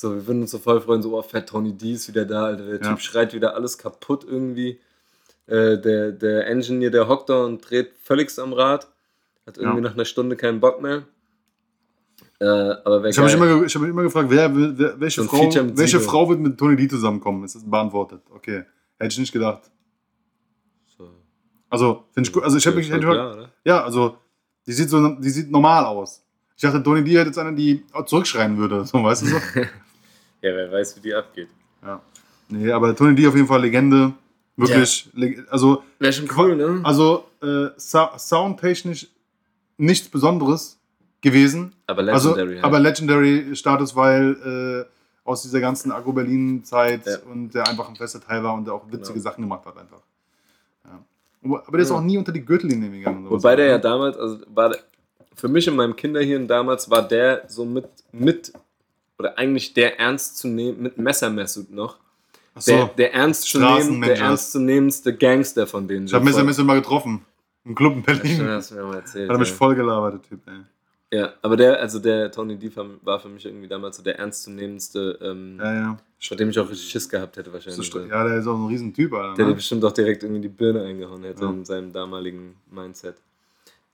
So, 0.00 0.14
wir 0.14 0.24
würden 0.28 0.42
uns 0.42 0.52
so 0.52 0.58
voll 0.58 0.80
freuen, 0.80 1.02
so, 1.02 1.18
oh, 1.18 1.22
Fett 1.22 1.48
Tony 1.48 1.72
D 1.76 1.92
ist 1.94 2.06
wieder 2.06 2.24
da, 2.24 2.44
Alter. 2.44 2.64
Der 2.66 2.80
Ja. 2.80 2.88
Typ 2.90 3.00
schreit 3.00 3.34
wieder 3.34 3.54
alles 3.56 3.76
kaputt 3.78 4.24
irgendwie. 4.24 4.78
Äh, 5.48 5.76
der, 5.78 6.12
der 6.12 6.46
Engineer, 6.46 6.90
der 6.90 7.08
hockt 7.08 7.28
da 7.28 7.44
und 7.44 7.68
dreht 7.68 7.90
völlig 8.04 8.30
am 8.38 8.52
Rad. 8.52 8.86
Hat 9.44 9.58
irgendwie 9.58 9.78
Ja. 9.78 9.82
nach 9.88 9.94
einer 9.94 10.04
Stunde 10.04 10.36
keinen 10.36 10.60
Bock 10.60 10.80
mehr. 10.80 11.02
Äh, 12.38 12.44
aber 12.44 13.02
wer 13.02 13.10
Ich 13.10 13.18
habe 13.18 13.26
mich, 13.26 13.34
immer 13.34 13.64
ich 13.64 13.74
hab 13.74 13.82
mich 13.82 13.90
immer 13.90 14.02
gefragt, 14.04 14.28
wer, 14.30 14.54
wer, 14.54 15.00
welche, 15.00 15.22
So 15.22 15.28
Frau, 15.28 15.50
welche 15.52 15.98
Sido. 15.98 16.08
Frau 16.10 16.28
wird 16.28 16.38
mit 16.38 16.56
Tony 16.56 16.76
D 16.76 16.86
zusammenkommen? 16.86 17.42
Ist 17.42 17.56
das 17.56 17.68
beantwortet? 17.68 18.22
Okay. 18.30 18.62
Hätte 19.00 19.12
ich 19.12 19.18
nicht 19.18 19.32
gedacht. 19.32 19.62
so, 20.96 21.08
Also, 21.70 22.04
finde 22.12 22.28
ich 22.28 22.32
gut. 22.32 22.44
Also, 22.44 22.56
ich 22.56 22.66
habe 22.68 22.76
mich. 22.76 22.88
hätte- 22.88 23.00
klar? 23.00 23.48
Ja, 23.64 23.82
also, 23.82 24.16
die 24.64 24.72
sieht, 24.72 24.90
so, 24.90 25.08
die 25.16 25.30
sieht 25.30 25.50
normal 25.50 25.84
aus. 25.86 26.22
Ich 26.54 26.62
dachte, 26.62 26.80
Tony 26.84 27.02
D 27.02 27.16
hätte 27.18 27.26
jetzt 27.30 27.38
eine, 27.38 27.52
die 27.56 27.84
zurückschreien 28.06 28.56
würde. 28.58 28.84
So, 28.84 29.02
weißt 29.02 29.22
du 29.22 29.26
so? 29.26 29.36
Ja, 30.42 30.54
wer 30.54 30.70
weiß, 30.72 30.96
wie 30.96 31.00
die 31.00 31.14
abgeht. 31.14 31.48
ja. 31.82 32.00
Nee, 32.50 32.72
aber 32.72 32.96
Tony 32.96 33.14
D 33.14 33.26
auf 33.26 33.34
jeden 33.34 33.46
Fall 33.46 33.60
Legende. 33.60 34.12
Wirklich. 34.56 35.10
leg- 35.14 35.44
Also, 35.50 35.82
Wäre 35.98 36.12
schon 36.14 36.28
cool, 36.36 36.56
ne? 36.56 36.80
also 36.82 37.24
äh, 37.42 37.66
Sa 37.76 38.18
soundtechnisch 38.18 39.06
nichts 39.76 40.08
Besonderes 40.08 40.78
gewesen. 41.20 41.74
aber 41.86 42.02
Also, 42.10 42.30
Legendary. 42.30 42.54
halt. 42.56 42.64
aber 42.64 42.78
Legendary 42.80 43.54
Status, 43.54 43.94
weil 43.94 44.86
äh, 44.86 45.28
aus 45.28 45.42
dieser 45.42 45.60
ganzen 45.60 45.92
Agro 45.92 46.12
Berlin 46.12 46.64
Zeit 46.64 47.04
Ja. 47.06 47.18
und 47.30 47.50
der 47.50 47.68
einfach 47.68 47.86
ein 47.88 47.96
fester 47.96 48.20
Teil 48.20 48.42
war 48.42 48.54
und 48.54 48.64
der 48.64 48.72
auch 48.74 48.86
witzige 48.86 49.12
Genau. 49.18 49.22
Sachen 49.22 49.42
gemacht 49.42 49.66
hat 49.66 49.76
einfach. 49.76 50.00
Ja. 50.86 50.98
Aber 51.44 51.62
aber 51.68 51.76
der 51.76 51.82
ist 51.82 51.90
Ja. 51.90 51.96
auch 51.96 52.00
nie 52.02 52.16
unter 52.16 52.32
die 52.32 52.44
Gürtellinie 52.44 52.90
gegangen. 52.90 53.28
Wobei 53.28 53.52
so, 53.52 53.56
der 53.58 53.66
ja 53.66 53.76
ne? 53.76 53.80
damals, 53.82 54.16
also 54.16 54.38
war 54.54 54.70
der, 54.70 54.78
für 55.34 55.48
mich 55.48 55.68
in 55.68 55.76
meinem 55.76 55.94
Kinderhirn 55.94 56.48
damals 56.48 56.90
war 56.90 57.06
der 57.06 57.44
so 57.48 57.64
mit, 57.66 57.88
mit 58.10 58.52
oder 59.18 59.36
eigentlich 59.38 59.74
der 59.74 59.98
ernst 59.98 60.38
zu 60.38 60.48
nehmen, 60.48 60.82
mit 60.82 60.98
Messermessut 60.98 61.70
noch, 61.70 61.96
Ach 62.54 62.60
so. 62.62 62.72
der, 62.72 62.86
der 62.86 63.14
ernst 63.14 63.42
zu 63.48 63.58
nehmen, 63.58 63.68
der 63.70 63.76
Straßenninjas. 63.82 64.18
ernst 64.20 64.52
zu 64.52 64.60
nehmendste 64.60 65.16
Gangster 65.16 65.66
von 65.66 65.88
denen. 65.88 66.06
ich 66.06 66.14
habe 66.14 66.24
Messer 66.24 66.44
Messer 66.44 66.64
mal 66.64 66.80
getroffen. 66.80 67.24
Im 67.64 67.74
Club 67.74 67.94
in 67.94 67.98
Ja, 68.00 68.04
Berlin. 68.14 68.48
hast 68.48 68.70
du 68.70 68.74
mir 68.76 68.82
mal 68.84 68.96
erzählt. 68.96 69.28
Hat 69.28 69.36
er 69.36 69.40
mich 69.40 69.48
ja. 69.50 69.54
voll 69.54 69.74
gelabert, 69.74 70.14
der 70.14 70.22
Typ, 70.22 70.40
ey. 70.48 71.18
ja, 71.18 71.32
aber 71.42 71.56
der, 71.56 71.78
also 71.80 71.98
der 71.98 72.30
Tony 72.32 72.56
D 72.56 72.70
war 73.02 73.20
für 73.20 73.28
mich 73.28 73.44
irgendwie 73.44 73.68
damals 73.68 73.98
so 73.98 74.02
der 74.02 74.18
ernstzunehmendste, 74.18 75.18
ähm, 75.20 75.58
Ja, 75.60 75.74
ja. 75.74 75.98
vor 76.20 76.36
dem 76.36 76.48
ich 76.50 76.58
auch 76.58 76.70
richtig 76.70 76.88
Schiss 76.88 77.08
gehabt 77.08 77.36
hätte 77.36 77.50
So, 77.50 77.54
wahrscheinlich. 77.54 77.90
st- 77.92 78.08
ja, 78.08 78.24
der 78.26 78.38
ist 78.38 78.46
auch 78.46 78.56
ein 78.56 78.66
Riesentyp, 78.68 79.12
Alter. 79.12 79.34
Der 79.34 79.46
Ne? 79.48 79.54
bestimmt 79.54 79.84
auch 79.84 79.92
direkt 79.92 80.22
irgendwie 80.22 80.40
die 80.42 80.48
Birne 80.48 80.82
eingehauen 80.84 81.24
hätte 81.24 81.42
Ja. 81.44 81.50
in 81.50 81.64
seinem 81.64 81.92
damaligen 81.92 82.54
Mindset. 82.70 83.16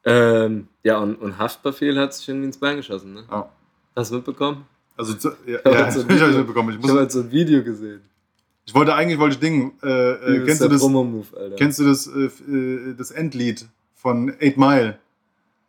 Ähm, 0.04 0.68
ja, 0.82 0.98
und, 0.98 1.16
und 1.16 1.38
Haftbefehl 1.38 1.98
hat 1.98 2.14
sich 2.14 2.28
irgendwie 2.28 2.46
ins 2.48 2.58
Bein 2.58 2.76
geschossen, 2.76 3.14
ne? 3.14 3.24
Ja. 3.30 3.48
Hast 3.96 4.10
du 4.10 4.16
mitbekommen? 4.16 4.66
Also, 4.96 5.14
zu, 5.14 5.28
ja, 5.46 5.58
hab 5.64 5.72
ja 5.72 5.84
jetzt 5.84 5.94
so 5.94 6.00
ich 6.08 6.08
habe 6.08 6.14
Video- 6.30 6.38
mitbekommen. 6.38 6.70
Ich, 6.78 6.84
Ich 6.84 6.88
habe 6.90 7.00
halt 7.00 7.12
so 7.12 7.20
ein 7.20 7.30
Video 7.30 7.62
gesehen. 7.64 8.00
ich 8.64 8.74
wollte 8.74 8.94
eigentlich, 8.94 9.18
wollte 9.18 9.34
ich 9.34 9.40
Ding, 9.40 9.72
äh, 9.82 10.12
äh, 10.12 10.44
kennst 10.44 10.62
du 10.62 10.68
das, 10.68 10.82
Alter. 10.82 11.56
kennst 11.56 11.78
du 11.80 11.84
das, 11.84 12.06
äh, 12.06 12.26
äh, 12.50 12.94
das 12.96 13.10
Endlied 13.10 13.66
von 13.94 14.30
8 14.40 14.56
Mile? 14.56 14.98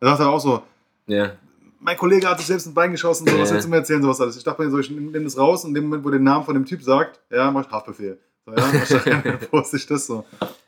Da 0.00 0.08
sagt 0.08 0.20
er 0.20 0.28
auch 0.28 0.40
so, 0.40 0.62
ja. 1.06 1.32
mein 1.80 1.96
Kollege 1.96 2.28
hat 2.28 2.38
sich 2.38 2.46
selbst 2.46 2.66
ein 2.66 2.74
Bein 2.74 2.92
geschossen, 2.92 3.26
so, 3.26 3.38
was 3.38 3.52
willst 3.52 3.66
du 3.66 3.70
mir 3.70 3.76
erzählen, 3.76 4.02
sowas 4.02 4.20
alles. 4.20 4.36
Ich 4.36 4.44
dachte 4.44 4.62
mir 4.62 4.70
so, 4.70 4.78
ich 4.78 4.90
nehme 4.90 5.10
nehm 5.10 5.24
das 5.24 5.36
raus 5.38 5.64
und 5.64 5.70
in 5.70 5.74
dem 5.76 5.84
Moment, 5.84 6.04
wo 6.04 6.10
der 6.10 6.20
Name 6.20 6.44
von 6.44 6.54
dem 6.54 6.64
Typ 6.66 6.82
sagt, 6.82 7.18
ja, 7.30 7.50
mach 7.50 7.66
ich 7.66 7.70
Haftbefehl. 7.72 8.18
So, 8.44 8.52
ja, 8.52 9.36
poste 9.50 9.76
ich 9.78 9.86
das 9.86 10.06
so. 10.06 10.24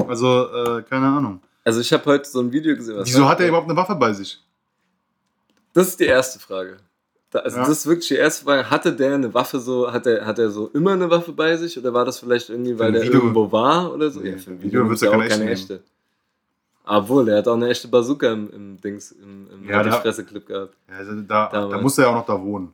Also, 0.07 0.49
äh, 0.79 0.83
keine 0.83 1.07
Ahnung. 1.07 1.41
Also 1.65 1.81
ich 1.81 1.93
habe 1.93 2.05
heute 2.07 2.29
so 2.29 2.41
ein 2.41 2.51
Video 2.51 2.75
gesehen. 2.75 2.99
Wieso 3.05 3.29
hat 3.29 3.41
er 3.41 3.49
überhaupt 3.49 3.69
eine 3.69 3.77
Waffe 3.77 3.95
bei 3.95 4.13
sich? 4.13 4.43
Das 5.75 5.89
ist 5.89 6.01
die 6.01 6.07
erste 6.07 6.39
Frage. 6.41 6.79
Da, 7.31 7.41
also 7.41 7.59
Ja. 7.59 7.63
das 7.67 7.79
ist 7.79 7.87
wirklich 7.87 8.09
die 8.09 8.15
erste 8.15 8.45
Frage. 8.45 8.71
Hatte 8.71 8.93
der 8.95 9.15
eine 9.15 9.33
Waffe 9.35 9.61
so, 9.61 9.93
hat 9.93 10.07
er, 10.07 10.25
hat 10.25 10.39
er 10.39 10.51
so 10.51 10.69
immer 10.69 10.93
eine 10.93 11.11
Waffe 11.11 11.33
bei 11.33 11.57
sich 11.57 11.79
oder 11.79 11.93
war 11.93 12.05
das 12.07 12.21
vielleicht 12.21 12.49
irgendwie, 12.49 12.79
weil 12.79 12.93
der 12.93 13.03
Video- 13.03 13.21
irgendwo 13.21 13.53
war 13.53 13.93
oder 13.93 14.11
so? 14.11 14.21
Nee, 14.21 14.39
für 14.39 14.51
ein 14.53 14.63
Video 14.63 14.83
nimmst 14.85 15.03
würdest 15.03 15.03
du 15.03 15.07
du 15.07 15.13
keine 15.13 15.29
keine 15.29 15.51
echte 15.51 15.75
echte. 15.75 15.85
Obwohl, 16.91 17.27
der 17.27 17.37
hat 17.39 17.49
auch 17.49 17.55
eine 17.55 17.69
echte 17.69 17.87
Bazooka 17.89 18.33
im, 18.33 18.51
im 18.51 18.81
Dings, 18.81 19.13
im, 19.13 19.47
im 19.53 19.69
Ja, 19.69 19.85
ja, 19.85 19.93
Fresse-Clip 19.93 20.47
gehabt. 20.47 20.75
Ja, 20.89 20.97
also 20.97 21.21
da, 21.21 21.49
da 21.51 21.79
muss 21.83 21.99
er 21.99 22.05
ja 22.05 22.11
auch 22.11 22.15
noch 22.15 22.25
da 22.27 22.41
wohnen. 22.43 22.73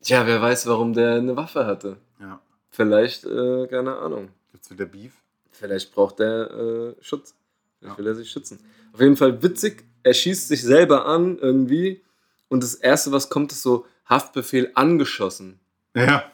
Tja, 0.00 0.24
wer 0.24 0.40
weiß, 0.40 0.66
warum 0.68 0.92
der 0.94 1.14
eine 1.14 1.36
Waffe 1.36 1.66
hatte. 1.66 1.96
Ja. 2.20 2.40
Vielleicht, 2.70 3.24
äh, 3.24 3.66
keine 3.66 3.96
Ahnung. 3.96 4.28
Gibt's 4.52 4.70
wieder 4.70 4.84
Beef? 4.86 5.12
Vielleicht 5.50 5.92
braucht 5.92 6.20
der 6.20 6.50
äh, 6.52 6.94
Schutz. 7.02 7.34
Vielleicht 7.80 7.94
Ja. 7.94 7.98
will 7.98 8.06
er 8.06 8.14
sich 8.14 8.30
schützen. 8.30 8.60
Auf 8.92 9.00
jeden 9.00 9.16
Fall 9.16 9.42
witzig, 9.42 9.84
er 10.04 10.14
schießt 10.14 10.46
sich 10.46 10.62
selber 10.62 11.06
an 11.06 11.36
irgendwie 11.38 12.00
und 12.48 12.62
das 12.62 12.74
erste, 12.74 13.12
was 13.12 13.28
kommt, 13.30 13.52
ist 13.52 13.62
so 13.62 13.86
Haftbefehl 14.08 14.70
angeschossen. 14.74 15.60
Ja. 15.94 16.24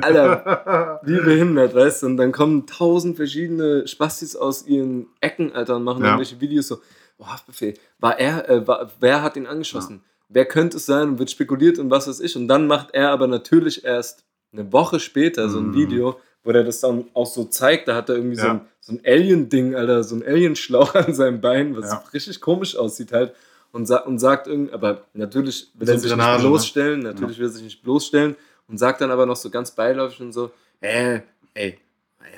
Alter, 0.00 1.00
wie 1.04 1.20
behindert, 1.20 1.74
weißt 1.74 2.02
du? 2.02 2.06
Und 2.06 2.16
dann 2.18 2.32
kommen 2.32 2.66
tausend 2.66 3.16
verschiedene 3.16 3.86
Spastis 3.88 4.36
aus 4.36 4.66
ihren 4.66 5.08
Ecken, 5.20 5.52
Alter, 5.52 5.76
und 5.76 5.84
machen 5.84 6.02
Ja. 6.02 6.10
irgendwelche 6.10 6.40
Videos 6.40 6.68
so, 6.68 6.80
oh, 7.18 7.26
Haftbefehl, 7.26 7.74
war 7.98 8.18
er, 8.18 8.48
äh, 8.48 8.66
war, 8.66 8.90
wer 9.00 9.22
hat 9.22 9.36
ihn 9.36 9.46
angeschossen? 9.46 10.02
Wer 10.28 10.44
könnte 10.44 10.76
es 10.76 10.86
sein? 10.86 11.08
Und 11.10 11.18
wird 11.18 11.30
spekuliert 11.30 11.78
und 11.78 11.90
was 11.90 12.06
weiß 12.06 12.20
ich. 12.20 12.36
Und 12.36 12.48
dann 12.48 12.66
macht 12.66 12.90
er 12.92 13.10
aber 13.10 13.26
natürlich 13.26 13.84
erst 13.84 14.24
eine 14.52 14.72
Woche 14.72 15.00
später 15.00 15.48
so 15.48 15.58
ein 15.58 15.68
Mhm. 15.70 15.74
Video, 15.74 16.20
wo 16.44 16.52
der 16.52 16.64
das 16.64 16.80
dann 16.80 17.06
auch 17.14 17.26
so 17.26 17.44
zeigt. 17.44 17.88
Da 17.88 17.94
hat 17.96 18.08
er 18.08 18.16
irgendwie 18.16 18.36
so 18.36 18.46
Ja. 18.46 18.52
ein, 18.52 18.60
so 18.80 18.92
ein 18.92 19.00
Alien-Ding, 19.04 19.74
Alter, 19.74 20.04
so 20.04 20.14
ein 20.16 20.22
Alien-Schlauch 20.24 20.94
an 20.94 21.14
seinem 21.14 21.40
Bein, 21.40 21.76
was 21.76 21.90
Ja. 21.90 22.04
richtig 22.12 22.40
komisch 22.40 22.76
aussieht 22.76 23.12
halt. 23.12 23.34
Und, 23.78 23.86
sa 23.86 23.98
und 23.98 24.18
sagt 24.18 24.48
irgendwie, 24.48 24.72
aber 24.72 25.04
natürlich 25.14 25.70
will 25.74 25.86
So 25.86 25.92
er 25.92 25.98
sich 26.00 26.10
Granate, 26.10 26.32
nicht 26.38 26.42
ne? 26.44 26.48
bloßstellen, 26.50 27.00
natürlich 27.00 27.38
will 27.38 27.46
er 27.46 27.50
sich 27.50 27.62
nicht 27.62 27.82
bloßstellen 27.84 28.34
und 28.66 28.76
sagt 28.78 29.00
dann 29.00 29.12
aber 29.12 29.24
noch 29.24 29.36
so 29.36 29.50
ganz 29.50 29.70
beiläufig 29.70 30.20
und 30.20 30.32
so, 30.32 30.50
äh, 30.80 31.20
ey, 31.54 31.78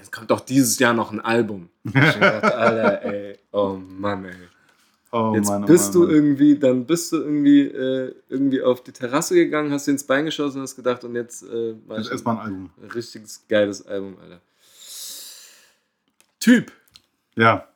es 0.03 0.11
kommt 0.11 0.31
doch 0.31 0.40
dieses 0.40 0.79
Jahr 0.79 0.92
noch 0.92 1.11
ein 1.12 1.20
Album. 1.20 1.70
Ich 1.85 1.92
gedacht, 1.92 2.44
Alter, 2.44 3.03
ey, 3.05 3.38
oh 3.53 3.79
Mann, 3.79 4.26
ey. 4.26 4.35
Oh, 5.12 5.33
Jetzt 5.35 5.48
Mann, 5.48 5.64
oh 5.64 5.66
bist 5.66 5.85
Mann, 5.87 5.92
du 5.94 6.00
Mann. 6.07 6.11
irgendwie, 6.14 6.59
dann 6.59 6.85
bist 6.85 7.11
du 7.12 7.16
irgendwie, 7.16 7.61
äh, 7.62 8.14
irgendwie 8.29 8.62
auf 8.62 8.83
die 8.85 8.92
Terrasse 8.92 9.35
gegangen, 9.35 9.72
hast 9.72 9.87
dir 9.87 9.92
ins 9.92 10.05
Bein 10.05 10.26
geschossen 10.26 10.59
und 10.59 10.64
hast 10.64 10.76
gedacht, 10.76 11.03
und 11.05 11.14
jetzt 11.16 11.42
äh, 11.42 11.70
ich 11.72 11.96
ist 12.00 12.11
erstmal 12.12 12.37
ein 12.37 12.42
Album. 12.42 12.70
ein 12.83 12.90
richtiges 12.90 13.42
geiles 13.48 13.87
Album, 13.87 14.16
Alter. 14.22 14.40
Typ, 16.38 16.70
Ja. 17.35 17.66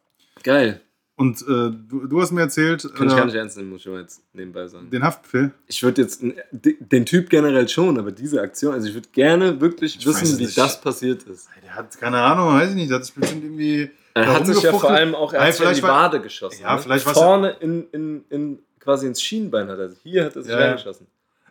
geil. 0.43 0.81
Und 1.17 1.43
äh, 1.43 1.45
du, 1.45 2.07
du 2.09 2.21
hast 2.21 2.33
mir 2.33 2.41
erzählt, 2.41 2.83
Kann 2.97 3.07
ich 3.07 3.13
äh, 3.13 3.17
gar 3.17 3.25
nicht 3.27 3.37
ernst 3.37 3.57
nehmen, 3.57 3.71
muss 3.71 3.83
ich 3.83 3.87
mal 3.87 4.01
jetzt 4.01 4.21
nebenbei 4.33 4.67
sagen. 4.67 4.91
den 4.91 5.05
Haftbefehl. 5.05 5.53
Ich 5.69 5.81
würde 5.83 6.03
jetzt, 6.03 6.25
den 6.51 7.07
Typ 7.07 7.31
generell 7.31 7.69
schon, 7.69 7.99
aber 7.99 8.11
diese 8.11 8.41
Aktion, 8.41 8.75
also 8.75 8.89
ich 8.89 8.95
würde 8.95 9.09
gerne 9.13 9.61
wirklich 9.61 9.97
Ich 9.97 10.07
wissen, 10.07 10.39
wie 10.41 10.53
das 10.53 10.81
passiert 10.81 11.23
ist. 11.25 11.49
Der 11.63 11.77
hat 11.77 11.97
keine 11.99 12.21
Ahnung, 12.21 12.49
weiß 12.49 12.71
ich 12.71 12.75
nicht. 12.75 12.91
Der 12.91 12.97
hat 12.97 13.05
sich 13.05 13.15
bestimmt 13.15 13.45
irgendwie. 13.45 13.91
Er 14.15 14.35
hat 14.35 14.47
sich 14.47 14.61
ja 14.61 14.73
vor 14.73 14.91
allem 14.91 15.15
auch 15.15 15.33
er 15.33 15.53
sich 15.53 15.65
in 15.65 15.75
die 15.75 15.83
Wade 15.83 16.21
geschossen. 16.21 16.63
Ja, 16.63 16.75
ne? 16.75 16.83
vielleicht 16.83 17.05
Vorne 17.05 17.57
in, 17.61 17.89
in, 17.91 18.25
in, 18.31 18.59
quasi 18.81 19.07
ins 19.07 19.23
Schienbein 19.23 19.69
hat 19.69 19.79
er 19.79 19.91
sich. 19.91 20.01
Hier 20.03 20.25
hat 20.25 20.35
er 20.35 20.43
sich 20.43 20.53
ja. 20.53 20.59
reingeschossen. 20.59 21.07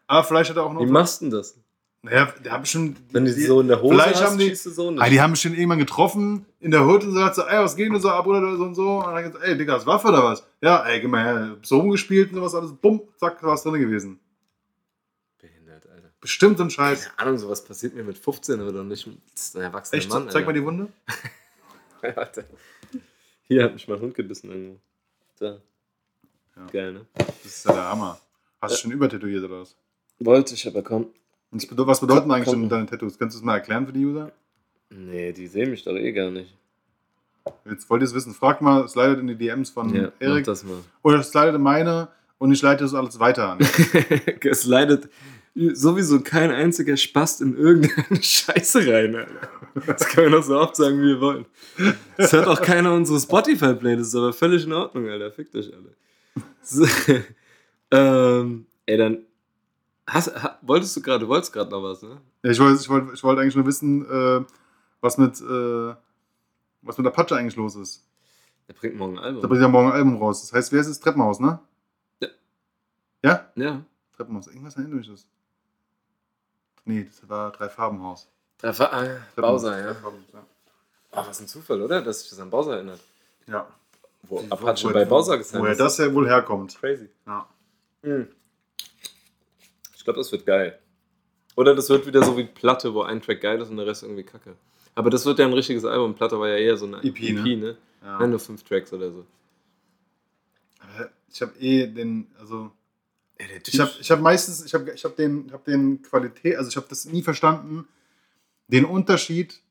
Aber 0.07 0.25
vielleicht 0.25 0.49
hat 0.49 0.57
er 0.57 0.63
auch 0.63 0.73
noch. 0.73 0.81
Wie 0.81 0.91
machst 0.91 1.21
du 1.21 1.25
denn 1.25 1.37
das? 1.37 1.57
Naja, 2.05 2.33
der 2.43 2.51
hat 2.51 2.61
bestimmt. 2.61 2.99
Wenn 3.13 3.23
du 3.23 3.31
sie 3.31 3.45
so 3.45 3.61
in 3.61 3.69
der 3.69 3.81
Hose 3.81 3.93
vielleicht 3.95 4.15
hast, 4.15 4.31
haben 4.31 4.37
die, 4.37 4.49
schießt 4.49 4.65
du 4.65 4.69
so 4.71 4.91
nicht. 4.91 5.01
Ah, 5.01 5.09
die 5.09 5.21
haben 5.21 5.31
bestimmt 5.31 5.57
irgendwann 5.57 5.79
getroffen 5.79 6.45
in 6.59 6.71
der 6.71 6.85
Hut 6.85 7.01
und 7.03 7.13
gesagt 7.13 7.35
so, 7.35 7.43
ey, 7.43 7.63
was 7.63 7.77
geht 7.77 7.89
denn 7.93 8.01
so 8.01 8.09
ab 8.09 8.27
oder 8.27 8.57
so 8.57 8.63
und 8.63 8.75
so. 8.75 8.97
Und 8.97 9.05
dann 9.05 9.15
hat 9.15 9.23
gesagt, 9.23 9.45
ey, 9.45 9.57
Digga, 9.57 9.75
hast 9.75 9.83
du 9.83 9.87
Waffe 9.87 10.09
oder 10.09 10.21
was? 10.21 10.43
Ja, 10.59 10.85
ey, 10.85 10.99
geh 10.99 11.07
mal 11.07 11.23
her. 11.23 11.57
So 11.61 11.79
rumgespielt 11.79 12.31
und 12.31 12.35
sowas 12.35 12.55
alles. 12.55 12.73
Bumm, 12.73 13.03
zack, 13.15 13.41
war 13.41 13.53
was 13.53 13.63
drin 13.63 13.79
gewesen. 13.79 14.19
Behindert, 15.39 15.87
Alter. 15.89 16.09
Bestimmt 16.19 16.57
so 16.57 16.65
ein 16.65 16.69
Scheiß. 16.69 17.05
Keine 17.05 17.19
Ahnung, 17.19 17.37
sowas 17.37 17.63
passiert 17.63 17.95
mir 17.95 18.03
mit 18.03 18.17
15 18.17 18.59
aber 18.59 18.73
doch 18.73 18.83
nicht. 18.83 19.07
Das 19.33 19.45
ist 19.45 19.55
ein 19.55 19.61
erwachsener 19.61 19.99
Echt? 19.99 20.09
Mann. 20.09 20.25
Zeig 20.25 20.35
Alter. 20.35 20.45
mal 20.47 20.53
die 20.53 20.65
Wunde. 20.65 20.87
Alter. 22.01 22.43
Hier 23.43 23.63
hat 23.63 23.73
mich 23.73 23.87
mein 23.87 24.01
Hund 24.01 24.13
gebissen 24.13 24.49
irgendwo. 24.49 24.79
Da. 25.39 25.61
Ja. 26.57 26.65
Geil, 26.69 26.91
ne? 26.91 27.05
Das 27.15 27.45
ist 27.45 27.65
ja 27.65 27.71
der 27.71 27.83
Hammer. 27.83 28.19
Hast 28.61 28.75
du 28.75 28.79
schon 28.81 28.91
übertätowiert 28.91 29.45
oder 29.45 29.61
was? 29.61 29.77
Wollte 30.19 30.53
ich, 30.53 30.67
aber 30.67 30.83
komm. 30.83 31.07
Und 31.53 31.87
was 31.87 32.01
bedeuten 32.01 32.31
eigentlich 32.31 32.45
Komm. 32.45 32.61
denn 32.61 32.69
deine 32.69 32.85
Tattoos? 32.87 33.17
Kannst 33.17 33.35
du 33.35 33.39
es 33.39 33.43
mal 33.45 33.55
erklären 33.55 33.85
für 33.85 33.93
die 33.93 34.05
User? 34.05 34.31
Nee, 34.89 35.31
die 35.31 35.47
sehen 35.47 35.69
mich 35.69 35.83
doch 35.83 35.95
eh 35.95 36.11
gar 36.11 36.31
nicht. 36.31 36.53
Jetzt 37.65 37.89
wollt 37.89 38.01
ihr 38.01 38.05
es 38.05 38.13
wissen. 38.13 38.33
Frag 38.33 38.61
mal, 38.61 38.87
slidet 38.87 39.19
in 39.19 39.27
die 39.27 39.35
DMs 39.35 39.69
von 39.69 39.93
Ja, 39.93 40.03
mach 40.03 40.11
Erik 40.19 40.45
das 40.45 40.63
mal. 40.63 40.77
oder 41.03 41.21
slidet 41.21 41.55
in 41.55 41.61
meine 41.61 42.07
und 42.39 42.51
ich 42.51 42.61
leite 42.61 42.83
das 42.83 42.93
alles 42.93 43.19
weiter 43.19 43.49
an. 43.51 43.59
es 44.41 44.65
leidet 44.65 45.09
sowieso 45.55 46.21
kein 46.21 46.51
einziger 46.51 46.97
Spast 46.97 47.41
in 47.41 47.55
irgendeine 47.55 48.21
Scheiße 48.23 48.87
rein, 48.91 49.15
Alter. 49.15 49.49
Das 49.85 50.07
können 50.07 50.31
wir 50.31 50.37
noch 50.37 50.43
so 50.43 50.57
oft 50.59 50.75
sagen, 50.75 50.99
wie 51.01 51.07
wir 51.07 51.21
wollen. 51.21 51.45
Das 52.17 52.33
hört 52.33 52.47
auch 52.47 52.61
keiner 52.61 52.93
unsere 52.93 53.19
Spotify-Playlists, 53.19 54.15
aber 54.15 54.33
völlig 54.33 54.65
in 54.65 54.73
Ordnung, 54.73 55.07
Alter. 55.07 55.31
Fickt 55.31 55.55
euch 55.55 55.71
alle. 55.73 55.95
So, 56.63 56.85
ähm, 57.91 58.65
ey, 58.85 58.97
dann. 58.97 59.19
Hast, 60.07 60.35
ha, 60.35 60.57
wolltest 60.61 60.95
du 60.97 61.01
gerade, 61.01 61.27
wolltest 61.27 61.53
gerade 61.53 61.71
noch 61.71 61.81
was, 61.81 62.01
ne? 62.01 62.19
Ja, 62.43 62.51
ich 62.51 62.59
wollte 62.59 62.81
ich 62.81 62.89
wollt, 62.89 63.13
ich 63.13 63.23
wollt 63.23 63.39
eigentlich 63.39 63.55
nur 63.55 63.65
wissen, 63.65 64.05
äh, 64.05 64.45
was, 65.01 65.17
mit, 65.17 65.39
äh, 65.41 65.95
was 66.81 66.97
mit 66.97 67.07
Apache 67.07 67.35
eigentlich 67.35 67.55
los 67.55 67.75
ist. 67.75 68.05
Der 68.67 68.73
bringt 68.73 68.95
morgen 68.95 69.17
ein 69.17 69.23
Album. 69.23 69.41
bringt 69.47 69.61
ja 69.61 69.67
morgen 69.67 69.87
ein 69.87 69.93
Album 69.93 70.17
raus. 70.17 70.41
Das 70.41 70.53
heißt, 70.53 70.71
wer 70.71 70.81
ist 70.81 70.89
das? 70.89 70.99
Treppenhaus, 70.99 71.39
ne? 71.39 71.59
Ja. 72.21 72.27
Ja? 73.23 73.51
Ja. 73.55 73.81
Treppenhaus. 74.15 74.47
Irgendwas 74.47 74.75
das. 74.75 75.25
Nee, 76.85 77.05
das 77.05 77.29
war 77.29 77.51
Drei-Farben-Haus. 77.51 78.27
Der 78.61 78.73
Fa 78.73 78.85
ah, 78.85 79.41
Bowser, 79.41 79.79
ja. 79.79 79.91
Ja. 79.91 80.45
Ah, 81.11 81.25
was 81.27 81.39
ein 81.39 81.47
Zufall, 81.47 81.81
oder? 81.81 82.01
Dass 82.01 82.21
sich 82.21 82.29
das 82.29 82.39
an 82.39 82.49
Bowser 82.49 82.75
erinnert. 82.75 82.99
Ja. 83.47 83.67
Wo 84.23 84.39
Apache 84.49 84.89
wo- 84.89 84.93
bei 84.93 85.05
Bowser 85.05 85.37
gesigned 85.37 85.63
Woher 85.63 85.75
das 85.75 85.97
ja 85.97 86.13
wohl 86.13 86.27
herkommt. 86.27 86.77
Crazy. 86.79 87.09
Ja. 87.25 87.47
Hm. 88.03 88.27
Ich 90.03 90.05
glaube, 90.05 90.19
das 90.19 90.33
wird 90.33 90.45
geil. 90.45 90.77
Oder 91.55 91.73
das 91.73 91.89
wird 91.89 92.05
wieder 92.05 92.21
so 92.23 92.35
wie 92.35 92.43
Platte, 92.43 92.93
wo 92.93 93.03
ein 93.03 93.21
Track 93.21 93.39
geil 93.39 93.61
ist 93.61 93.69
und 93.69 93.77
der 93.77 93.87
Rest 93.87 94.03
irgendwie 94.03 94.23
kacke. 94.23 94.57
Aber 94.95 95.09
das 95.09 95.25
wird 95.25 95.39
ja 95.39 95.45
ein 95.45 95.53
richtiges 95.53 95.85
Album. 95.85 96.13
Platte 96.13 96.37
war 96.37 96.49
ja 96.49 96.57
eher 96.57 96.75
so 96.75 96.87
eine 96.87 96.97
EP, 96.97 97.21
ne? 97.21 97.55
ne? 97.55 97.77
ja. 98.03 98.19
Nein, 98.19 98.31
nur 98.31 98.39
fünf 98.39 98.63
Tracks 98.63 98.91
oder 98.91 99.13
so. 99.13 99.25
Ich 101.31 101.41
habe 101.41 101.57
eh 101.57 101.87
den, 101.87 102.27
also 102.37 102.69
Ja, 103.39 103.45
ich 103.65 103.79
habe 103.79 103.91
ich 103.97 104.11
hab 104.11 104.19
meistens, 104.19 104.65
ich 104.65 104.73
habe 104.73 104.91
ich 104.91 105.05
hab 105.05 105.15
den, 105.15 105.45
ich 105.47 105.53
hab 105.53 105.63
den 105.63 106.01
Qualität, 106.01 106.57
also 106.57 106.67
ich 106.67 106.75
habe 106.75 106.87
das 106.89 107.05
nie 107.05 107.21
verstanden, 107.21 107.87
den 108.67 108.83
Unterschied 108.83 109.61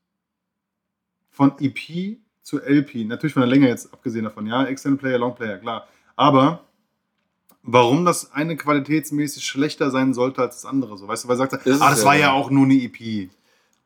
von 1.29 1.53
EP 1.61 2.17
zu 2.41 2.59
LP. 2.59 3.05
Natürlich 3.05 3.35
von 3.35 3.43
der 3.43 3.51
Länge 3.51 3.69
jetzt 3.69 3.93
abgesehen 3.93 4.25
davon, 4.25 4.47
ja, 4.47 4.65
Extended 4.65 4.99
Player, 4.99 5.19
Long 5.19 5.35
Player, 5.35 5.59
klar. 5.59 5.87
Aber 6.17 6.65
warum 7.63 8.05
das 8.05 8.33
eine 8.33 8.57
qualitätsmäßig 8.57 9.45
schlechter 9.45 9.91
sein 9.91 10.15
sollte 10.15 10.43
als 10.43 10.57
das 10.63 10.65
andere, 10.65 10.97
so, 10.99 11.07
weißt 11.09 11.25
du, 11.25 11.29
weil 11.29 11.37
sagt, 11.37 11.55
ah, 11.55 11.61
das 11.65 12.01
ja 12.01 12.05
war 12.05 12.17
ja 12.17 12.33
auch 12.33 12.51
nur 12.51 12.65
eine 12.65 12.75
EP, 12.75 13.31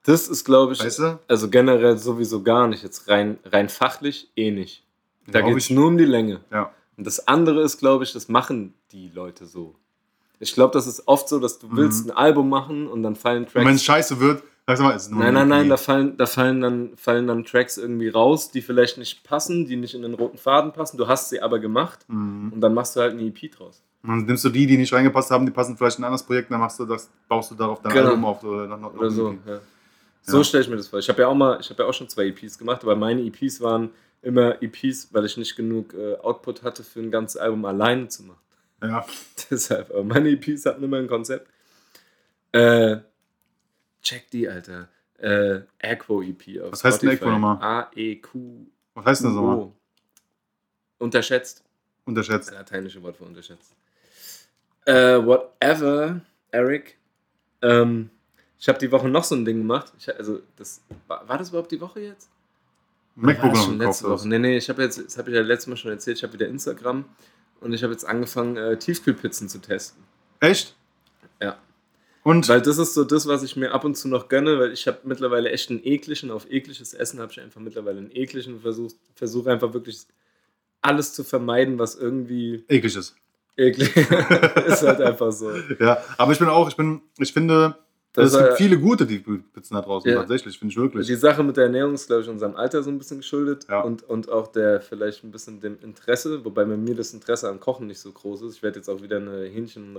das 0.04 0.28
ist, 0.28 0.44
glaube 0.44 0.72
ich, 0.72 0.80
weißt 0.84 0.98
du? 1.00 1.18
also 1.26 1.50
generell 1.50 1.98
sowieso 1.98 2.42
gar 2.42 2.68
nicht. 2.68 2.84
Jetzt 2.84 3.08
rein, 3.08 3.38
rein 3.44 3.68
fachlich 3.68 4.30
eh 4.36 4.52
nicht. 4.52 4.84
Da 5.26 5.40
geht 5.40 5.56
es 5.56 5.68
nur 5.68 5.88
um 5.88 5.98
die 5.98 6.04
Länge. 6.04 6.40
Ja. 6.52 6.72
Und 6.96 7.06
das 7.06 7.26
andere 7.26 7.62
ist, 7.62 7.78
glaube 7.78 8.04
ich, 8.04 8.12
das 8.12 8.28
machen 8.28 8.72
die 8.92 9.08
Leute 9.08 9.46
so. 9.46 9.74
Ich 10.38 10.54
glaube, 10.54 10.72
das 10.72 10.86
ist 10.86 11.08
oft 11.08 11.28
so, 11.28 11.40
dass 11.40 11.58
du 11.58 11.66
Mhm. 11.66 11.76
willst 11.76 12.06
ein 12.06 12.16
Album 12.16 12.48
machen 12.48 12.86
und 12.86 13.02
dann 13.02 13.16
fallen 13.16 13.46
Tracks. 13.46 13.56
Und 13.56 13.66
wenn 13.66 13.74
es 13.74 13.82
scheiße 13.84 14.20
wird, 14.20 14.44
Nein, 14.68 15.32
nein, 15.34 15.46
nein, 15.48 15.68
da 15.68 15.76
fallen, 15.76 16.16
da 16.16 16.26
fallen 16.26 16.60
dann, 16.60 16.96
fallen 16.96 17.28
dann 17.28 17.44
Tracks 17.44 17.78
irgendwie 17.78 18.08
raus, 18.08 18.50
die 18.50 18.60
vielleicht 18.62 18.98
nicht 18.98 19.22
passen, 19.22 19.64
die 19.66 19.76
nicht 19.76 19.94
in 19.94 20.02
den 20.02 20.14
roten 20.14 20.38
Faden 20.38 20.72
passen. 20.72 20.96
Du 20.98 21.06
hast 21.06 21.28
sie 21.30 21.40
aber 21.40 21.60
gemacht 21.60 22.04
Mhm. 22.08 22.52
und 22.52 22.60
dann 22.60 22.74
machst 22.74 22.96
du 22.96 23.00
halt 23.00 23.12
eine 23.12 23.22
EP 23.22 23.48
draus. 23.52 23.82
Und 24.02 24.10
dann 24.10 24.24
nimmst 24.26 24.44
du 24.44 24.48
die, 24.48 24.66
die 24.66 24.76
nicht 24.76 24.92
reingepasst 24.92 25.30
haben, 25.30 25.46
die 25.46 25.52
passen 25.52 25.76
vielleicht 25.76 25.98
in 25.98 26.02
ein 26.04 26.06
anderes 26.08 26.24
Projekt, 26.24 26.50
dann 26.50 26.58
machst 26.60 26.80
du 26.80 26.84
das, 26.84 27.08
baust 27.28 27.52
du 27.52 27.54
darauf 27.54 27.80
dein 27.80 27.92
Genau. 27.92 28.06
Album 28.08 28.24
auf 28.24 28.42
oder 28.42 28.66
noch, 28.66 28.80
noch 28.80 28.94
Oder 28.94 29.10
so. 29.10 29.30
EP. 29.30 29.38
Ja. 29.46 29.60
So 30.22 30.38
Ja. 30.38 30.44
stelle 30.44 30.64
ich 30.64 30.70
mir 30.70 30.76
das 30.76 30.88
vor. 30.88 30.98
Ich 30.98 31.08
habe 31.08 31.22
ja 31.22 31.28
auch 31.28 31.34
mal, 31.34 31.58
ich 31.60 31.70
habe 31.70 31.82
ja 31.84 31.88
auch 31.88 31.94
schon 31.94 32.08
zwei 32.08 32.26
EPs 32.26 32.58
gemacht, 32.58 32.82
aber 32.82 32.96
meine 32.96 33.22
EPs 33.22 33.60
waren 33.60 33.90
immer 34.22 34.60
EPs, 34.60 35.10
weil 35.12 35.24
ich 35.26 35.36
nicht 35.36 35.54
genug 35.54 35.94
äh, 35.94 36.16
Output 36.16 36.64
hatte 36.64 36.82
für 36.82 36.98
ein 36.98 37.12
ganzes 37.12 37.40
Album 37.40 37.64
alleine 37.64 38.08
zu 38.08 38.24
machen. 38.24 38.40
Ja. 38.82 39.06
Deshalb, 39.50 39.90
aber 39.90 40.02
meine 40.02 40.30
EPs 40.30 40.66
hatten 40.66 40.82
immer 40.82 40.96
ein 40.96 41.06
Konzept. 41.06 41.46
Äh, 42.52 42.96
check 44.06 44.30
die, 44.30 44.48
Alter. 44.48 44.88
Äh, 45.18 45.60
Aquo 45.82 46.22
EP 46.22 46.62
auf 46.62 46.72
Was 46.72 46.84
heißt 46.84 47.02
denn. 47.02 47.10
Aquo 47.10 47.30
nochmal? 47.30 47.58
A-E-Q. 47.60 48.66
Was 48.94 49.04
heißt 49.04 49.22
denn 49.22 49.30
das 49.30 49.36
nochmal? 49.36 49.72
Unterschätzt. 50.98 51.64
Unterschätzt. 52.04 52.48
Das 52.48 52.54
lateinische 52.54 53.02
Wort 53.02 53.16
für 53.16 53.24
unterschätzt. 53.24 53.74
Äh, 54.84 55.24
whatever, 55.24 56.20
Eric. 56.50 56.96
Ähm, 57.62 58.10
ich 58.58 58.68
habe 58.68 58.78
die 58.78 58.90
Woche 58.92 59.08
noch 59.08 59.24
so 59.24 59.34
ein 59.34 59.44
Ding 59.44 59.58
gemacht. 59.58 59.92
Ich, 59.98 60.14
also, 60.14 60.40
das, 60.56 60.80
war, 61.06 61.28
war 61.28 61.38
das 61.38 61.48
überhaupt 61.48 61.72
die 61.72 61.80
Woche 61.80 62.00
jetzt? 62.00 62.30
MacBook 63.16 63.54
war 63.54 63.62
schon 63.62 63.78
letzte 63.78 64.08
Woche. 64.08 64.28
Nee, 64.28 64.38
nee, 64.38 64.56
ich 64.58 64.68
habe 64.68 64.82
jetzt, 64.82 65.02
das 65.04 65.18
habe 65.18 65.30
ich 65.30 65.36
ja 65.36 65.42
letztes 65.42 65.68
Mal 65.68 65.76
schon 65.76 65.90
erzählt, 65.90 66.18
ich 66.18 66.22
habe 66.22 66.34
wieder 66.34 66.46
Instagram 66.46 67.06
und 67.60 67.72
ich 67.72 67.82
habe 67.82 67.92
jetzt 67.92 68.04
angefangen, 68.04 68.56
äh, 68.56 68.78
Tiefkühlpizzen 68.78 69.48
zu 69.48 69.58
testen. 69.58 70.02
Echt? 70.40 70.76
Ja. 71.40 71.58
Und 72.26 72.48
Weil 72.48 72.60
das 72.60 72.78
ist 72.78 72.94
so 72.94 73.04
das, 73.04 73.28
was 73.28 73.44
ich 73.44 73.54
mir 73.54 73.70
ab 73.70 73.84
und 73.84 73.96
zu 73.96 74.08
noch 74.08 74.28
gönne, 74.28 74.58
weil 74.58 74.72
ich 74.72 74.88
habe 74.88 74.98
mittlerweile 75.04 75.48
echt 75.50 75.70
einen 75.70 75.80
ekligen, 75.84 76.32
auf 76.32 76.50
ekliges 76.50 76.92
Essen 76.92 77.20
habe 77.20 77.30
ich 77.30 77.40
einfach 77.40 77.60
mittlerweile 77.60 77.98
einen 77.98 78.10
ekligen 78.10 78.58
Versuch, 78.60 78.90
versuche 79.14 79.52
einfach 79.52 79.72
wirklich 79.74 80.06
alles 80.82 81.12
zu 81.12 81.22
vermeiden, 81.22 81.78
was 81.78 81.94
irgendwie 81.94 82.64
eklig 82.68 82.96
ist. 82.96 83.14
eklig 83.56 83.94
ist 84.66 84.82
halt 84.82 85.00
einfach 85.00 85.30
so. 85.30 85.52
Ja, 85.78 86.02
aber 86.18 86.32
ich 86.32 86.40
bin 86.40 86.48
auch, 86.48 86.68
ich 86.68 86.74
bin, 86.76 87.00
ich 87.18 87.32
finde, 87.32 87.76
Das 88.12 88.32
es 88.34 88.38
gibt 88.42 88.56
viele 88.56 88.80
gute 88.80 89.06
Tiefkühlpizzen 89.06 89.76
da 89.76 89.82
draußen, 89.82 90.10
Ja. 90.10 90.16
tatsächlich, 90.18 90.58
finde 90.58 90.72
ich 90.72 90.76
wirklich. 90.78 91.06
Die 91.06 91.14
Sache 91.14 91.44
mit 91.44 91.56
der 91.56 91.66
Ernährung 91.66 91.94
ist, 91.94 92.08
glaube 92.08 92.22
ich, 92.22 92.28
unserem 92.28 92.56
Alter 92.56 92.82
so 92.82 92.90
ein 92.90 92.98
bisschen 92.98 93.18
geschuldet 93.18 93.66
Ja. 93.70 93.82
und, 93.82 94.02
und 94.02 94.28
auch 94.30 94.48
der 94.48 94.80
vielleicht 94.80 95.22
ein 95.22 95.30
bisschen 95.30 95.60
dem 95.60 95.78
Interesse, 95.80 96.44
wobei 96.44 96.64
bei 96.64 96.76
mir 96.76 96.96
das 96.96 97.14
Interesse 97.14 97.48
am 97.48 97.60
Kochen 97.60 97.86
nicht 97.86 98.00
so 98.00 98.10
groß 98.10 98.42
ist. 98.42 98.56
Ich 98.56 98.62
werde 98.64 98.80
jetzt 98.80 98.88
auch 98.88 99.00
wieder 99.00 99.18
eine 99.18 99.44
Hähnchen- 99.44 99.84
und 99.94 99.96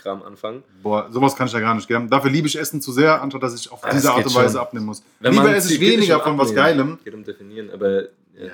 Reisscheiß-Diät-Kram 0.00 0.22
anfangen. 0.22 0.62
Boah, 0.82 1.08
sowas 1.10 1.36
kann 1.36 1.46
ich 1.46 1.52
ja 1.52 1.60
gar 1.60 1.74
nicht 1.74 1.88
gern. 1.88 2.08
Dafür 2.08 2.30
liebe 2.30 2.46
ich 2.48 2.58
Essen 2.58 2.80
zu 2.80 2.92
sehr, 2.92 3.20
anstatt 3.20 3.42
dass 3.42 3.54
ich 3.54 3.70
auf 3.70 3.84
Ah, 3.84 3.90
diese 3.92 4.12
Art 4.12 4.24
und 4.24 4.34
Weise 4.34 4.52
schon. 4.54 4.60
abnehmen 4.60 4.86
muss. 4.86 5.02
Wenn 5.20 5.32
Lieber 5.32 5.54
esse 5.54 5.74
ich 5.74 5.80
weniger 5.80 6.16
um 6.18 6.22
von 6.22 6.38
was 6.38 6.54
Geilem. 6.54 6.98
Geht 7.04 7.14
um 7.14 7.24
Definieren, 7.24 7.70
aber 7.70 8.02
ja. 8.02 8.08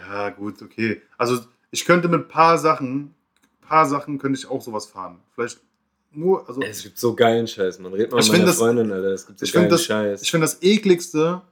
Ja, 0.09 0.31
gut, 0.31 0.63
okay. 0.63 1.03
Also 1.17 1.39
ich 1.71 1.85
könnte 1.85 2.09
mit 2.09 2.29
paar 2.29 2.59
Sachen, 2.59 3.15
paar 3.61 3.87
Sachen 3.87 4.19
könnte 4.19 4.39
ich 4.39 4.49
auch 4.49 4.61
sowas 4.63 4.87
fahren. 4.87 5.21
Vielleicht 5.35 5.61
nur, 6.13 6.49
also 6.49 6.61
es 6.63 6.83
gibt 6.83 6.99
so 6.99 7.15
geilen 7.15 7.47
Scheiß, 7.47 7.79
man 7.79 7.93
redet 7.93 8.11
mal 8.13 8.21
Ich 8.21 8.27
mit 8.29 8.39
meiner 8.39 8.47
das- 8.47 8.57
Freundin, 8.59 8.91
Alter. 8.91 9.09
Es 9.13 9.27
gibt 9.27 9.39
so 9.39 9.45
ich 9.45 9.53
finde 9.53 9.69
geilen 9.69 9.71
das, 9.79 9.85
Scheiß. 9.85 10.23
ich 10.23 10.31
finde 10.31 10.45
das 10.47 10.63
ekligste, 10.63 11.43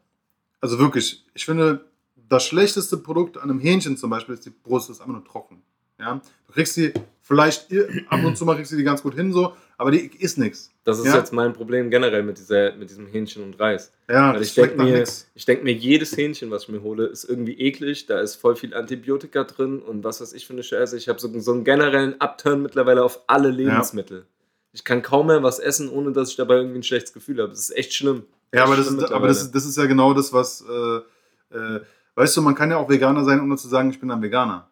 also 0.61 0.79
wirklich, 0.79 1.23
ich 1.35 1.45
finde 1.45 1.85
das 2.29 2.45
schlechteste 2.47 2.97
Produkt 2.97 3.37
an 3.37 3.51
einem 3.51 3.61
Hähnchen 3.61 3.97
zum 3.99 4.09
Beispiel 4.11 4.35
ist 4.35 4.47
die 4.47 4.51
Brust, 4.51 4.89
ist 4.89 5.01
einfach 5.01 5.13
nur 5.13 5.25
trocken. 5.25 5.63
Ja? 5.99 6.21
Du 6.47 6.53
kriegst 6.53 6.75
sie 6.75 6.93
vielleicht 7.23 7.69
ab 8.09 8.25
und 8.25 8.37
zu 8.37 8.45
mal 8.45 8.55
kriegst 8.55 8.73
du 8.73 8.77
die 8.77 8.85
ganz 8.85 9.03
gut 9.03 9.15
hin 9.15 9.33
so, 9.33 9.55
aber 9.77 9.91
die 9.91 10.11
ist 10.19 10.39
nichts. 10.39 10.71
das 10.85 10.99
ist 10.99 11.07
ja. 11.07 11.17
jetzt 11.17 11.33
mein 11.33 11.53
Problem 11.53 11.91
generell 11.91 12.23
mit, 12.23 12.39
dieser, 12.39 12.75
mit 12.77 12.91
diesem 12.91 13.07
Hähnchen 13.07 13.43
und 13.43 13.59
Reis. 13.59 13.93
Ja, 14.09 14.33
Weil 14.33 14.41
das 14.41 14.49
ich 14.49 14.55
denke 14.55 14.83
mir, 14.83 15.05
ich 15.35 15.45
denk 15.45 15.65
mir, 15.65 15.73
jedes 15.73 16.17
Hähnchen, 16.17 16.51
was 16.51 16.65
ich 16.65 16.69
mir 16.69 16.83
hole, 16.83 17.07
ist 17.07 17.25
irgendwie 17.25 17.59
eklig. 17.59 18.07
Da 18.07 18.21
ist 18.21 18.37
voll 18.37 18.57
viel 18.57 18.75
Antibiotika 18.75 19.45
drin 19.45 19.81
und 19.81 20.05
was 20.05 20.21
weiß 20.21 20.33
ich 20.35 20.47
für 20.47 20.53
eine 20.53 20.63
Scheiße. 20.63 20.97
Ich 20.97 21.09
habe 21.09 21.19
so, 21.19 21.41
so 21.41 21.53
einen 21.53 21.65
generellen 21.65 22.21
Upturn 22.21 22.63
mittlerweile 22.63 23.03
auf 23.03 23.21
alle 23.27 23.51
Lebensmittel. 23.51 24.27
Ich 24.73 24.85
kann 24.85 25.03
kaum 25.03 25.29
mehr 25.29 25.43
was 25.43 25.59
essen, 25.59 25.89
ohne 25.89 26.13
dass 26.13 26.31
ich 26.31 26.37
dabei 26.37 26.57
irgendwie 26.57 26.81
ein 26.81 26.83
schlechtes 26.83 27.13
Gefühl 27.13 27.39
habe. 27.39 27.51
Das 27.51 27.61
ist 27.61 27.77
echt 27.77 27.95
schlimm. 27.95 28.25
Ja, 28.53 28.65
aber, 28.65 28.77
das 28.77 28.89
ist, 28.89 29.13
aber 29.13 29.27
das, 29.27 29.43
ist, 29.43 29.53
das 29.53 29.65
ist 29.65 29.77
ja 29.77 29.87
genau 29.87 30.15
das, 30.15 30.33
was, 30.33 30.65
äh, 30.69 31.57
äh, 31.57 31.81
weißt 32.15 32.37
du, 32.37 32.43
man 32.43 32.55
kann 32.55 32.71
ja 32.71 32.77
auch 32.77 32.89
Veganer 32.89 33.25
sein, 33.25 33.41
ohne 33.41 33.57
zu 33.57 33.69
sagen, 33.69 33.91
ich 33.91 33.99
bin 33.99 34.11
ein 34.11 34.23
Veganer. 34.23 34.69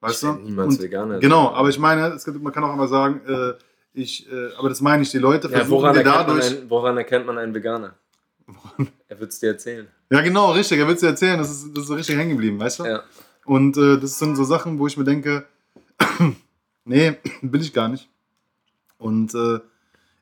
Weißt 0.00 0.22
Ich 0.22 0.28
du? 0.28 0.34
niemals 0.36 0.74
Und- 0.76 0.82
Veganer. 0.82 1.18
Genau, 1.18 1.50
aber 1.52 1.68
ich 1.68 1.78
meine, 1.78 2.16
gibt, 2.24 2.42
man 2.42 2.52
kann 2.52 2.64
auch 2.64 2.70
einmal 2.72 2.88
sagen, 2.88 3.20
äh, 3.26 3.52
ich, 3.92 4.30
äh, 4.32 4.48
aber 4.58 4.68
das 4.68 4.80
meine 4.80 5.02
ich, 5.02 5.10
die 5.10 5.18
Leute 5.18 5.48
ja, 5.48 5.58
versuchen 5.58 5.82
woran, 5.82 5.94
dir 5.94 6.04
dadurch. 6.04 6.46
einen, 6.58 6.70
woran 6.70 6.96
erkennt 6.96 7.26
man 7.26 7.36
einen 7.38 7.52
Veganer? 7.54 7.94
Er 9.08 9.20
wird 9.20 9.30
es 9.32 9.38
dir 9.40 9.48
erzählen. 9.50 9.86
Ja, 10.10 10.20
genau, 10.22 10.52
richtig, 10.52 10.78
er 10.78 10.86
will 10.86 10.94
es 10.94 11.00
dir 11.00 11.08
erzählen, 11.08 11.38
das 11.38 11.50
ist, 11.50 11.70
das 11.74 11.82
ist 11.82 11.88
so 11.88 11.94
richtig 11.94 12.16
hängen 12.16 12.30
geblieben, 12.30 12.58
weißt 12.58 12.80
du? 12.80 12.84
Ja. 12.84 13.02
Und 13.44 13.76
äh, 13.76 13.98
das 13.98 14.18
sind 14.18 14.36
so 14.36 14.44
Sachen, 14.44 14.78
wo 14.78 14.86
ich 14.86 14.96
mir 14.96 15.04
denke, 15.04 15.44
nee, 16.84 17.16
will 17.42 17.60
ich 17.60 17.72
gar 17.72 17.88
nicht. 17.88 18.08
Und 18.98 19.34
äh, 19.34 19.60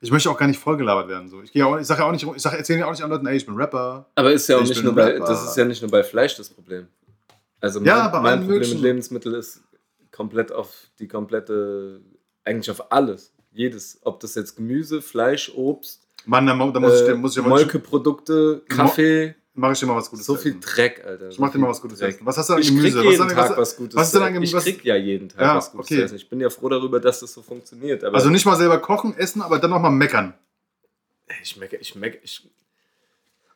ich 0.01 0.11
möchte 0.11 0.31
auch 0.31 0.39
gar 0.39 0.47
nicht 0.47 0.61
vollgelabert 0.61 1.09
werden. 1.09 1.29
So. 1.29 1.43
Ich, 1.43 1.53
gehe 1.53 1.67
auch- 1.67 1.79
ich 1.79 1.87
sage 1.87 2.01
ja 2.03 2.07
auch 2.09 2.13
nicht, 2.13 2.25
ich 2.35 2.43
sag, 2.43 2.55
erzähle 2.55 2.81
ja 2.81 2.87
auch 2.87 2.91
nicht 2.93 3.03
anderen 3.03 3.23
Leuten, 3.25 3.33
ey, 3.33 3.37
ich 3.37 3.47
bin 3.47 3.55
Rapper. 3.57 4.07
Aber 4.15 4.33
ist 4.33 4.49
ja 4.49 4.57
auch 4.57 4.63
Ich 4.63 4.69
nicht 4.71 4.79
bin 4.79 4.87
nur 4.87 4.95
bei, 4.95 5.19
das 5.19 5.45
ist 5.51 5.57
ja 5.57 5.65
nicht 5.65 5.83
nur 5.83 5.91
bei 5.91 6.03
Fleisch 6.05 6.37
das 6.37 6.49
Problem. 6.51 6.87
Also 7.61 7.81
mein, 7.81 7.87
Ja, 7.89 8.09
bei 8.09 8.21
mein 8.21 8.39
Problem 8.39 8.49
möglichen. 8.55 8.75
mit 8.75 8.83
Lebensmitteln 8.83 9.35
ist 9.35 9.63
komplett 10.19 10.51
auf 10.51 10.69
die 10.99 11.07
komplette, 11.07 12.01
eigentlich 12.45 12.71
auf 12.73 12.91
alles. 12.91 13.33
Jedes, 13.53 14.01
ob 14.03 14.19
das 14.21 14.35
jetzt 14.35 14.57
Gemüse, 14.57 15.01
Fleisch, 15.01 15.53
Obst, 15.55 16.03
Mann, 16.27 16.45
da, 16.47 16.55
da 16.55 16.81
muss 16.81 17.01
ich, 17.01 17.09
äh, 17.09 17.15
muss 17.15 17.33
ich 17.35 17.39
aber 17.39 17.49
Molkeprodukte, 17.51 18.63
Kaffee, 18.69 19.35
Mach 19.61 19.73
ich 19.73 19.81
dir 19.81 19.87
mal 19.87 19.97
was 19.97 20.09
Gutes 20.11 20.25
So 20.27 20.37
viel 20.37 20.53
essen. 20.53 20.61
Dreck, 20.61 21.05
Alter. 21.05 21.29
Ich 21.31 21.39
mach 21.41 21.51
dir 21.51 21.59
mal 21.59 21.69
was 21.69 21.81
Gutes 21.83 21.99
Dreck. 21.99 22.19
Was 22.23 22.37
hast 22.39 22.49
du 22.49 22.55
an 22.55 22.61
Ich 22.61 22.69
Gemüse? 22.69 22.99
krieg 23.01 23.07
Was 23.07 23.13
jeden 23.13 23.29
du- 23.29 23.35
Tag 23.35 23.51
was- 23.51 23.57
was 23.57 23.77
Gutes 23.77 23.97
was 23.97 24.07
ist 24.09 24.15
denn 24.15 24.23
an. 24.23 24.33
Gemüse? 24.35 24.51
Ich 24.51 24.55
Was- 24.57 24.65
krieg 24.65 24.85
ja 24.85 24.95
jeden 24.97 25.29
Tag 25.29 25.41
Ja, 25.41 25.57
was 25.57 25.73
Gutes 25.73 25.87
okay. 25.91 26.03
essen. 26.03 26.15
Ich 26.17 26.29
bin 26.29 26.39
ja 26.41 26.49
froh 26.51 26.69
darüber, 26.69 27.01
dass 27.01 27.19
das 27.21 27.33
so 27.33 27.43
funktioniert. 27.43 28.05
Aber 28.05 28.17
Also 28.17 28.31
nicht 28.31 28.47
mal 28.47 28.57
selber 28.57 28.79
kochen, 28.79 29.17
essen, 29.17 29.43
aber 29.43 29.59
dann 29.59 29.71
nochmal 29.71 29.91
meckern. 29.91 30.35
ich 31.43 31.57
mecke, 31.57 31.77
ich 31.77 31.95
mecke, 31.97 32.19
ich 32.23 32.49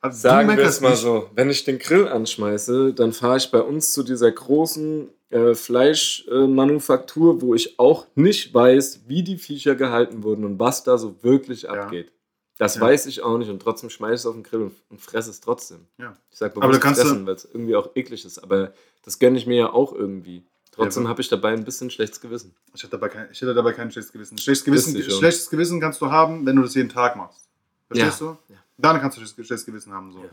Also 0.00 0.18
Sagen 0.18 0.48
wir 0.56 0.58
es 0.64 0.80
mal 0.80 0.90
nicht. 0.90 0.98
so, 1.02 1.30
wenn 1.36 1.50
ich 1.50 1.62
den 1.64 1.78
Grill 1.78 2.08
anschmeiße, 2.08 2.94
dann 2.94 3.12
fahre 3.12 3.36
ich 3.36 3.50
bei 3.52 3.60
uns 3.60 3.92
zu 3.92 4.02
dieser 4.02 4.32
großen 4.32 5.08
äh, 5.32 5.54
Fleischmanufaktur, 5.54 7.40
wo 7.42 7.54
ich 7.54 7.78
auch 7.78 8.06
nicht 8.14 8.52
weiß, 8.54 9.02
wie 9.06 9.22
die 9.22 9.38
Viecher 9.38 9.74
gehalten 9.74 10.22
wurden 10.22 10.44
und 10.44 10.58
was 10.58 10.84
da 10.84 10.98
so 10.98 11.22
wirklich 11.22 11.62
Ja. 11.62 11.70
abgeht. 11.72 12.12
Das 12.58 12.76
Ja. 12.76 12.82
weiß 12.82 13.06
ich 13.06 13.22
auch 13.22 13.38
nicht 13.38 13.48
und 13.48 13.60
trotzdem 13.60 13.90
schmeiße 13.90 14.14
ich 14.14 14.20
es 14.20 14.26
auf 14.26 14.34
den 14.34 14.42
Grill 14.42 14.62
und, 14.62 14.74
und 14.90 15.00
fresse 15.00 15.30
es 15.30 15.40
trotzdem. 15.40 15.86
Ja. 15.98 16.14
Ich 16.30 16.38
sage 16.38 16.54
Aber 16.56 16.68
bewusst 16.68 16.82
fressen, 17.00 17.26
weil 17.26 17.34
es 17.34 17.44
irgendwie 17.44 17.74
auch 17.74 17.90
eklig 17.96 18.24
ist, 18.24 18.38
aber 18.38 18.72
das 19.04 19.18
gönne 19.18 19.38
ich 19.38 19.46
mir 19.46 19.56
ja 19.56 19.72
auch 19.72 19.92
irgendwie. 19.92 20.44
Trotzdem 20.70 21.02
Ja, 21.04 21.08
habe 21.10 21.20
ich 21.20 21.28
dabei 21.28 21.52
ein 21.52 21.64
bisschen 21.64 21.90
schlechtes 21.90 22.20
Gewissen. 22.20 22.54
Ich 22.74 22.82
hätte, 22.82 22.92
dabei 22.92 23.08
kein, 23.08 23.28
ich 23.32 23.40
hätte 23.40 23.52
dabei 23.52 23.72
kein 23.72 23.90
schlechtes 23.90 24.12
Gewissen. 24.12 24.38
Schlechtes 24.38 24.64
Gewissen, 24.64 25.02
schlechtes 25.02 25.50
Gewissen 25.50 25.80
kannst 25.80 26.00
du 26.00 26.10
haben, 26.10 26.46
wenn 26.46 26.56
du 26.56 26.62
das 26.62 26.74
jeden 26.74 26.88
Tag 26.88 27.16
machst. 27.16 27.48
Verstehst 27.88 28.20
du? 28.20 28.36
Ja. 28.48 28.56
Dann 28.78 29.00
kannst 29.00 29.16
du 29.16 29.20
schlechtes 29.20 29.46
schlechtes 29.46 29.66
Gewissen 29.66 29.92
haben. 29.92 30.12
So. 30.12 30.24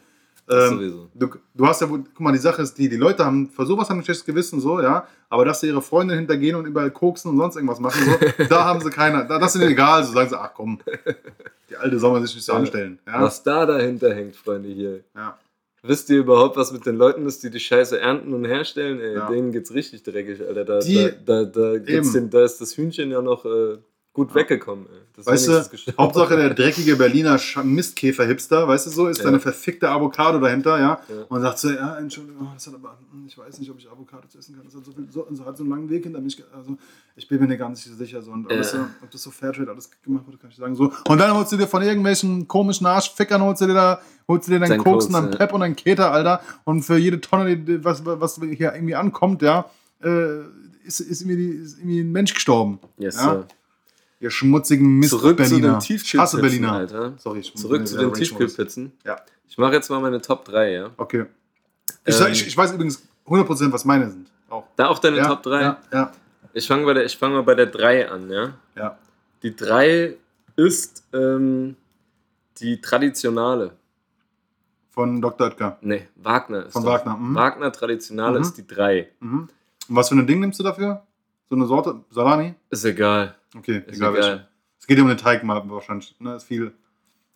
Ähm, 0.49 0.69
sowieso. 0.69 1.09
du, 1.13 1.27
du 1.53 1.67
hast 1.67 1.81
ja, 1.81 1.89
wohl- 1.89 2.03
guck 2.03 2.19
mal, 2.21 2.31
die 2.31 2.39
Sache 2.39 2.61
ist 2.61 2.77
die, 2.77 2.89
die 2.89 2.97
Leute 2.97 3.23
haben, 3.25 3.49
für 3.49 3.65
sowas 3.65 3.89
haben 3.89 3.99
ein 3.99 4.03
schlechtes 4.03 4.25
Gewissen, 4.25 4.59
so, 4.59 4.81
ja, 4.81 5.07
aber 5.29 5.45
dass 5.45 5.61
sie 5.61 5.67
ihre 5.67 5.81
Freunde 5.81 6.15
hintergehen 6.15 6.55
und 6.55 6.65
überall 6.65 6.91
koksen 6.91 7.31
und 7.31 7.37
sonst 7.37 7.55
irgendwas 7.55 7.79
machen, 7.79 8.01
so, 8.03 8.43
da 8.49 8.63
haben 8.65 8.81
sie 8.81 8.89
keiner, 8.89 9.25
da, 9.25 9.37
das 9.39 9.55
ist 9.55 9.61
ihnen 9.61 9.71
egal, 9.71 10.03
so 10.03 10.13
sagen 10.13 10.29
sie, 10.29 10.39
ach 10.39 10.51
komm, 10.55 10.79
die 11.69 11.75
Alte 11.77 11.99
soll 11.99 12.11
man 12.13 12.25
sich 12.25 12.35
nicht 12.35 12.45
so 12.45 12.53
Ja. 12.53 12.59
anstellen. 12.59 12.99
Ja? 13.05 13.21
Was 13.21 13.43
da 13.43 13.65
dahinter 13.65 14.13
hängt, 14.13 14.35
Freunde, 14.35 14.69
hier. 14.69 15.03
Ja. 15.15 15.37
Wisst 15.81 16.09
ihr 16.09 16.17
überhaupt, 16.17 16.57
was 16.57 16.73
mit 16.73 16.85
den 16.85 16.97
Leuten 16.97 17.25
ist, 17.25 17.41
die 17.41 17.49
die 17.49 17.59
Scheiße 17.59 17.99
ernten 17.99 18.33
und 18.33 18.43
herstellen? 18.43 18.99
Ey, 18.99 19.15
Ja. 19.15 19.29
Denen 19.29 19.51
geht's 19.53 19.73
richtig 19.73 20.03
dreckig, 20.03 20.41
Alter. 20.45 20.65
Da, 20.65 20.79
da, 20.79 21.09
da, 21.25 21.43
da, 21.45 21.77
den, 21.77 22.29
da 22.29 22.43
ist 22.43 22.59
das 22.59 22.75
Hühnchen 22.75 23.11
ja 23.11 23.21
noch 23.21 23.45
äh, 23.45 23.77
gut 24.19 24.35
weggekommen. 24.35 24.85
Ey. 24.91 24.99
Das 25.15 25.25
Weißt 25.25 25.47
du. 25.49 25.93
Hauptsache 25.97 26.37
der 26.37 26.53
dreckige 26.53 26.95
Berliner 26.95 27.37
Mistkäfer-Hipster, 27.63 28.67
weißt 28.67 28.85
du 28.87 28.89
so, 28.89 29.07
ist 29.07 29.17
Ja. 29.17 29.23
da 29.23 29.29
eine 29.29 29.39
verfickte 29.39 29.89
Avocado 29.89 30.39
dahinter, 30.39 30.79
ja, 30.79 31.01
Ja. 31.09 31.23
und 31.27 31.41
sagt 31.41 31.59
so, 31.59 31.69
ja, 31.71 31.97
Entschuldigung, 31.97 32.47
oh, 32.47 32.53
das 32.53 32.67
hat 32.67 32.75
aber, 32.75 32.97
hm, 33.11 33.25
ich 33.27 33.37
weiß 33.37 33.59
nicht, 33.59 33.69
ob 33.69 33.77
ich 33.79 33.89
Avocado 33.91 34.23
essen 34.37 34.55
kann, 34.55 34.63
das 34.65 34.75
hat 34.75 34.85
so, 34.85 34.91
viel, 34.93 35.07
so, 35.11 35.25
hat 35.45 35.57
so 35.57 35.63
einen 35.63 35.69
langen 35.71 35.89
Weg 35.89 36.03
hinter 36.03 36.21
mich, 36.21 36.41
also 36.55 36.77
ich 37.17 37.27
bin 37.27 37.39
mir 37.41 37.47
nicht 37.47 37.59
ganz 37.59 37.83
sicher, 37.83 38.21
so, 38.21 38.31
und 38.31 38.43
Ja. 38.49 38.55
alles, 38.55 38.71
so, 38.71 38.77
ob 39.01 39.11
das 39.11 39.21
so 39.21 39.31
Fairtrade 39.31 39.69
alles 39.71 39.89
gemacht 40.01 40.25
wurde, 40.25 40.37
kann 40.37 40.51
ich 40.51 40.55
sagen, 40.57 40.75
so, 40.75 40.91
und 41.07 41.17
dann 41.17 41.33
holst 41.35 41.51
du 41.51 41.57
dir 41.57 41.67
von 41.67 41.81
irgendwelchen 41.81 42.47
komischen 42.47 42.87
Arschfickern, 42.87 43.41
holst 43.41 43.61
du 43.61 43.67
dir 43.67 43.73
da, 43.73 44.01
holst 44.27 44.47
du 44.47 44.51
dir 44.53 44.59
deinen 44.59 44.69
Sein 44.69 44.77
Koks 44.83 45.05
und 45.07 45.11
Koks, 45.11 45.21
deinen 45.23 45.31
ja. 45.33 45.37
Pep 45.37 45.53
und 45.53 45.59
deinen 45.61 45.75
Keter, 45.75 46.11
Alter, 46.11 46.41
und 46.63 46.83
für 46.83 46.97
jede 46.97 47.19
Tonne, 47.19 47.57
die, 47.57 47.83
was, 47.83 48.05
was 48.05 48.35
hier 48.53 48.73
irgendwie 48.73 48.95
ankommt, 48.95 49.41
ja, 49.41 49.65
äh, 50.01 50.39
ist, 50.85 51.01
ist, 51.01 51.21
irgendwie, 51.21 51.49
ist 51.49 51.77
irgendwie 51.79 51.99
ein 51.99 52.11
Mensch 52.13 52.33
gestorben. 52.33 52.79
Yes, 52.97 53.15
ja? 53.17 53.21
Sir. 53.33 53.47
Ihr 54.21 54.31
schmutzigen 54.31 54.99
Mist 54.99 55.11
Zurück 55.11 55.37
zu 55.37 55.49
Berliner. 55.49 55.79
den 55.79 55.95
Ich 55.95 56.17
hasse 56.17 56.37
Tiefkühlpizzen, 56.37 56.41
Berliner. 56.41 56.71
Alter. 56.73 57.13
Sorry, 57.17 57.39
ich 57.39 57.55
Zurück 57.55 57.87
zu 57.87 57.97
den. 57.97 58.13
Tiefkühlpizzen. 58.13 58.91
Ja, 59.05 59.17
Ich 59.47 59.57
mache 59.57 59.73
jetzt 59.73 59.89
mal 59.89 59.99
meine 60.01 60.21
Top 60.21 60.43
3, 60.45 60.71
ja. 60.71 60.89
okay. 60.97 61.25
Ich, 62.05 62.19
Ähm, 62.19 62.31
ich, 62.31 62.47
ich 62.47 62.57
weiß 62.57 62.73
übrigens 62.73 63.07
100% 63.25 63.71
was 63.71 63.85
meine 63.85 64.09
sind. 64.09 64.29
Auch. 64.49 64.65
Da 64.75 64.87
auch 64.87 64.99
deine 64.99 65.17
ja, 65.17 65.27
Top 65.27 65.43
3? 65.43 65.61
Ja, 65.61 65.77
ja, 65.93 66.11
Ich 66.53 66.67
fange 66.67 66.85
bei 66.85 66.93
der- 66.93 67.05
ich 67.05 67.17
fang 67.17 67.31
mal 67.33 67.43
bei 67.43 67.55
der 67.55 67.67
3 67.67 68.09
an, 68.09 68.29
ja. 68.29 68.53
ja. 68.75 68.97
Die 69.43 69.55
3 69.55 70.15
ist 70.57 71.03
ähm, 71.13 71.75
die 72.59 72.81
traditionale. 72.81 73.71
Von 74.91 75.21
Dr. 75.21 75.47
Oetker. 75.47 75.77
Nee, 75.81 76.07
Wagner 76.15 76.65
ist 76.65 76.73
Von 76.73 76.83
das. 76.83 76.91
Wagner, 76.93 77.15
mhm. 77.15 77.35
Wagner 77.35 77.71
traditionale 77.71 78.39
Mhm. 78.39 78.43
ist 78.43 78.53
die 78.57 78.67
3. 78.67 79.07
Mhm. 79.21 79.47
Und 79.87 79.95
was 79.95 80.09
für 80.09 80.15
ein 80.15 80.27
Ding 80.27 80.39
nimmst 80.41 80.59
du 80.59 80.63
dafür? 80.63 81.03
So 81.49 81.55
eine 81.55 81.65
Sorte? 81.67 82.01
Salami? 82.11 82.53
Ist 82.69 82.83
egal. 82.85 83.35
Okay, 83.55 83.83
Ist 83.87 83.97
egal, 83.97 84.15
egal. 84.15 84.47
Es 84.79 84.87
geht 84.87 84.99
um 84.99 85.07
den 85.07 85.17
Teig 85.17 85.43
mal 85.43 85.61
wahrscheinlich. 85.69 86.15
Ne? 86.19 86.35
Ist 86.35 86.43
viel. 86.43 86.71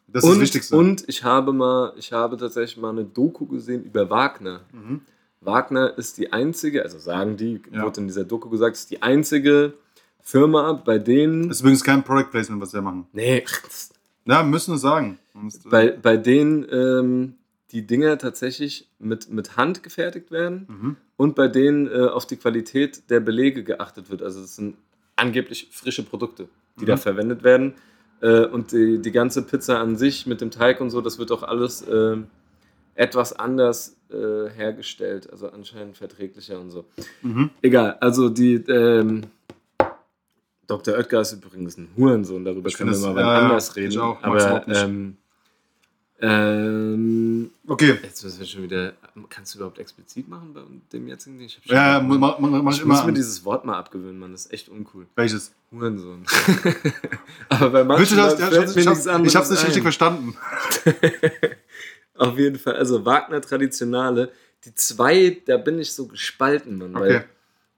Das 0.07 0.23
ist 0.23 0.29
und, 0.29 0.35
das 0.35 0.41
Wichtigste. 0.43 0.75
Und 0.75 1.03
ich 1.07 1.23
habe 1.23 1.53
mal, 1.53 1.93
ich 1.97 2.13
habe 2.13 2.37
tatsächlich 2.37 2.77
mal 2.77 2.91
eine 2.91 3.03
Doku 3.03 3.45
gesehen 3.45 3.83
über 3.83 4.09
Wagner. 4.09 4.61
Mhm. 4.71 5.01
Wagner 5.41 5.97
ist 5.97 6.17
die 6.17 6.31
einzige, 6.31 6.83
also 6.83 6.99
sagen 6.99 7.35
die, 7.37 7.61
Ja. 7.71 7.83
wurde 7.83 8.01
in 8.01 8.07
dieser 8.07 8.23
Doku 8.23 8.49
gesagt, 8.49 8.75
ist 8.75 8.91
die 8.91 9.01
einzige 9.01 9.73
Firma, 10.21 10.73
bei 10.73 10.99
denen. 10.99 11.49
Das 11.49 11.57
ist 11.57 11.61
übrigens 11.61 11.83
kein 11.83 12.03
Product 12.03 12.29
Placement, 12.31 12.61
was 12.61 12.73
wir 12.73 12.81
machen. 12.81 13.07
nee, 13.11 13.43
Ja, 14.25 14.41
wir 14.41 14.49
müssen 14.49 14.75
es 14.75 14.81
sagen. 14.81 15.19
Bei, 15.65 15.89
bei 15.91 16.15
denen 16.15 16.65
ähm, 16.71 17.35
die 17.71 17.85
Dinger 17.85 18.17
tatsächlich 18.17 18.89
mit, 18.99 19.29
mit 19.29 19.57
Hand 19.57 19.83
gefertigt 19.83 20.31
werden 20.31 20.67
mhm. 20.69 20.97
und 21.17 21.35
bei 21.35 21.47
denen 21.47 21.87
äh, 21.87 22.05
auf 22.07 22.25
die 22.25 22.37
Qualität 22.37 23.09
der 23.09 23.19
Belege 23.19 23.63
geachtet 23.63 24.09
wird. 24.09 24.21
Also 24.21 24.41
es 24.41 24.55
sind 24.55 24.77
angeblich 25.15 25.67
frische 25.71 26.03
Produkte, 26.03 26.47
die 26.79 26.83
Mhm. 26.83 26.87
da 26.87 26.97
verwendet 26.97 27.43
werden. 27.43 27.73
Äh, 28.21 28.45
und 28.45 28.71
die, 28.71 28.99
die 29.01 29.11
ganze 29.11 29.41
Pizza 29.43 29.79
an 29.79 29.95
sich 29.97 30.25
mit 30.27 30.39
dem 30.41 30.49
Teig 30.51 30.79
und 30.81 30.89
so, 30.89 31.01
das 31.01 31.19
wird 31.19 31.31
auch 31.31 31.43
alles 31.43 31.81
äh, 31.83 32.17
etwas 32.95 33.33
anders 33.33 33.97
äh, 34.11 34.49
hergestellt, 34.49 35.29
also 35.31 35.49
anscheinend 35.49 35.97
verträglicher 35.97 36.59
und 36.59 36.69
so. 36.69 36.85
Mhm. 37.21 37.49
Egal, 37.61 37.97
also 37.99 38.29
die 38.29 38.55
ähm, 38.55 39.23
Dr. 40.67 40.95
Oetker 40.95 41.21
ist 41.21 41.33
übrigens 41.33 41.77
ein 41.77 41.89
Hurensohn, 41.97 42.45
darüber 42.45 42.69
Ich 42.69 42.77
können 42.77 42.91
wir 42.91 43.09
mal 43.13 43.19
ja, 43.19 43.39
anders 43.39 43.69
ich 43.71 43.75
reden. 43.75 43.99
auch, 43.99 44.21
mag's 44.21 44.45
aber 44.45 44.67
ähm, 44.69 45.17
ähm, 46.23 47.51
Okay. 47.67 47.97
jetzt 48.01 48.23
müssen 48.23 48.39
wir 48.39 48.45
schon 48.45 48.63
wieder. 48.63 48.93
Kannst 49.29 49.53
du 49.53 49.59
überhaupt 49.59 49.77
explizit 49.79 50.27
machen 50.27 50.53
bei 50.53 50.61
dem 50.91 51.07
jetzigen 51.07 51.37
Ding? 51.37 51.47
Ich 51.47 51.57
hab 51.57 51.63
schon 51.65 51.75
Ja, 51.75 51.99
gedacht, 51.99 52.19
mach, 52.19 52.39
mach, 52.39 52.49
mach 52.63 52.71
ich 52.73 52.79
ich 52.79 52.85
muss 52.85 52.97
immer. 52.99 53.07
mir 53.07 53.13
dieses 53.13 53.43
Wort 53.45 53.65
mal 53.65 53.77
abgewöhnen, 53.77 54.19
Mann. 54.19 54.31
Das 54.31 54.45
ist 54.45 54.53
echt 54.53 54.69
uncool. 54.69 55.05
Welches? 55.15 55.51
Hurensohn. 55.71 56.25
Aber 57.49 57.69
bei 57.69 57.83
manchen 57.83 57.99
Willst 57.99 58.11
du 58.11 58.15
das? 58.15 58.39
Ja, 58.39 58.47
fällt 58.47 58.69
ich 58.69 58.75
mir 58.75 58.85
hab's, 58.91 59.05
ich 59.05 59.35
hab's 59.35 59.49
nicht 59.49 59.59
ein. 59.59 59.65
richtig 59.65 59.81
verstanden. 59.83 60.35
Auf 62.15 62.37
jeden 62.37 62.59
Fall. 62.59 62.75
Also 62.75 63.05
Wagner 63.05 63.41
Traditionale. 63.41 64.31
Die 64.65 64.73
zwei, 64.75 65.41
da 65.45 65.57
bin 65.57 65.79
ich 65.79 65.91
so 65.93 66.07
gespalten, 66.07 66.77
Mann. 66.77 66.95
Okay. 66.95 67.05
Weil 67.05 67.25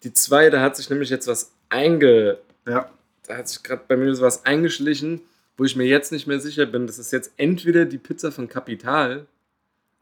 die 0.04 0.14
zwei, 0.14 0.50
da 0.50 0.62
hat 0.62 0.76
sich 0.76 0.90
nämlich 0.90 1.10
jetzt 1.10 1.28
was 1.28 1.52
einge... 1.70 2.38
Ja. 2.68 2.90
Da 3.28 3.38
hat 3.38 3.48
sich 3.50 3.64
gerade 3.64 3.82
bei 3.88 3.98
mir 3.98 4.14
so 4.14 4.22
was 4.22 4.46
eingeschlichen, 4.46 5.22
wo 5.58 5.64
ich 5.64 5.76
mir 5.76 5.86
jetzt 5.86 6.12
nicht 6.12 6.28
mehr 6.28 6.40
sicher 6.40 6.66
bin. 6.66 6.88
Das 6.88 7.00
ist 7.00 7.12
jetzt 7.12 7.32
entweder 7.38 7.86
die 7.86 7.98
Pizza 7.98 8.32
von 8.32 8.48
Kapital, 8.48 9.26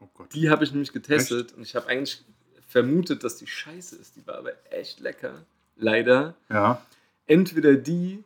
Oh 0.00 0.08
Gott. 0.14 0.34
die 0.34 0.50
habe 0.50 0.64
ich 0.64 0.72
nämlich 0.72 0.92
getestet 0.92 1.52
und 1.56 1.62
ich 1.62 1.74
habe 1.76 1.86
eigentlich 1.88 2.22
vermutet, 2.68 3.22
dass 3.24 3.36
die 3.36 3.46
scheiße 3.46 3.96
ist. 3.96 4.16
Die 4.16 4.26
war 4.26 4.36
aber 4.38 4.52
echt 4.70 5.00
lecker. 5.00 5.44
Leider. 5.76 6.34
Ja. 6.50 6.82
entweder 7.26 7.74
die 7.74 8.22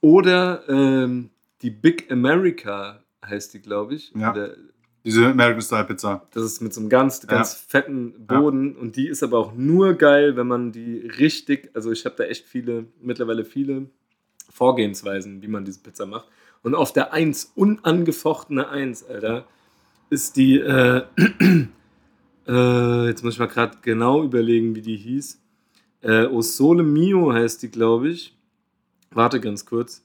oder 0.00 0.62
ähm, 0.68 1.30
die 1.62 1.70
Big 1.70 2.10
America 2.12 3.02
heißt 3.24 3.54
die, 3.54 3.60
glaube 3.60 3.94
ich. 3.96 4.12
Ja. 4.14 4.30
Oder, 4.32 4.54
Diese 5.04 5.26
American 5.26 5.62
Style 5.62 5.84
Pizza. 5.84 6.26
das 6.32 6.44
ist 6.44 6.60
mit 6.60 6.72
so 6.72 6.80
einem 6.80 6.88
ganz, 6.88 7.26
ganz 7.26 7.54
fetten 7.54 8.26
Boden 8.26 8.76
und 8.76 8.94
die 8.96 9.08
ist 9.08 9.22
aber 9.24 9.38
auch 9.38 9.52
nur 9.54 9.94
geil, 9.94 10.36
wenn 10.36 10.46
man 10.46 10.70
die 10.72 10.98
richtig, 11.18 11.70
also 11.74 11.90
ich 11.90 12.04
habe 12.04 12.14
da 12.16 12.24
echt 12.24 12.46
viele, 12.46 12.86
mittlerweile 13.00 13.44
viele 13.44 13.86
Vorgehensweisen, 14.50 15.42
wie 15.42 15.48
man 15.48 15.64
diese 15.64 15.80
Pizza 15.80 16.06
macht. 16.06 16.28
Und 16.62 16.74
auf 16.74 16.92
der 16.92 17.12
1, 17.12 17.52
unangefochtene 17.54 18.68
1, 18.68 19.04
Alter, 19.04 19.46
ist 20.10 20.36
die, 20.36 20.58
äh, 20.58 21.02
äh, 22.48 23.06
jetzt 23.06 23.22
muss 23.22 23.34
ich 23.34 23.40
mal 23.40 23.46
gerade 23.46 23.78
genau 23.82 24.22
überlegen, 24.22 24.74
wie 24.74 24.82
die 24.82 24.96
hieß. 24.96 25.40
Äh, 26.02 26.26
O 26.26 26.42
Sole 26.42 26.82
Mio 26.82 27.32
heißt 27.32 27.62
die, 27.62 27.70
glaube 27.70 28.10
ich. 28.10 28.36
Warte 29.10 29.40
ganz 29.40 29.64
kurz. 29.64 30.04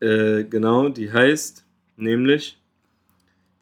Äh, 0.00 0.44
genau, 0.44 0.88
die 0.88 1.12
heißt 1.12 1.64
nämlich, 1.96 2.58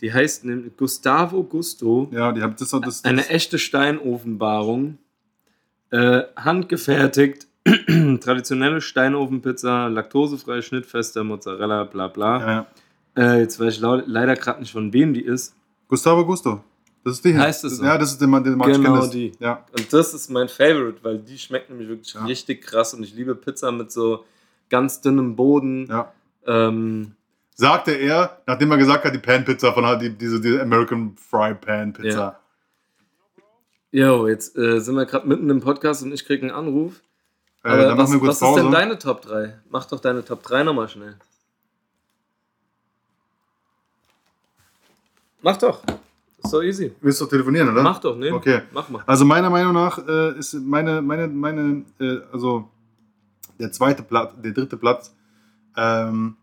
die 0.01 0.13
heißt 0.13 0.45
nämlich 0.45 0.77
Gustavo 0.77 1.43
Gusto. 1.45 2.09
Ja, 2.13 2.33
die 2.33 2.43
haben 2.43 2.57
das, 2.59 2.71
das, 2.71 2.81
das 2.81 3.05
Eine 3.05 3.29
echte 3.29 3.59
Steinofenbarung. 3.59 4.99
Äh, 5.91 6.23
handgefertigt. 6.37 7.47
Traditionelle 8.21 8.81
Steinofenpizza, 8.81 9.89
laktosefrei, 9.89 10.63
schnittfester 10.63 11.25
Mozzarella, 11.25 11.85
bla 11.85 12.09
bla. 12.09 12.41
Ja, 12.41 12.67
ja. 13.17 13.35
Äh, 13.35 13.41
jetzt 13.41 13.59
weiß 13.59 13.75
ich 13.75 13.81
leider 13.81 14.35
gerade 14.37 14.61
nicht, 14.61 14.73
von 14.73 14.93
wem 14.93 15.13
die 15.15 15.23
ist. 15.25 15.55
Gustavo 15.89 16.25
Gusto. 16.25 16.63
Das 17.05 17.15
ist 17.15 17.25
die. 17.25 17.37
Heißt 17.37 17.65
es 17.65 17.79
so? 17.79 17.85
Ja, 17.85 17.97
das 17.99 18.13
ist 18.13 18.21
der 18.21 18.29
Mann, 18.29 18.45
den 18.45 18.57
Mann 18.57 18.71
Genau 18.73 19.07
die. 19.07 19.33
Ja. 19.41 19.65
Und 19.77 19.93
das 19.93 20.13
ist 20.15 20.31
mein 20.31 20.49
Favorite, 20.49 20.99
weil 21.03 21.19
die 21.19 21.39
schmeckt 21.39 21.71
nämlich 21.71 21.89
wirklich 21.89 22.13
Ja. 22.15 22.25
richtig 22.25 22.63
krass 22.63 22.95
und 22.95 23.03
ich 23.03 23.15
liebe 23.15 23.35
Pizza 23.35 23.73
mit 23.73 23.91
so 23.91 24.25
ganz 24.69 25.01
dünnem 25.01 25.35
Boden. 25.37 25.87
ja. 25.89 26.13
Ähm, 26.47 27.13
Sagte 27.55 27.93
er, 27.93 28.41
nachdem 28.47 28.71
er 28.71 28.79
gesagt 28.79 29.05
hat, 29.05 29.15
die 29.15 29.19
Pan-Pizza 29.19 29.75
von 29.75 29.99
die, 29.99 30.09
diese, 30.17 30.41
diese 30.41 30.63
American 30.63 31.15
Fry 31.17 31.55
Pan-Pizza. 31.55 32.39
Jo, 33.93 34.29
jetzt 34.29 34.57
äh, 34.57 34.81
sind 34.81 34.95
wir 34.95 35.05
gerade 35.05 35.29
mitten 35.29 35.51
im 35.51 35.61
Podcast 35.61 36.03
und 36.03 36.13
ich 36.13 36.25
kriege 36.25 36.43
einen 36.43 36.55
Anruf. 36.55 37.03
Äh, 37.63 37.69
dann 37.69 37.99
was, 37.99 38.11
machen 38.11 38.13
wir 38.13 38.21
kurz 38.21 38.29
was 38.29 38.37
ist 38.37 38.41
Pause. 38.41 38.63
denn 38.63 38.73
deine 38.73 38.99
Top 38.99 39.23
3? 39.23 39.61
Mach 39.69 39.85
doch 39.85 40.01
deine 40.01 40.25
Top 40.25 40.43
3 40.43 40.63
nochmal 40.65 40.89
schnell. 40.89 41.17
Mach 45.43 45.57
doch. 45.57 45.83
Ist 46.43 46.53
doch 46.53 46.63
easy. 46.63 46.95
Willst 47.01 47.21
du 47.21 47.27
telefonieren, 47.27 47.71
oder? 47.71 47.83
Mach 47.83 47.99
doch, 47.99 48.17
ne? 48.17 48.33
Okay. 48.33 48.63
Mach 48.73 48.89
mal. 48.89 49.03
Also 49.07 49.25
meiner 49.25 49.51
Meinung 49.51 49.75
nach 49.75 49.99
äh, 50.07 50.39
ist 50.39 50.55
meine, 50.55 51.03
meine, 51.03 51.29
meine, 51.29 51.85
äh, 51.99 52.21
also 52.33 52.71
der 53.59 53.73
zweite 53.73 54.03
Platz, 54.03 54.33
der 54.43 54.53
dritte 54.53 54.79
Platz 54.79 55.15
ähm, 55.77 56.37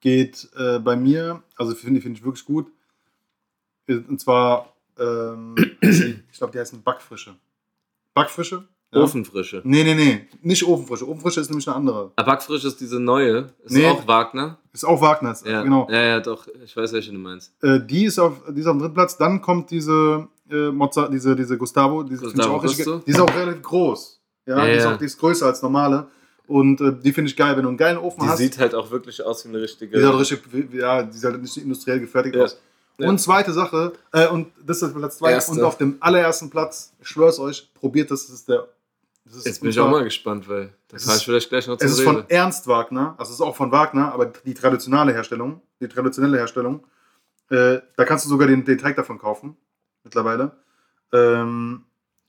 geht 0.00 0.48
äh, 0.56 0.78
bei 0.78 0.94
mir, 0.94 1.42
also 1.56 1.74
finde 1.74 2.00
find 2.00 2.18
ich 2.18 2.24
wirklich 2.24 2.44
gut. 2.44 2.70
Und 3.88 4.20
zwar, 4.20 4.72
ähm, 4.98 5.56
ich 5.80 6.38
glaube, 6.38 6.52
die 6.52 6.60
heißen 6.60 6.82
Backfrische. 6.82 7.34
Backfrische? 8.14 8.68
Ja. 8.92 9.00
Ofenfrische. 9.02 9.60
Nee, 9.64 9.82
nee, 9.84 9.94
nee, 9.94 10.26
nicht 10.42 10.64
Ofenfrische. 10.66 11.08
Ofenfrische 11.08 11.40
ist 11.40 11.50
nämlich 11.50 11.66
eine 11.66 11.76
andere. 11.76 12.12
Backfrisch 12.16 12.64
ist 12.64 12.80
diese 12.80 13.00
neue. 13.00 13.48
Ist 13.64 13.72
Nee. 13.72 13.86
auch 13.88 14.06
Wagner. 14.06 14.58
Ist 14.72 14.84
auch 14.84 15.00
Wagners, 15.00 15.42
Ja. 15.44 15.62
genau. 15.62 15.88
ja, 15.90 16.02
ja, 16.02 16.20
doch. 16.20 16.46
Ich 16.64 16.76
weiß, 16.76 16.92
welche 16.92 17.10
du 17.12 17.18
meinst. 17.18 17.52
Äh, 17.62 17.80
die, 17.84 18.04
ist 18.04 18.18
auf, 18.18 18.42
die 18.48 18.60
ist 18.60 18.66
auf 18.66 18.74
dem 18.76 18.80
dritten 18.80 18.94
Platz. 18.94 19.16
Dann 19.16 19.40
kommt 19.42 19.70
diese 19.70 20.28
äh, 20.50 20.70
Mozza, 20.70 21.08
diese, 21.08 21.34
diese 21.34 21.58
Gustavo, 21.58 22.04
die, 22.04 22.14
ich 22.14 22.20
Gustavo 22.20 22.54
auch 22.56 22.62
richtig. 22.64 22.86
Die 23.06 23.10
ist 23.10 23.20
auch 23.20 23.34
relativ 23.34 23.62
groß. 23.62 24.20
Ja, 24.46 24.58
Ja, 24.58 24.66
die, 24.66 24.78
ist 24.78 24.86
auch, 24.86 24.96
die 24.98 25.04
ist 25.06 25.18
größer 25.18 25.46
als 25.46 25.62
normale. 25.62 26.06
Und 26.46 26.80
äh, 26.80 26.92
die 27.02 27.12
finde 27.12 27.28
ich 27.30 27.36
geil. 27.36 27.56
Wenn 27.56 27.64
du 27.64 27.70
einen 27.70 27.76
geilen 27.76 27.98
Ofen 27.98 28.20
Die 28.22 28.28
hast, 28.28 28.38
sieht 28.38 28.56
halt 28.58 28.72
auch 28.74 28.90
wirklich 28.92 29.20
aus 29.24 29.44
wie 29.44 29.48
eine 29.48 29.60
richtige. 29.62 29.90
die 29.92 29.98
sieht 29.98 30.08
halt 30.08 30.20
richtig, 30.52 30.74
ja, 30.74 31.02
die 31.02 31.12
sieht 31.16 31.24
halt 31.30 31.42
nicht 31.42 31.56
industriell 31.56 31.98
gefertigt 31.98 32.36
Ja. 32.36 32.44
aus. 32.44 32.56
Ja. 32.98 33.08
Und 33.08 33.18
zweite 33.20 33.52
Sache, 33.52 33.92
äh, 34.12 34.28
und 34.28 34.46
das 34.64 34.80
ist 34.80 34.94
Platz 34.94 35.18
zwei. 35.18 35.32
Erste. 35.32 35.52
Und 35.52 35.62
auf 35.62 35.76
dem 35.76 35.96
allerersten 36.00 36.48
Platz, 36.48 36.92
ich 37.00 37.08
schwör's 37.08 37.38
euch, 37.38 37.68
probiert 37.74 38.10
das, 38.10 38.26
das 38.26 38.36
ist 38.36 38.48
der. 38.48 38.68
Das 39.28 39.44
Jetzt 39.44 39.60
bin 39.60 39.70
ich 39.70 39.80
auch 39.80 39.90
mal 39.90 40.04
gespannt, 40.04 40.48
weil 40.48 40.72
da 40.88 40.96
Es 40.96 41.04
kann 41.04 41.14
ist- 41.14 41.20
ich 41.20 41.24
vielleicht 41.26 41.48
gleich 41.48 41.66
noch 41.66 41.76
Es 41.80 41.90
ist 41.90 41.98
Rede. 42.00 42.10
von 42.12 42.24
Ernst 42.30 42.66
Wagner, 42.68 43.14
also 43.18 43.30
es 43.30 43.36
ist 43.36 43.40
auch 43.40 43.56
von 43.56 43.72
Wagner, 43.72 44.12
aber 44.12 44.26
die 44.26 44.54
traditionelle 44.54 45.12
Herstellung, 45.12 45.60
die 45.80 45.88
traditionelle 45.88 46.38
Herstellung, 46.38 46.84
äh, 47.50 47.80
da 47.96 48.04
kannst 48.04 48.24
du 48.24 48.28
sogar 48.28 48.46
den, 48.46 48.64
den 48.64 48.78
Teig 48.78 48.94
davon 48.96 49.18
kaufen, 49.18 49.56
mittlerweile. 50.04 50.52
Ähm, 51.12 51.84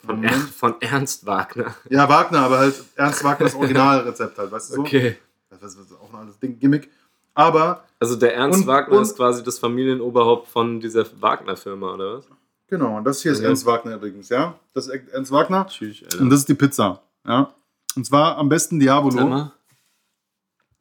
Von, 0.05 0.23
er 0.23 0.31
von 0.33 0.75
Ernst 0.81 1.25
Wagner. 1.25 1.75
ja, 1.89 2.07
Wagner, 2.09 2.39
aber 2.39 2.59
halt 2.59 2.75
Ernst 2.95 3.23
Wagners 3.23 3.53
Originalrezept 3.55 4.37
halt, 4.37 4.51
weißt 4.51 4.71
du 4.71 4.75
so? 4.75 4.81
Okay. 4.81 5.17
Das 5.49 5.61
ist, 5.63 5.79
das 5.79 5.97
auch 5.99 6.11
ein 6.13 6.19
alles 6.19 6.37
Ding, 6.39 6.59
Gimmick. 6.59 6.89
Aber, 7.33 7.83
Also 7.99 8.15
der 8.15 8.35
Ernst 8.35 8.61
Und- 8.61 8.67
Wagner 8.67 8.97
und- 8.97 9.03
ist 9.03 9.15
quasi 9.15 9.43
das 9.43 9.59
Familienoberhaupt 9.59 10.47
von 10.47 10.79
dieser 10.79 11.05
Wagner-Firma, 11.21 11.93
oder 11.93 12.17
was? 12.17 12.25
Genau, 12.67 12.97
und 12.97 13.03
das 13.05 13.21
hier 13.21 13.31
ist 13.31 13.39
Ja. 13.41 13.47
Ernst 13.47 13.65
Wagner 13.65 13.95
übrigens, 13.95 14.29
ja? 14.29 14.59
Das 14.73 14.87
ist 14.87 14.93
Ernst 15.11 15.31
Wagner 15.31 15.67
Tschüss, 15.67 16.01
und 16.19 16.29
das 16.29 16.39
ist 16.41 16.49
die 16.49 16.53
Pizza, 16.53 17.01
ja? 17.25 17.53
Und 17.95 18.05
zwar 18.05 18.37
am 18.37 18.47
besten 18.49 18.79
Diabolo, 18.79 19.27
mal. 19.27 19.51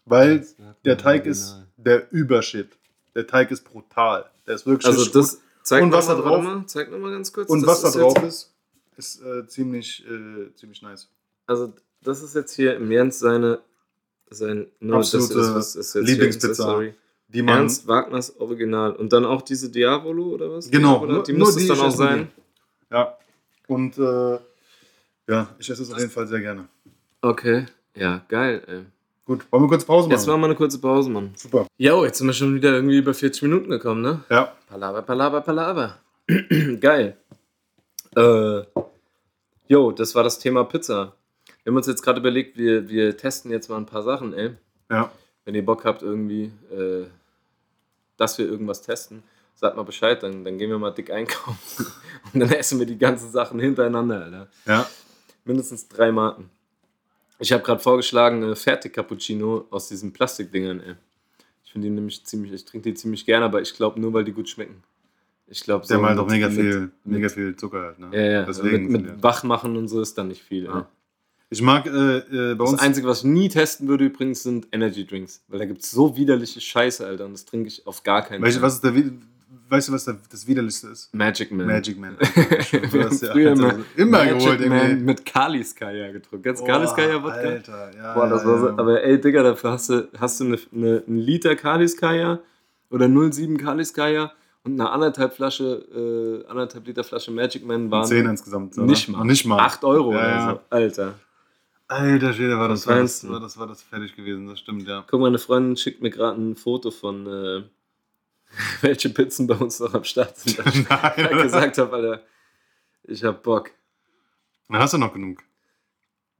weil 0.05 0.47
der 0.85 0.99
Teig 0.99 1.27
ist 1.27 1.57
der 1.77 2.13
Übershit. 2.13 2.77
Der 3.15 3.27
Teig 3.27 3.51
ist 3.51 3.63
brutal. 3.65 4.29
Der 4.47 4.55
ist 4.55 4.67
wirklich 4.67 4.87
Also 4.87 5.07
das 5.11 5.41
zeig 5.63 5.83
Und 5.83 5.89
noch 5.91 5.99
was 5.99 6.07
da 6.09 6.15
mal, 6.15 6.23
drauf- 6.23 6.45
Mal, 6.45 6.67
zeig 6.67 6.91
nochmal 6.91 7.13
ganz 7.13 7.33
kurz. 7.33 7.49
Und 7.49 7.63
Das 7.63 7.83
was 7.83 7.93
da 7.93 7.99
drauf 7.99 8.23
ist, 8.23 8.53
ist 8.97 9.23
äh, 9.23 9.47
ziemlich, 9.49 10.05
äh, 10.07 10.55
ziemlich 10.55 10.83
nice. 10.83 11.09
Also 11.47 11.73
das 12.03 12.23
ist 12.23 12.35
jetzt 12.35 12.53
hier 12.55 12.77
im 12.77 12.91
Jens 12.93 13.19
seine 13.19 13.61
sein 14.29 14.67
nur 14.81 14.99
Absolute 14.99 15.35
das 15.35 15.47
ist, 15.49 15.55
was 15.55 15.77
ist 15.77 15.93
hier 15.93 16.03
Lieblingspizza. 16.03 16.55
Sorry. 16.55 16.95
Die 17.37 17.43
man, 17.43 17.59
Ernst 17.59 17.87
Wagners 17.87 18.41
Original 18.41 18.93
und 18.93 19.13
dann 19.13 19.25
auch 19.25 19.43
diese 19.43 19.71
Diavolo 19.71 20.25
oder 20.35 20.51
was? 20.51 20.71
Genau, 20.71 20.95
Diavola? 20.95 21.13
nur- 21.15 21.23
die 21.23 21.33
muss 21.35 21.55
die 21.57 21.63
es 21.63 21.69
dann 21.69 21.81
auch 21.81 21.91
sein. 21.91 22.29
Ja. 22.91 23.17
Und 23.69 23.99
äh, 23.99 24.39
ja, 25.29 25.49
ich 25.59 25.69
esse 25.71 25.83
es 25.83 25.93
auf 25.93 25.99
jeden 25.99 26.11
Fall 26.11 26.27
sehr 26.27 26.41
gerne. 26.41 26.67
Okay, 27.21 27.67
ja, 27.95 28.23
geil. 28.29 28.63
Ey. 28.67 28.81
Gut, 29.25 29.45
wollen 29.51 29.65
wir 29.65 29.69
kurz 29.69 29.85
Pause 29.85 30.07
machen? 30.09 30.13
Jetzt 30.17 30.27
machen 30.27 30.41
wir 30.41 30.45
eine 30.47 30.55
kurze 30.55 30.81
Pause, 30.81 31.11
Mann. 31.11 31.33
Super. 31.37 31.67
Jo, 31.79 32.05
jetzt 32.05 32.19
sind 32.19 32.29
wir 32.29 32.33
schon 32.35 32.55
wieder 32.55 32.73
irgendwie 32.75 32.99
über 32.99 33.13
40 33.13 33.43
Minuten 33.43 33.71
gekommen, 33.71 34.01
ne? 34.03 34.21
Ja. 34.31 34.53
Palaver, 34.69 35.03
Palaver, 35.03 35.41
Palaver. 35.41 35.99
Geil. 36.81 37.17
Äh, 38.17 38.63
jo, 39.69 39.91
das 39.93 40.15
war 40.15 40.23
das 40.23 40.39
Thema 40.39 40.65
Pizza. 40.65 41.13
Wir 41.65 41.71
haben 41.73 41.77
uns 41.77 41.89
jetzt 41.89 42.03
gerade 42.03 42.21
überlegt, 42.21 42.57
wir, 42.57 42.89
wir 42.89 43.17
testen 43.17 43.51
jetzt 43.51 43.69
mal 43.69 43.77
ein 43.79 43.87
paar 43.87 44.03
Sachen, 44.05 44.33
ey. 44.33 44.53
Ja. 44.91 45.11
Wenn 45.45 45.57
ihr 45.57 45.65
Bock 45.65 45.85
habt, 45.85 46.03
irgendwie, 46.03 46.53
äh, 46.73 47.07
dass 48.17 48.39
wir 48.39 48.47
irgendwas 48.47 48.83
testen, 48.83 49.23
sagt 49.55 49.77
mal 49.77 49.83
Bescheid, 49.85 50.23
dann, 50.23 50.45
dann 50.45 50.59
gehen 50.59 50.71
wir 50.71 50.79
mal 50.79 50.91
dick 50.91 51.11
einkaufen. 51.11 51.87
Und 52.33 52.41
dann 52.41 52.51
essen 52.53 52.79
wir 52.79 52.87
die 52.87 52.99
ganzen 52.99 53.31
Sachen 53.31 53.59
hintereinander, 53.61 54.25
Alter. 54.25 54.49
Ja. 54.67 54.87
Mindestens 55.45 55.89
drei 55.89 56.11
Marken. 56.13 56.51
Ich 57.39 57.53
habe 57.53 57.63
gerade 57.63 57.81
vorgeschlagen, 57.81 58.43
äh, 58.43 58.57
Fertig-Cappuccino 58.57 59.67
aus 59.71 59.89
diesen 59.89 60.13
Plastikdingern, 60.13 60.81
ey. 60.81 60.95
Ich 61.65 61.73
finde 61.73 61.89
die 61.89 61.95
nämlich 61.95 62.25
ziemlich, 62.25 62.53
ich 62.53 62.65
trinke 62.65 62.89
die 62.91 62.95
ziemlich 62.95 63.27
gerne, 63.27 63.45
aber 63.45 63.61
ich 63.61 63.75
glaube 63.75 64.01
nur, 64.01 64.13
weil 64.15 64.25
die 64.25 64.33
gut 64.33 64.49
schmecken. 64.49 64.83
Ich 65.49 65.63
glaube, 65.63 65.87
haben 65.87 66.05
halt 66.07 66.19
auch 66.19 66.25
mit- 66.25 66.33
mega 66.33 66.49
mit- 66.49 66.57
viel, 66.57 66.81
mit- 66.81 66.93
mega 67.05 67.29
viel 67.29 67.55
Zucker 67.57 67.81
halt. 67.83 67.99
Ne? 67.99 68.09
Ja, 68.13 68.21
ja, 68.21 68.43
Deswegen 68.45 68.91
mit, 68.91 69.03
mit 69.03 69.23
Wachmachen 69.23 69.77
und 69.77 69.87
so 69.89 70.01
ist 70.01 70.17
dann 70.19 70.29
nicht 70.29 70.43
viel. 70.43 70.65
Ja. 70.65 70.89
Ich 71.49 71.63
mag 71.63 71.87
äh, 71.87 71.91
äh, 72.19 72.55
bei 72.55 72.65
Das 72.65 72.73
uns. 72.73 72.81
Einzige, 72.81 73.07
was 73.07 73.19
ich 73.19 73.25
nie 73.25 73.49
testen 73.49 73.87
würde 73.89 74.05
übrigens, 74.07 74.43
sind 74.43 74.67
Energy 74.73 75.07
Drinks. 75.07 75.45
Weil 75.49 75.61
da 75.61 75.65
gibt 75.65 75.83
es 75.83 75.91
so 75.93 76.17
widerliche 76.17 76.61
Scheiße, 76.61 77.07
Alter. 77.07 77.27
Und 77.27 77.33
das 77.35 77.45
trinke 77.45 77.69
ich 77.69 77.87
auf 77.87 78.03
gar 78.03 78.23
keinen 78.23 78.41
Fall. 78.43 78.51
wi- 78.95 79.13
weißt 79.69 79.89
du, 79.89 79.93
was 79.93 80.05
der, 80.05 80.17
das 80.31 80.47
Widerlichste 80.49 80.89
ist? 80.89 81.15
Magic 81.15 81.53
Man. 81.53 81.67
Magic 81.67 81.99
Man. 81.99 82.17
Wir 82.21 83.05
haben 83.05 83.17
ja, 83.21 83.31
früher 83.33 83.51
Alter, 83.53 83.79
immer, 83.97 84.19
Magic 84.19 84.39
geholt 84.39 84.61
Man 84.69 84.73
irgendwie. 84.81 85.05
mit 85.05 85.25
Kaliskaya 85.27 86.11
getrunken. 86.13 86.53
Du 86.53 86.61
Boah, 86.61 86.67
Kaliskaya 86.67 87.23
Wodka? 87.23 87.37
Alter, 87.39 87.91
ja. 87.97 88.15
Boah, 88.15 88.29
das 88.29 88.45
war 88.45 88.59
so, 88.59 88.69
aber 88.71 89.03
ey, 89.05 89.21
Digga, 89.21 89.43
dafür 89.45 89.71
hast 89.73 89.89
du, 89.91 90.09
hast 90.19 90.41
du 90.41 90.45
eine, 90.47 90.59
eine, 90.75 91.03
einen 91.07 91.19
Liter 91.19 91.55
Kaliskaya 91.55 92.41
oder 92.91 93.07
0,7 93.07 93.57
Kaliskaya 93.59 94.33
und 94.65 94.81
eine 94.81 94.91
anderthalb 94.91 95.33
Flasche, 95.35 96.45
äh, 96.45 96.49
anderthalb 96.51 96.87
Liter 96.89 97.05
Flasche 97.05 97.31
Magic 97.31 97.65
Man 97.65 97.89
waren 97.91 98.05
Zehn 98.07 98.27
insgesamt. 98.27 98.77
oder? 98.77 98.87
nicht 98.87 99.09
mal. 99.09 99.25
Nicht 99.25 99.47
mal. 99.47 99.61
8 99.61 99.85
Euro 99.85 100.13
Ja, 100.13 100.19
oder 100.19 100.51
so. 100.55 100.61
Alter. 100.71 101.15
Alter 101.89 102.33
Schwede, 102.33 102.59
war 102.59 102.69
das, 102.69 102.87
war 102.87 102.97
das, 102.99 103.29
war 103.29 103.39
das, 103.41 103.59
war 103.59 103.67
das 103.69 103.83
fertig 103.83 104.17
gewesen, 104.17 104.47
das 104.49 104.59
stimmt, 104.59 104.89
ja. 104.89 105.05
Guck, 105.09 105.21
meine 105.21 105.39
Freundin 105.39 105.77
schickt 105.77 106.03
mir 106.03 106.11
gerade 106.11 106.41
ein 106.41 106.57
Foto 106.57 106.91
von, 106.91 107.27
äh, 107.27 107.63
welche 108.81 109.09
Pizzen 109.11 109.47
bei 109.47 109.55
uns 109.55 109.79
noch 109.79 109.95
am 109.95 110.05
Start 110.05 110.37
sind. 110.37 110.59
Weil 110.65 110.67
ich 110.75 110.89
Nein, 110.89 111.43
gesagt 111.43 111.79
habe, 111.79 111.95
Alter, 111.95 112.23
ich 113.05 113.23
hab 113.23 113.43
Bock. 113.43 113.71
Dann 114.69 114.81
hast 114.81 114.95
du 114.95 114.99
noch 114.99 115.13
genug. 115.13 115.43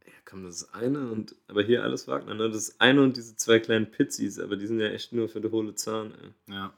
Ja, 0.05 0.13
komm, 0.25 0.43
das 0.45 0.63
ist 0.63 0.75
eine 0.75 1.11
und, 1.13 1.37
aber 1.47 1.63
hier 1.63 1.85
alles 1.85 2.09
Wagner, 2.09 2.35
ne? 2.35 2.49
Das 2.49 2.57
ist 2.69 2.81
eine 2.81 3.03
und 3.03 3.17
diese 3.17 3.37
zwei 3.37 3.61
kleinen 3.61 3.89
Pizzis, 3.89 4.41
aber 4.41 4.57
die 4.57 4.67
sind 4.67 4.81
ja 4.81 4.89
echt 4.89 5.13
nur 5.13 5.29
für 5.29 5.41
die 5.41 5.51
hohle 5.51 5.77
Zahn, 5.77 6.13
ey. 6.49 6.55
Ja. 6.55 6.73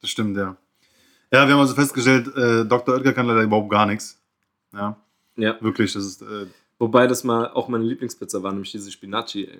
Das 0.00 0.10
stimmt, 0.10 0.36
ja. 0.36 0.56
Ja, 1.32 1.48
wir 1.48 1.54
haben 1.54 1.60
also 1.60 1.74
festgestellt, 1.74 2.28
äh, 2.36 2.64
Dr. 2.64 2.94
Oetker 2.94 3.12
kann 3.12 3.26
leider 3.26 3.42
überhaupt 3.42 3.70
gar 3.70 3.86
nichts. 3.86 4.22
Ja, 4.72 4.96
Ja. 5.34 5.60
wirklich, 5.60 5.92
das 5.94 6.04
ist, 6.04 6.22
äh, 6.22 6.46
Wobei 6.78 7.06
das 7.06 7.24
mal 7.24 7.48
auch 7.50 7.68
meine 7.68 7.84
Lieblingspizza 7.84 8.42
war, 8.42 8.52
nämlich 8.52 8.70
diese 8.72 8.90
Spinacci, 8.90 9.44
ey. 9.46 9.58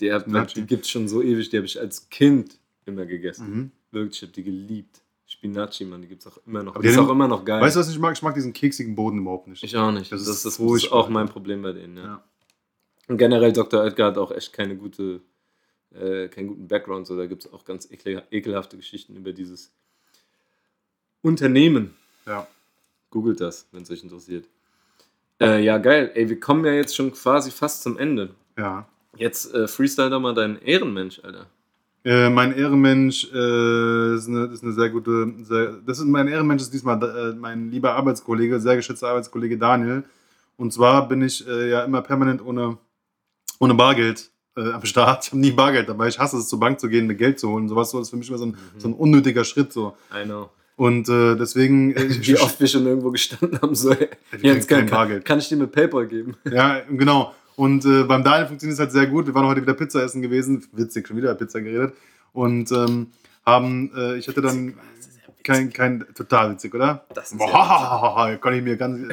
Die, 0.00 0.12
hab- 0.12 0.26
die 0.54 0.64
gibt 0.66 0.84
es 0.84 0.90
schon 0.90 1.08
so 1.08 1.22
ewig, 1.22 1.48
die 1.50 1.56
habe 1.56 1.66
ich 1.66 1.80
als 1.80 2.08
Kind 2.10 2.58
immer 2.86 3.04
gegessen. 3.06 3.50
mhm. 3.50 3.70
Wirklich, 3.90 4.16
ich 4.18 4.22
habe 4.22 4.32
die 4.32 4.44
geliebt. 4.44 5.00
Spinacci, 5.26 5.84
Mann, 5.84 6.00
die 6.02 6.08
gibt 6.08 6.22
es 6.22 6.26
auch 6.26 6.38
immer 6.46 6.62
noch. 6.62 6.74
Aber 6.74 6.82
die 6.82 6.88
ist 6.88 6.96
auch 6.98 7.08
immer 7.10 7.28
noch 7.28 7.44
geil. 7.44 7.60
Weißt 7.60 7.76
du, 7.76 7.80
was 7.80 7.90
ich 7.90 7.98
mag? 7.98 8.14
Ich 8.16 8.22
mag 8.22 8.34
diesen 8.34 8.52
keksigen 8.52 8.94
Boden 8.94 9.18
überhaupt 9.18 9.46
nicht. 9.48 9.62
ich 9.62 9.76
auch 9.76 9.90
nicht. 9.92 10.10
Das 10.12 10.20
Das, 10.24 10.28
ist 10.44 10.44
das, 10.46 10.58
ist 10.58 10.92
auch 10.92 11.08
mein 11.10 11.28
Problem 11.28 11.60
bei 11.62 11.72
denen, 11.72 11.96
ja. 11.98 12.04
Ja. 12.04 12.24
Und 13.08 13.18
generell 13.18 13.52
Dr. 13.52 13.82
Oetker 13.82 14.06
hat 14.06 14.18
auch 14.18 14.30
echt 14.30 14.52
keine 14.54 14.76
gute, 14.76 15.20
äh, 15.94 16.28
keinen 16.28 16.48
guten 16.48 16.68
Background. 16.68 17.06
So, 17.06 17.16
da 17.16 17.26
gibt 17.26 17.44
es 17.44 17.52
auch 17.52 17.64
ganz 17.64 17.90
ekel, 17.90 18.22
ekelhafte 18.30 18.76
Geschichten 18.76 19.16
über 19.16 19.32
dieses 19.32 19.70
Unternehmen. 21.22 21.94
Ja. 22.26 22.46
Googelt 23.10 23.40
das, 23.40 23.66
wenn 23.72 23.82
es 23.82 23.90
euch 23.90 24.02
interessiert. 24.02 24.46
Äh, 25.40 25.62
ja, 25.64 25.78
geil. 25.78 26.10
Ey, 26.14 26.28
wir 26.28 26.40
kommen 26.40 26.64
ja 26.64 26.72
jetzt 26.72 26.96
schon 26.96 27.12
quasi 27.12 27.50
fast 27.50 27.82
zum 27.82 27.98
Ende. 27.98 28.30
ja. 28.56 28.86
Jetzt 29.16 29.52
äh, 29.52 29.66
freestyle 29.66 30.10
doch 30.10 30.20
mal 30.20 30.34
deinen 30.34 30.58
Ehrenmensch, 30.62 31.20
Alter. 31.24 31.46
Äh, 32.04 32.30
mein 32.30 32.56
Ehrenmensch 32.56 33.24
äh, 33.32 34.14
ist, 34.14 34.28
eine, 34.28 34.44
ist 34.52 34.62
eine 34.62 34.72
sehr 34.72 34.90
gute. 34.90 35.32
Sehr, 35.42 35.72
das 35.84 35.98
ist 35.98 36.04
mein 36.04 36.28
Ehrenmensch 36.28 36.62
ist 36.62 36.72
diesmal 36.72 37.02
äh, 37.02 37.34
mein 37.34 37.70
lieber 37.70 37.94
Arbeitskollege, 37.94 38.60
sehr 38.60 38.76
geschätzter 38.76 39.08
Arbeitskollege 39.08 39.58
Daniel. 39.58 40.04
Und 40.56 40.72
zwar 40.72 41.08
bin 41.08 41.22
ich 41.22 41.46
äh, 41.48 41.68
ja 41.70 41.82
immer 41.82 42.00
permanent 42.02 42.44
ohne, 42.44 42.78
ohne 43.58 43.74
Bargeld 43.74 44.30
äh, 44.56 44.70
am 44.70 44.84
Start. 44.84 45.24
Ich 45.24 45.30
habe 45.32 45.40
nie 45.40 45.50
Bargeld 45.50 45.88
dabei. 45.88 46.06
Ich 46.08 46.18
hasse 46.18 46.36
es, 46.36 46.48
zur 46.48 46.60
Bank 46.60 46.78
zu 46.78 46.88
gehen, 46.88 47.08
mir 47.08 47.16
Geld 47.16 47.40
zu 47.40 47.48
holen. 47.48 47.68
Sowas 47.68 47.90
so 47.90 48.00
ist 48.00 48.10
für 48.10 48.16
mich 48.16 48.28
immer 48.28 48.38
so 48.38 48.46
ein, 48.46 48.56
so 48.76 48.88
ein 48.88 48.94
unnötiger 48.94 49.42
Schritt. 49.44 49.72
So. 49.72 49.96
I 50.14 50.24
know. 50.24 50.50
Und 50.78 51.08
äh, 51.08 51.34
deswegen. 51.34 51.92
Äh, 51.94 52.08
Wie 52.20 52.38
oft 52.38 52.58
wir 52.60 52.68
schon 52.68 52.86
irgendwo 52.86 53.10
gestanden 53.10 53.60
haben, 53.60 53.74
so, 53.74 53.90
ey, 53.90 54.08
Jens, 54.40 54.68
kein 54.68 54.78
kann, 54.78 54.86
kann, 54.86 54.96
Bargeld. 54.96 55.24
kann 55.24 55.38
ich 55.40 55.48
dir 55.48 55.56
mit 55.56 55.72
PayPal 55.72 56.06
geben? 56.06 56.36
Ja, 56.50 56.80
genau. 56.88 57.34
Und 57.56 57.84
äh, 57.84 58.04
beim 58.04 58.22
Daniel 58.22 58.46
funktioniert 58.46 58.74
es 58.74 58.80
halt 58.80 58.92
sehr 58.92 59.08
gut. 59.08 59.26
Wir 59.26 59.34
waren 59.34 59.46
heute 59.46 59.60
wieder 59.60 59.74
Pizza 59.74 60.04
essen 60.04 60.22
gewesen. 60.22 60.64
Witzig, 60.72 61.08
schon 61.08 61.16
wieder 61.16 61.32
über 61.32 61.38
Pizza 61.38 61.60
geredet. 61.60 61.94
Und 62.32 62.70
ähm, 62.70 63.08
haben, 63.44 63.90
äh, 63.96 64.18
ich 64.18 64.28
hatte 64.28 64.40
dann 64.40 64.74
kein, 65.42 65.72
kein, 65.72 66.04
total 66.14 66.52
witzig, 66.52 66.72
oder? 66.72 67.04
Das 67.12 67.32
ist 67.32 67.38
Boah, 67.38 68.38
kann 68.40 68.54
ich 68.54 68.62
mir 68.62 68.76
ganz, 68.76 69.12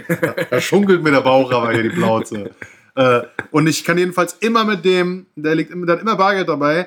da 0.52 0.62
schunkelt 0.62 1.02
mir 1.02 1.12
der 1.12 1.22
Bauch 1.22 1.52
aber 1.52 1.72
hier 1.72 1.82
die 1.82 1.90
Plauze. 1.90 2.52
äh, 2.96 3.22
und 3.50 3.66
ich 3.66 3.84
kann 3.84 3.98
jedenfalls 3.98 4.34
immer 4.34 4.66
mit 4.66 4.86
dem, 4.86 5.26
der 5.36 5.56
liegt 5.56 5.74
der 5.74 5.96
hat 5.96 6.02
immer 6.02 6.16
Bargeld 6.16 6.48
dabei. 6.48 6.86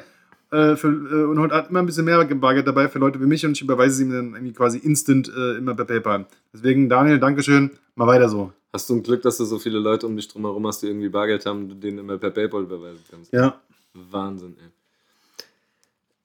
Äh, 0.50 0.76
für, 0.76 0.88
äh, 0.88 1.24
und 1.26 1.52
hat 1.52 1.68
immer 1.68 1.80
ein 1.80 1.86
bisschen 1.86 2.06
mehr 2.06 2.24
Bargeld 2.24 2.66
dabei 2.66 2.88
für 2.88 2.98
Leute 2.98 3.20
wie 3.20 3.26
mich 3.26 3.44
und 3.44 3.52
ich 3.52 3.60
überweise 3.62 3.94
es 3.96 4.00
ihm 4.00 4.10
dann 4.12 4.32
irgendwie 4.34 4.54
quasi 4.54 4.78
instant 4.78 5.28
äh, 5.34 5.56
immer 5.58 5.74
per 5.74 5.84
PayPal. 5.84 6.26
Deswegen, 6.54 6.88
Daniel, 6.88 7.18
Dankeschön. 7.18 7.70
Mal 7.96 8.06
weiter 8.06 8.28
so. 8.30 8.52
Hast 8.72 8.88
du 8.88 8.94
ein 8.94 9.02
Glück, 9.02 9.20
dass 9.22 9.36
du 9.36 9.44
so 9.44 9.58
viele 9.58 9.78
Leute 9.78 10.06
um 10.06 10.16
dich 10.16 10.26
drum 10.28 10.42
herum 10.44 10.66
hast, 10.66 10.80
die 10.82 10.86
irgendwie 10.86 11.08
Bargeld 11.10 11.44
haben 11.44 11.62
und 11.64 11.68
du 11.70 11.74
denen 11.74 11.98
immer 11.98 12.16
per 12.16 12.30
PayPal 12.30 12.62
überweisen 12.62 13.04
kannst. 13.10 13.32
Ja. 13.32 13.60
Wahnsinn, 13.92 14.56
ey. 14.58 14.70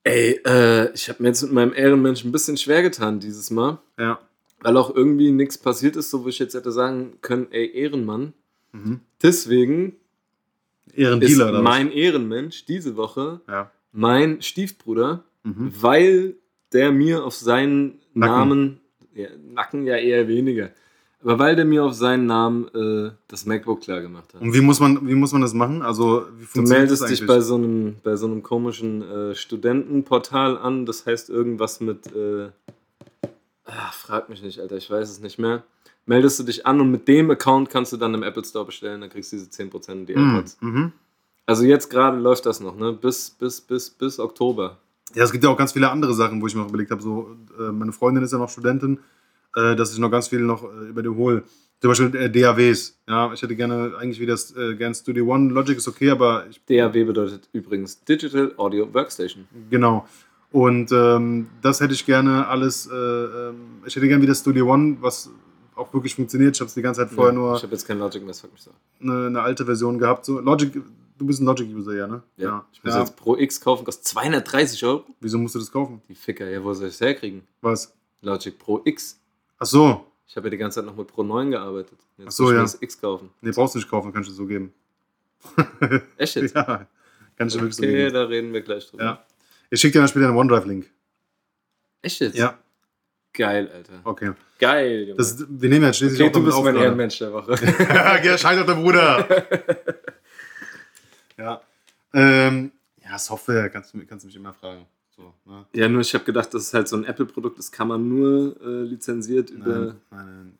Ey, 0.06 0.42
äh, 0.46 0.94
ich 0.94 1.08
habe 1.10 1.22
mir 1.24 1.30
jetzt 1.30 1.42
mit 1.44 1.52
meinem 1.54 1.74
Ehrenmensch 1.74 2.24
ein 2.26 2.32
bisschen 2.32 2.58
schwer 2.58 2.82
getan 2.82 3.20
dieses 3.20 3.52
Mal, 3.52 3.80
Ja. 3.98 4.20
weil 4.62 4.76
auch 4.78 4.94
irgendwie 4.96 5.32
nichts 5.32 5.58
passiert 5.58 5.96
ist, 5.96 6.10
so 6.10 6.24
wo 6.24 6.28
ich 6.30 6.40
jetzt 6.40 6.54
hätte 6.54 6.72
sagen 6.72 7.14
können, 7.22 7.48
ey, 7.52 7.70
Ehrenmann. 7.74 8.34
Mhm. 8.74 9.00
Deswegen 9.22 9.96
ist 10.88 10.98
Ehrendealer 10.98 11.54
was? 11.54 11.62
mein 11.62 11.92
Ehrenmensch 11.92 12.66
diese 12.66 12.96
Woche 12.98 13.42
Ja. 13.48 13.72
Mein 13.94 14.42
Stiefbruder, 14.42 15.24
Mhm. 15.44 15.72
weil 15.80 16.36
der 16.74 16.92
mir 16.92 17.24
auf 17.24 17.36
seinen 17.36 18.00
Nacken. 18.14 18.36
Namen, 18.50 18.80
ja, 19.14 19.28
Nacken 19.54 19.86
ja 19.86 19.96
eher 19.98 20.28
weniger, 20.28 20.72
aber 21.22 21.38
weil 21.40 21.56
der 21.56 21.66
mir 21.66 21.84
auf 21.84 21.94
seinen 21.94 22.26
Namen 22.26 22.68
äh, 22.74 23.12
das 23.28 23.46
MacBook 23.46 23.82
klar 23.82 24.02
gemacht 24.02 24.34
hat. 24.34 24.42
Und 24.42 24.54
wie 24.54 24.62
muss 24.62 24.80
man, 24.80 25.08
wie 25.08 25.14
muss 25.16 25.32
man 25.32 25.42
das 25.42 25.54
machen? 25.54 25.82
Also, 25.82 26.26
wie 26.38 26.46
Du 26.62 26.68
meldest 26.68 27.08
dich 27.10 27.26
bei 27.26 27.40
so 27.42 27.56
einem, 27.56 27.98
bei 28.04 28.16
so 28.16 28.26
einem 28.26 28.42
komischen 28.44 29.02
äh, 29.02 29.36
Studentenportal 29.36 30.58
an, 30.58 30.86
das 30.86 31.06
heißt 31.06 31.30
irgendwas 31.30 31.80
mit, 31.80 32.08
äh, 32.16 32.50
ach, 33.66 33.94
frag 33.94 34.30
mich 34.30 34.42
nicht, 34.42 34.60
Alter, 34.60 34.78
ich 34.78 34.90
weiß 34.90 35.10
es 35.10 35.20
nicht 35.22 35.40
mehr. 35.40 35.64
Meldest 36.06 36.38
du 36.40 36.44
dich 36.44 36.66
an 36.66 36.82
und 36.82 36.92
mit 36.92 37.08
dem 37.08 37.32
Account 37.32 37.70
kannst 37.70 37.94
du 37.94 37.98
dann 37.98 38.14
im 38.14 38.24
Apple 38.24 38.44
Store 38.44 38.66
bestellen, 38.66 39.00
dann 39.02 39.10
kriegst 39.10 39.32
du 39.32 39.38
diese 39.38 39.50
10% 39.50 40.06
die 40.10 40.16
Mhm. 40.16 40.30
AirPods. 40.36 40.58
Mhm. 40.62 40.92
Also 41.46 41.64
jetzt 41.66 41.90
gerade 41.90 42.18
läuft 42.18 42.46
das 42.46 42.60
noch, 42.60 42.76
ne? 42.78 42.94
Bis, 42.94 43.30
bis, 43.32 43.60
bis, 43.62 43.90
bis 43.90 44.20
Oktober. 44.20 44.78
Ja, 45.14 45.24
es 45.24 45.32
gibt 45.32 45.44
ja 45.44 45.50
auch 45.50 45.58
ganz 45.58 45.74
viele 45.74 45.90
andere 45.92 46.14
Sachen, 46.14 46.42
wo 46.42 46.48
ich 46.48 46.56
mir 46.56 46.64
auch 46.64 46.70
überlegt 46.70 46.92
habe, 46.92 47.02
so, 47.02 47.36
äh, 47.60 47.72
meine 47.72 47.92
Freundin 47.92 48.24
ist 48.24 48.32
ja 48.32 48.38
noch 48.40 48.50
Studentin, 48.50 49.00
äh, 49.56 49.76
dass 49.76 49.92
ich 49.94 50.00
noch 50.00 50.10
ganz 50.10 50.28
viel 50.30 50.40
noch 50.40 50.64
äh, 50.64 50.90
über 50.90 51.04
die 51.04 51.10
hole. 51.10 51.44
Zum 51.82 51.90
Beispiel 51.90 52.16
äh, 52.16 52.30
DAWs. 52.30 52.98
Ja, 53.10 53.34
ich 53.34 53.42
hätte 53.42 53.56
gerne 53.58 53.94
eigentlich 54.00 54.20
wieder 54.20 54.36
äh, 54.58 54.76
gern 54.76 54.96
Studio 54.96 55.26
One. 55.28 55.52
Logic 55.52 55.78
ist 55.78 55.88
okay, 55.88 56.10
aber 56.12 56.46
ich, 56.50 56.62
DAW 56.66 57.04
bedeutet 57.04 57.50
übrigens 57.52 58.02
Digital 58.06 58.54
Audio 58.58 58.92
Workstation. 58.94 59.46
genau. 59.70 60.08
Und 60.52 60.92
ähm, 60.92 61.50
das 61.64 61.82
hätte 61.82 61.94
ich 61.94 62.06
gerne 62.06 62.48
alles. 62.48 62.88
Äh, 62.88 62.96
ähm, 62.96 63.56
ich 63.86 63.96
hätte 63.96 64.08
gerne 64.08 64.22
wieder 64.22 64.36
Studio 64.36 64.72
One, 64.72 64.98
was 65.02 65.30
auch 65.76 65.92
wirklich 65.94 66.14
funktioniert. 66.16 66.56
Ich 66.56 66.62
habe 66.62 66.68
es 66.68 66.76
die 66.76 66.82
ganze 66.84 67.02
Zeit 67.02 67.10
vorher 67.10 67.34
Ja, 67.34 67.40
nur 67.40 67.56
Ich 67.56 67.64
habe 67.64 67.74
jetzt 67.74 67.88
kein 67.88 67.98
Logic 67.98 68.22
mehr, 68.22 68.30
das 68.30 68.42
fuckt 68.42 68.54
mich 68.54 68.62
so. 68.62 68.72
eine, 69.02 69.26
eine 69.28 69.42
alte 69.42 69.66
Version 69.66 69.98
gehabt. 69.98 70.26
So, 70.26 70.40
Logic, 70.40 70.80
du 71.18 71.26
bist 71.26 71.42
ein 71.42 71.46
Logic-User, 71.46 71.96
ja, 71.96 72.08
ne? 72.08 72.24
Ja. 72.38 72.66
Ich 72.72 72.84
muss 72.84 72.94
ja. 72.94 73.00
jetzt 73.00 73.16
Pro 73.16 73.38
X 73.38 73.60
kaufen, 73.60 73.86
kostet 73.86 74.06
230 74.08 74.84
Euro. 74.86 75.06
Wieso 75.20 75.38
musst 75.38 75.56
du 75.56 75.60
das 75.60 75.72
kaufen? 75.72 76.02
Die 76.08 76.16
Ficker, 76.16 76.50
ja, 76.50 76.64
wo 76.64 76.74
soll 76.74 76.88
ich 76.88 76.94
das 76.94 77.02
herkriegen? 77.02 77.44
Was? 77.62 77.94
Logic 78.22 78.58
Pro 78.58 78.82
X. 78.86 79.20
Ach 79.58 79.66
so. 79.66 80.06
Ich 80.28 80.36
habe 80.36 80.48
ja 80.48 80.52
die 80.52 80.58
ganze 80.58 80.80
Zeit 80.80 80.86
noch 80.86 80.96
mit 80.96 81.08
Pro 81.08 81.24
9 81.24 81.52
gearbeitet. 81.52 82.00
Jetzt 82.18 82.28
Ach 82.28 82.32
so, 82.32 82.52
ja. 82.52 82.62
das 82.62 82.82
X 82.82 83.00
kaufen. 83.00 83.30
Nee, 83.42 83.52
brauchst 83.52 83.76
du 83.76 83.80
nicht 83.80 83.90
kaufen, 83.90 84.12
kannst 84.14 84.30
du 84.30 84.34
so 84.34 84.46
geben. 84.46 84.74
Echt 86.18 86.36
jetzt? 86.36 86.56
Ja, 86.56 86.88
kann 87.36 87.48
ich 87.48 87.54
dir 87.54 87.60
wirklich 87.60 87.76
so 87.76 87.84
Okay, 87.84 87.92
geben. 87.94 88.14
da 88.14 88.24
reden 88.24 88.54
wir 88.54 88.62
gleich 88.62 88.90
drüber. 88.90 89.04
Ja. 89.04 89.26
Ich 89.70 89.80
schicke 89.82 89.94
dir 89.94 90.00
dann 90.00 90.08
später 90.08 90.28
einen 90.28 90.38
OneDrive-Link. 90.38 90.90
Echt 92.02 92.20
jetzt? 92.20 92.38
Ja, 92.38 92.58
Geil, 93.34 93.70
Alter. 93.74 93.94
okay. 94.04 94.32
Geil, 94.60 95.06
Junge. 95.08 95.16
Das, 95.18 95.44
wir 95.50 95.70
nehmen 95.70 95.84
ja 95.86 95.92
schließlich 95.92 96.22
okay, 96.22 96.30
auch 96.30 96.34
du 96.34 96.46
bist 96.46 96.56
auf. 96.56 96.64
mein. 96.64 96.76
Ehrenmensch 96.76 97.18
der 97.18 97.34
Woche. 97.34 97.56
ja, 98.24 98.38
scheiß 98.38 98.60
auf 98.60 98.68
der 98.68 98.76
Bruder. 98.76 99.28
ja. 101.44 101.62
Ähm, 102.14 102.72
ja, 103.04 103.18
Software 103.20 103.70
kannst 103.70 103.94
du, 103.94 104.06
kannst 104.06 104.24
du 104.24 104.28
mich 104.28 104.36
immer 104.36 104.54
fragen. 104.54 104.86
So, 105.16 105.34
ne? 105.46 105.66
ja, 105.74 105.88
nur 105.90 106.02
ich 106.02 106.14
habe 106.16 106.24
gedacht, 106.24 106.54
das 106.54 106.64
ist 106.64 106.74
halt 106.74 106.88
so 106.88 106.96
ein 106.96 107.04
Apple-Produkt, 107.06 107.58
das 107.60 107.72
kann 107.72 107.88
man 107.88 108.08
nur 108.08 108.56
äh, 108.62 108.84
lizenziert 108.84 109.50
über. 109.52 109.76
Nein, 109.76 109.96
nein, 110.12 110.58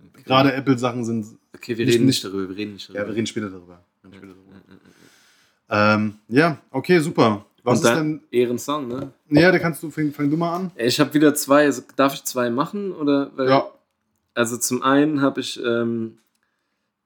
nein. 0.00 0.22
Gerade 0.24 0.52
Apple-Sachen 0.52 1.04
sind. 1.04 1.26
Okay, 1.54 1.76
wir 1.78 1.86
Nicht- 1.86 1.94
reden 1.94 2.06
nicht- 2.06 2.24
darüber, 2.24 2.48
wir 2.50 2.56
reden 2.56 2.74
nicht 2.74 2.88
darüber. 2.88 3.00
Ja, 3.02 3.08
wir 3.08 3.14
reden 3.14 3.26
später 3.26 3.48
darüber. 3.50 3.80
Reden 4.04 4.14
später 4.14 4.32
darüber. 4.34 4.56
Ähm, 5.68 6.14
ja, 6.28 6.58
okay, 6.70 6.98
super. 7.00 7.44
Was 7.62 7.80
ist 7.82 7.88
denn. 7.94 8.22
Ehrensong, 8.30 8.86
ne? 8.86 9.12
Ja, 9.30 9.50
da 9.50 9.58
kannst 9.58 9.82
du, 9.82 9.90
fang, 9.90 10.12
fang 10.12 10.30
du 10.30 10.36
mal 10.36 10.54
an. 10.54 10.70
Ich 10.76 11.00
habe 11.00 11.12
wieder 11.14 11.34
zwei. 11.34 11.64
Also, 11.64 11.82
darf 11.96 12.14
ich 12.14 12.22
zwei 12.24 12.48
machen? 12.50 12.92
Oder? 12.92 13.30
Weil, 13.36 13.48
Ja. 13.48 13.66
Also 14.34 14.58
zum 14.58 14.82
einen 14.82 15.22
habe 15.22 15.40
ich 15.40 15.58
ähm, 15.64 16.18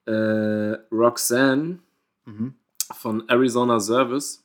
äh, 0.07 0.73
Roxanne 0.93 1.79
Mhm. 2.27 2.55
Von 2.93 3.28
Arizona 3.28 3.80
Service, 3.80 4.45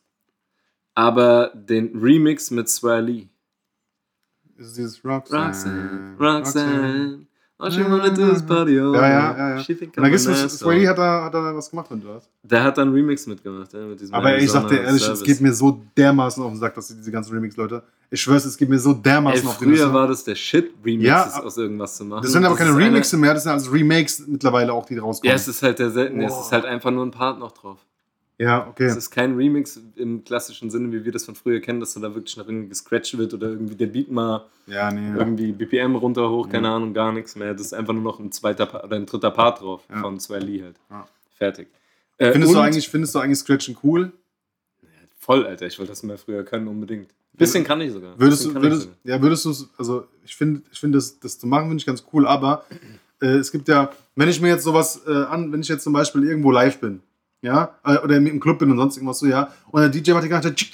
aber 0.94 1.52
den 1.54 1.96
Remix 1.98 2.50
mit 2.50 2.68
Swear 2.68 3.00
Lee. 3.02 3.28
Ist 4.56 4.68
es 4.68 4.72
dieses 4.74 5.04
Roxanne? 5.04 5.46
Roxanne, 5.48 6.16
Roxanne, 6.18 7.26
all 7.58 7.70
she 7.70 7.84
wanna 7.84 8.08
do 8.08 8.30
is 8.30 8.42
party 8.42 8.74
Ja, 8.76 8.92
ja, 8.94 9.08
ja, 9.36 9.48
ja. 9.56 9.58
She 9.62 9.74
think 9.74 9.92
da 9.94 10.02
I'm 10.02 10.10
das, 10.10 10.26
hat 10.26 10.98
da, 10.98 11.24
hat 11.24 11.34
da 11.34 11.54
was 11.54 11.68
gemacht 11.70 11.90
mit, 11.90 12.02
oder 12.04 12.16
was? 12.16 12.28
Der 12.42 12.64
hat 12.64 12.78
dann 12.78 12.88
einen 12.88 12.96
Remix 12.96 13.26
mitgemacht, 13.26 13.72
ja, 13.74 13.80
mit 13.80 14.00
diesem 14.00 14.14
Aber 14.14 14.38
ich 14.38 14.50
sag 14.50 14.68
dir 14.68 14.76
Arizona 14.80 14.86
ehrlich, 14.86 15.02
es 15.02 15.06
Service. 15.06 15.22
geht 15.24 15.40
mir 15.42 15.52
so 15.52 15.82
dermaßen 15.96 16.42
auf 16.42 16.52
den 16.52 16.58
Sack, 16.58 16.74
dass 16.74 16.88
diese 16.88 17.10
ganzen 17.10 17.34
Remix-Leute. 17.34 17.82
Ich 18.08 18.20
schwör's, 18.22 18.44
es 18.46 18.56
geht 18.56 18.68
mir 18.70 18.78
so 18.78 18.92
Ey, 18.92 19.02
dermaßen 19.02 19.46
auf 19.46 19.58
den 19.58 19.68
früher 19.68 19.84
Sack. 19.86 19.92
war 19.92 20.06
das 20.06 20.24
der 20.24 20.36
Shit, 20.36 20.72
Remixes 20.82 21.06
Ja, 21.06 21.42
aus 21.42 21.56
irgendwas 21.58 21.96
zu 21.96 22.04
machen. 22.06 22.22
Das 22.22 22.32
sind 22.32 22.44
aber 22.46 22.54
keine 22.56 22.70
ist 22.70 22.76
eine- 22.76 22.86
Remixe 22.86 23.16
mehr, 23.18 23.34
das 23.34 23.42
sind 23.42 23.52
also 23.52 23.70
Remakes 23.72 24.26
mittlerweile 24.26 24.72
auch, 24.72 24.86
die 24.86 24.96
rauskommen. 24.96 25.28
Ja, 25.28 25.34
es 25.34 25.48
ist 25.48 25.62
halt 25.62 25.78
der 25.78 25.90
selten, 25.90 26.20
es 26.22 26.32
Boah. 26.32 26.40
ist 26.40 26.52
halt 26.52 26.64
einfach 26.64 26.90
nur 26.92 27.04
ein 27.04 27.10
Part 27.10 27.38
noch 27.38 27.52
drauf. 27.52 27.84
Ja, 28.38 28.66
okay. 28.68 28.84
Es 28.84 28.96
ist 28.96 29.10
kein 29.10 29.34
Remix 29.34 29.80
im 29.96 30.22
klassischen 30.22 30.68
Sinne, 30.70 30.92
wie 30.92 31.04
wir 31.06 31.12
das 31.12 31.24
von 31.24 31.34
früher 31.34 31.60
kennen, 31.60 31.80
dass 31.80 31.94
da 31.94 32.00
da 32.00 32.14
wirklich 32.14 32.36
noch 32.36 32.46
irgendwie 32.46 32.68
gescratcht 32.68 33.16
wird 33.16 33.32
oder 33.32 33.48
irgendwie 33.48 33.76
der 33.76 33.86
Beat 33.86 34.10
mal 34.10 34.44
Ja, 34.66 34.90
nee. 34.92 35.16
irgendwie 35.16 35.52
BPM 35.52 35.94
runter, 35.96 36.28
hoch, 36.28 36.48
keine 36.48 36.68
Ahnung, 36.68 36.92
gar 36.92 37.12
nichts 37.12 37.34
mehr. 37.34 37.52
Das 37.54 37.62
ist 37.68 37.72
einfach 37.72 37.94
nur 37.94 38.02
noch 38.02 38.18
ein 38.20 38.30
zweiter 38.32 38.66
Pa- 38.66 38.84
oder 38.84 38.96
ein 38.96 39.06
dritter 39.06 39.30
Part 39.30 39.62
drauf 39.62 39.82
Ja. 39.90 40.00
von 40.02 40.20
zwei 40.20 40.38
Lee 40.38 40.62
halt. 40.62 40.76
Ja. 40.90 41.08
Fertig. 41.38 41.68
Äh, 42.18 42.32
Findest 42.32 42.54
du, 42.54 42.58
eigentlich, 42.58 42.88
findest 42.90 43.14
du 43.14 43.18
eigentlich 43.20 43.38
Scratchen 43.38 43.76
cool? 43.82 44.12
Voll, 45.18 45.46
Alter, 45.46 45.66
ich 45.66 45.78
wollte 45.78 45.92
das 45.92 46.02
mal 46.02 46.16
früher 46.18 46.44
können, 46.44 46.68
unbedingt. 46.68 47.08
Bisschen 47.32 47.64
kann 47.64 47.80
ich 47.80 47.92
sogar. 47.92 48.18
Würdest 48.18 48.44
du, 48.44 48.54
würdest, 48.54 48.88
ja, 49.04 49.20
würdest 49.20 49.44
du 49.44 49.50
es, 49.50 49.68
also 49.76 50.06
ich 50.24 50.34
finde, 50.36 50.62
ich 50.72 50.78
finde 50.80 50.98
das, 50.98 51.18
das 51.20 51.38
zu 51.38 51.46
machen, 51.46 51.64
finde 51.68 51.76
ich 51.80 51.86
ganz 51.86 52.04
cool, 52.12 52.26
aber 52.26 52.64
äh, 53.20 53.26
es 53.36 53.50
gibt 53.52 53.68
ja, 53.68 53.90
wenn 54.14 54.28
ich 54.28 54.40
mir 54.40 54.48
jetzt 54.48 54.64
sowas 54.64 55.02
äh, 55.06 55.10
an, 55.24 55.52
wenn 55.52 55.60
ich 55.60 55.68
jetzt 55.68 55.84
zum 55.84 55.92
Beispiel 55.92 56.24
irgendwo 56.24 56.50
live 56.50 56.78
bin, 56.80 57.02
ja, 57.42 57.78
äh, 57.84 57.98
oder 57.98 58.16
im 58.16 58.40
Club 58.40 58.58
bin 58.58 58.70
und 58.70 58.76
sonst 58.78 58.96
irgendwas 58.96 59.18
so, 59.18 59.26
ja, 59.26 59.52
und 59.70 59.80
der 59.80 59.88
DJ 59.90 60.12
macht 60.12 60.24
die 60.24 60.28
ganze 60.28 60.54
Zeit 60.54 60.66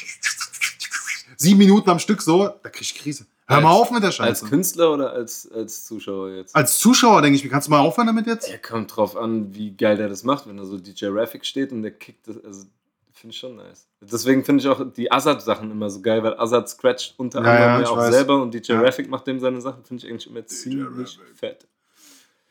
sieben 1.37 1.59
Minuten 1.59 1.91
am 1.91 1.99
Stück 1.99 2.23
so, 2.23 2.49
da 2.63 2.69
krieg 2.71 2.83
ich 2.83 2.95
Krise. 2.95 3.27
Hör 3.49 3.61
mal 3.61 3.71
Als- 3.73 3.81
auf 3.81 3.91
mit 3.91 4.03
der 4.03 4.07
Als 4.09 4.17
Scheiße. 4.17 4.47
Künstler 4.47 4.93
oder 4.93 5.13
als, 5.13 5.51
als 5.51 5.85
Zuschauer 5.85 6.31
jetzt? 6.31 6.55
Als 6.55 6.79
Zuschauer 6.79 7.21
denke 7.23 7.37
ich 7.37 7.45
mir, 7.45 7.51
kannst 7.51 7.67
du 7.67 7.73
mal 7.73 7.81
aufhören 7.81 8.07
damit 8.07 8.27
jetzt? 8.27 8.49
Ja, 8.49 8.57
kommt 8.59 8.95
drauf 8.97 9.17
an, 9.17 9.55
wie 9.55 9.73
geil 9.77 9.97
der 9.97 10.09
das 10.09 10.23
macht, 10.23 10.47
wenn 10.47 10.57
da 10.57 10.65
so 10.65 10.79
DJ 10.79 11.07
Raffic 11.09 11.45
steht 11.45 11.73
und 11.73 11.83
der 11.83 11.91
kickt 11.91 12.29
das. 12.29 12.43
Also, 12.45 12.67
finde 13.13 13.35
ich 13.35 13.39
schon 13.41 13.57
nice. 13.57 13.87
Deswegen 14.01 14.45
finde 14.45 14.63
ich 14.63 14.69
auch 14.69 14.85
die 14.93 15.11
Azad-Sachen 15.11 15.71
immer 15.71 15.91
so 15.91 16.01
geil, 16.01 16.23
weil 16.23 16.39
Azad 16.39 16.69
scratcht 16.69 17.15
unter 17.19 17.43
Ja, 17.45 17.51
anderem 17.53 17.83
ja, 17.83 17.89
auch 17.91 17.97
weiß. 17.97 18.15
selber 18.15 18.41
und 18.41 18.55
DJ 18.55 18.73
Ja. 18.73 18.81
Raffic 18.81 19.09
macht 19.11 19.27
dem 19.27 19.39
seine 19.41 19.61
Sachen, 19.61 19.85
finde 19.85 20.05
ich 20.07 20.11
eigentlich 20.11 20.31
immer 20.31 20.47
ziemlich 20.47 21.19
fett. 21.35 21.67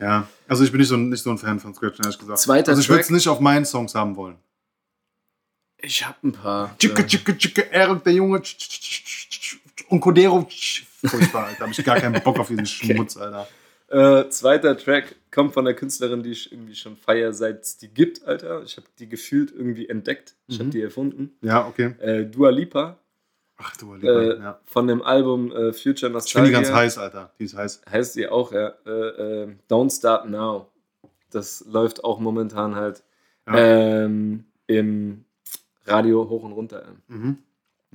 Ja, 0.01 0.27
also 0.47 0.63
ich 0.63 0.71
bin 0.71 0.79
nicht 0.79 0.87
so, 0.89 0.97
nicht 0.97 1.21
so 1.23 1.29
ein 1.29 1.37
Fan 1.37 1.59
von 1.59 1.73
Scratchen, 1.73 2.03
ehrlich 2.03 2.17
gesagt. 2.19 2.39
Zweiter 2.39 2.71
also 2.71 2.81
ich 2.81 2.89
würde 2.89 3.01
es 3.01 3.09
nicht 3.11 3.27
auf 3.27 3.39
meinen 3.39 3.65
Songs 3.65 3.93
haben 3.95 4.15
wollen. 4.15 4.35
Ich 5.77 6.05
habe 6.05 6.17
ein 6.23 6.31
paar. 6.31 6.75
Tschicke, 6.77 7.05
tschicke, 7.05 7.37
tschicke, 7.37 7.71
Eric, 7.71 8.03
der 8.03 8.13
Junge. 8.13 8.41
Und 9.89 9.99
Codero. 9.99 10.47
Furchtbar, 11.05 11.45
Alter. 11.45 11.55
Da 11.59 11.61
habe 11.65 11.71
ich 11.71 11.83
gar 11.83 11.99
keinen 11.99 12.21
Bock 12.21 12.39
auf 12.39 12.47
diesen 12.47 12.65
Schmutz, 12.67 13.17
Alter. 13.17 13.47
Äh, 13.89 14.29
zweiter 14.29 14.77
Track 14.77 15.15
kommt 15.31 15.53
von 15.53 15.67
einer 15.67 15.75
Künstlerin, 15.75 16.23
die 16.23 16.31
ich 16.31 16.51
irgendwie 16.51 16.75
schon 16.75 16.95
feier, 16.95 17.33
seit 17.33 17.61
es 17.63 17.77
die 17.77 17.89
gibt, 17.89 18.23
Alter. 18.25 18.63
Ich 18.63 18.77
habe 18.77 18.87
die 18.99 19.09
gefühlt 19.09 19.51
irgendwie 19.51 19.89
entdeckt. 19.89 20.35
Ich 20.47 20.55
habe 20.59 20.65
Mhm. 20.67 20.71
die 20.71 20.81
erfunden. 20.81 21.31
Ja, 21.41 21.67
okay. 21.67 21.95
Äh, 21.99 22.25
Dua 22.25 22.51
Lipa 22.51 22.97
Ach 23.63 23.77
du 23.77 23.95
lieber. 23.95 24.37
äh, 24.37 24.39
ja. 24.39 24.59
von 24.65 24.87
dem 24.87 25.01
Album 25.01 25.51
äh, 25.51 25.71
Future 25.73 25.91
Ich 25.91 25.99
finde 25.99 26.13
Nostalgia. 26.13 26.45
die 26.45 26.51
ganz 26.65 26.71
heiß, 26.71 26.97
Alter. 26.97 27.31
Die 27.39 27.43
ist 27.45 27.55
heiß. 27.55 27.81
heißt 27.89 28.15
die 28.15 28.27
auch, 28.27 28.51
ja. 28.51 28.73
Äh, 28.85 28.89
äh, 29.43 29.47
Don't 29.69 29.95
Start 29.95 30.29
Now. 30.29 30.67
Das 31.31 31.63
läuft 31.69 32.03
auch 32.03 32.19
momentan 32.19 32.75
halt 32.75 33.03
Ja. 33.47 33.55
ähm, 33.57 34.43
im 34.67 35.23
Radio 35.85 36.27
hoch 36.29 36.43
und 36.43 36.51
runter. 36.53 36.85
Mhm. 37.07 37.37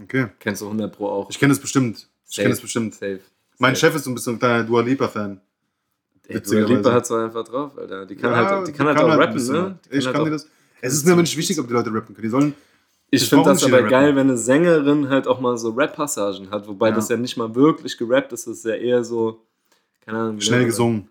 Okay. 0.03 0.29
Kennst 0.39 0.63
du 0.63 0.67
100 0.67 0.95
Pro 0.95 1.07
auch. 1.09 1.31
Ich 1.31 1.39
kenne 1.39 1.53
es 1.53 1.61
bestimmt. 1.61 2.09
Ich 2.29 2.35
Safe. 2.37 2.43
kenne 2.43 2.55
es 2.55 2.61
bestimmt. 2.61 2.95
Safe. 2.95 3.21
Mein 3.59 3.75
Safe. 3.75 3.87
Chef 3.87 3.97
ist 3.97 4.05
so 4.05 4.11
ein 4.11 4.15
bisschen 4.15 4.35
ein 4.35 4.39
kleiner 4.39 4.65
Dua 4.65 4.83
Lipa-Fan. 4.83 5.41
Dua. 6.29 6.59
Lipa 6.67 6.93
hat 6.93 7.07
so 7.07 7.15
einfach 7.15 7.45
drauf, 7.45 7.79
Alter. 7.79 8.05
Die 8.05 8.17
kann 8.17 8.33
Ja, 8.33 8.45
halt, 8.51 8.69
die 8.69 8.73
kann 8.73 8.87
die 8.87 8.93
halt 8.95 9.01
auch 9.03 9.09
ein 9.11 9.19
rappen, 9.21 9.47
ne? 9.47 9.79
Die 9.91 9.97
Ich 9.97 10.05
halt 10.05 10.13
kann 10.15 10.23
auch- 10.23 10.27
dir 10.27 10.33
das. 10.33 10.49
Es 10.81 10.93
ist 10.93 11.07
mir 11.07 11.13
aber 11.13 11.23
nicht 11.23 11.37
wichtig, 11.37 11.59
ob 11.61 11.67
die 11.69 11.73
Leute 11.73 11.91
rappen 11.93 12.15
können. 12.15 12.23
Die 12.25 12.29
sollen. 12.29 12.55
Ich 13.11 13.29
finde 13.29 13.45
das 13.51 13.63
aber 13.65 13.83
geil, 13.85 14.17
wenn 14.17 14.29
eine 14.29 14.37
Sängerin 14.37 15.09
halt 15.09 15.27
auch 15.29 15.41
mal 15.41 15.57
so 15.57 15.71
Rap-Passagen 15.71 16.51
hat, 16.51 16.67
wobei 16.67 16.89
Ja. 16.89 16.95
das 16.97 17.09
ja 17.09 17.17
nicht 17.17 17.37
mal 17.37 17.55
wirklich 17.55 17.97
gerappt 17.97 18.33
ist, 18.33 18.47
das 18.47 18.59
ist 18.59 18.65
ja 18.65 18.75
eher 18.75 19.05
so, 19.05 19.47
keine 20.01 20.19
Ahnung. 20.19 20.37
wie 20.37 20.43
Schnell 20.43 20.61
man 20.61 20.67
gesungen. 20.67 21.09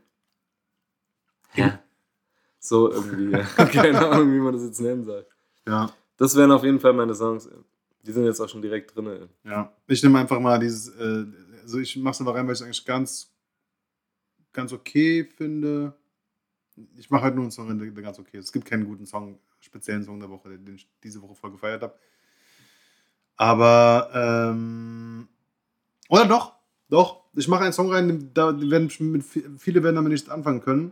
Ja. 1.55 1.79
So 2.59 2.91
irgendwie, 2.91 3.31
ja. 3.31 3.39
keine 3.65 4.07
Ahnung, 4.09 4.33
wie 4.33 4.39
man 4.39 4.53
das 4.53 4.63
jetzt 4.63 4.81
nennen 4.81 5.03
soll. 5.05 5.25
Ja. 5.67 5.91
Das 6.17 6.35
wären 6.35 6.51
auf 6.51 6.63
jeden 6.63 6.79
Fall 6.79 6.93
meine 6.93 7.15
Songs. 7.15 7.49
Die 8.03 8.11
sind 8.11 8.25
jetzt 8.25 8.39
auch 8.39 8.49
schon 8.49 8.61
direkt 8.61 8.95
drin. 8.95 9.29
Ja, 9.43 9.73
ich 9.87 10.03
nehme 10.03 10.19
einfach 10.19 10.39
mal 10.39 10.59
dieses, 10.59 10.89
äh, 10.89 11.25
also 11.63 11.79
ich 11.79 11.95
mache 11.97 12.11
es 12.13 12.19
einfach 12.19 12.35
rein, 12.35 12.45
weil 12.45 12.53
ich 12.53 12.59
es 12.59 12.65
eigentlich 12.65 12.85
ganz, 12.85 13.31
ganz 14.53 14.71
okay 14.73 15.23
finde. 15.23 15.93
Ich 16.97 17.09
mache 17.09 17.23
halt 17.23 17.35
nur 17.35 17.43
einen 17.45 17.51
Song, 17.51 17.77
der 17.79 17.91
ganz 18.03 18.19
okay 18.19 18.37
ist. 18.37 18.45
Es 18.45 18.51
gibt 18.51 18.65
keinen 18.65 18.85
guten 18.85 19.05
Song, 19.05 19.39
speziellen 19.65 20.03
Song 20.03 20.19
der 20.19 20.29
Woche, 20.29 20.57
den 20.57 20.75
ich 20.75 20.87
diese 21.03 21.21
Woche 21.21 21.35
voll 21.35 21.51
gefeiert 21.51 21.81
habe. 21.81 21.95
Aber, 23.37 24.09
ähm, 24.13 25.27
oder 26.07 26.25
doch, 26.25 26.53
doch, 26.89 27.23
ich 27.33 27.47
mache 27.47 27.63
einen 27.63 27.73
Song 27.73 27.91
rein, 27.91 28.31
da 28.33 28.57
werden 28.59 28.89
viele 28.89 29.83
werden 29.83 29.95
damit 29.95 30.11
nicht 30.11 30.29
anfangen 30.29 30.61
können. 30.61 30.91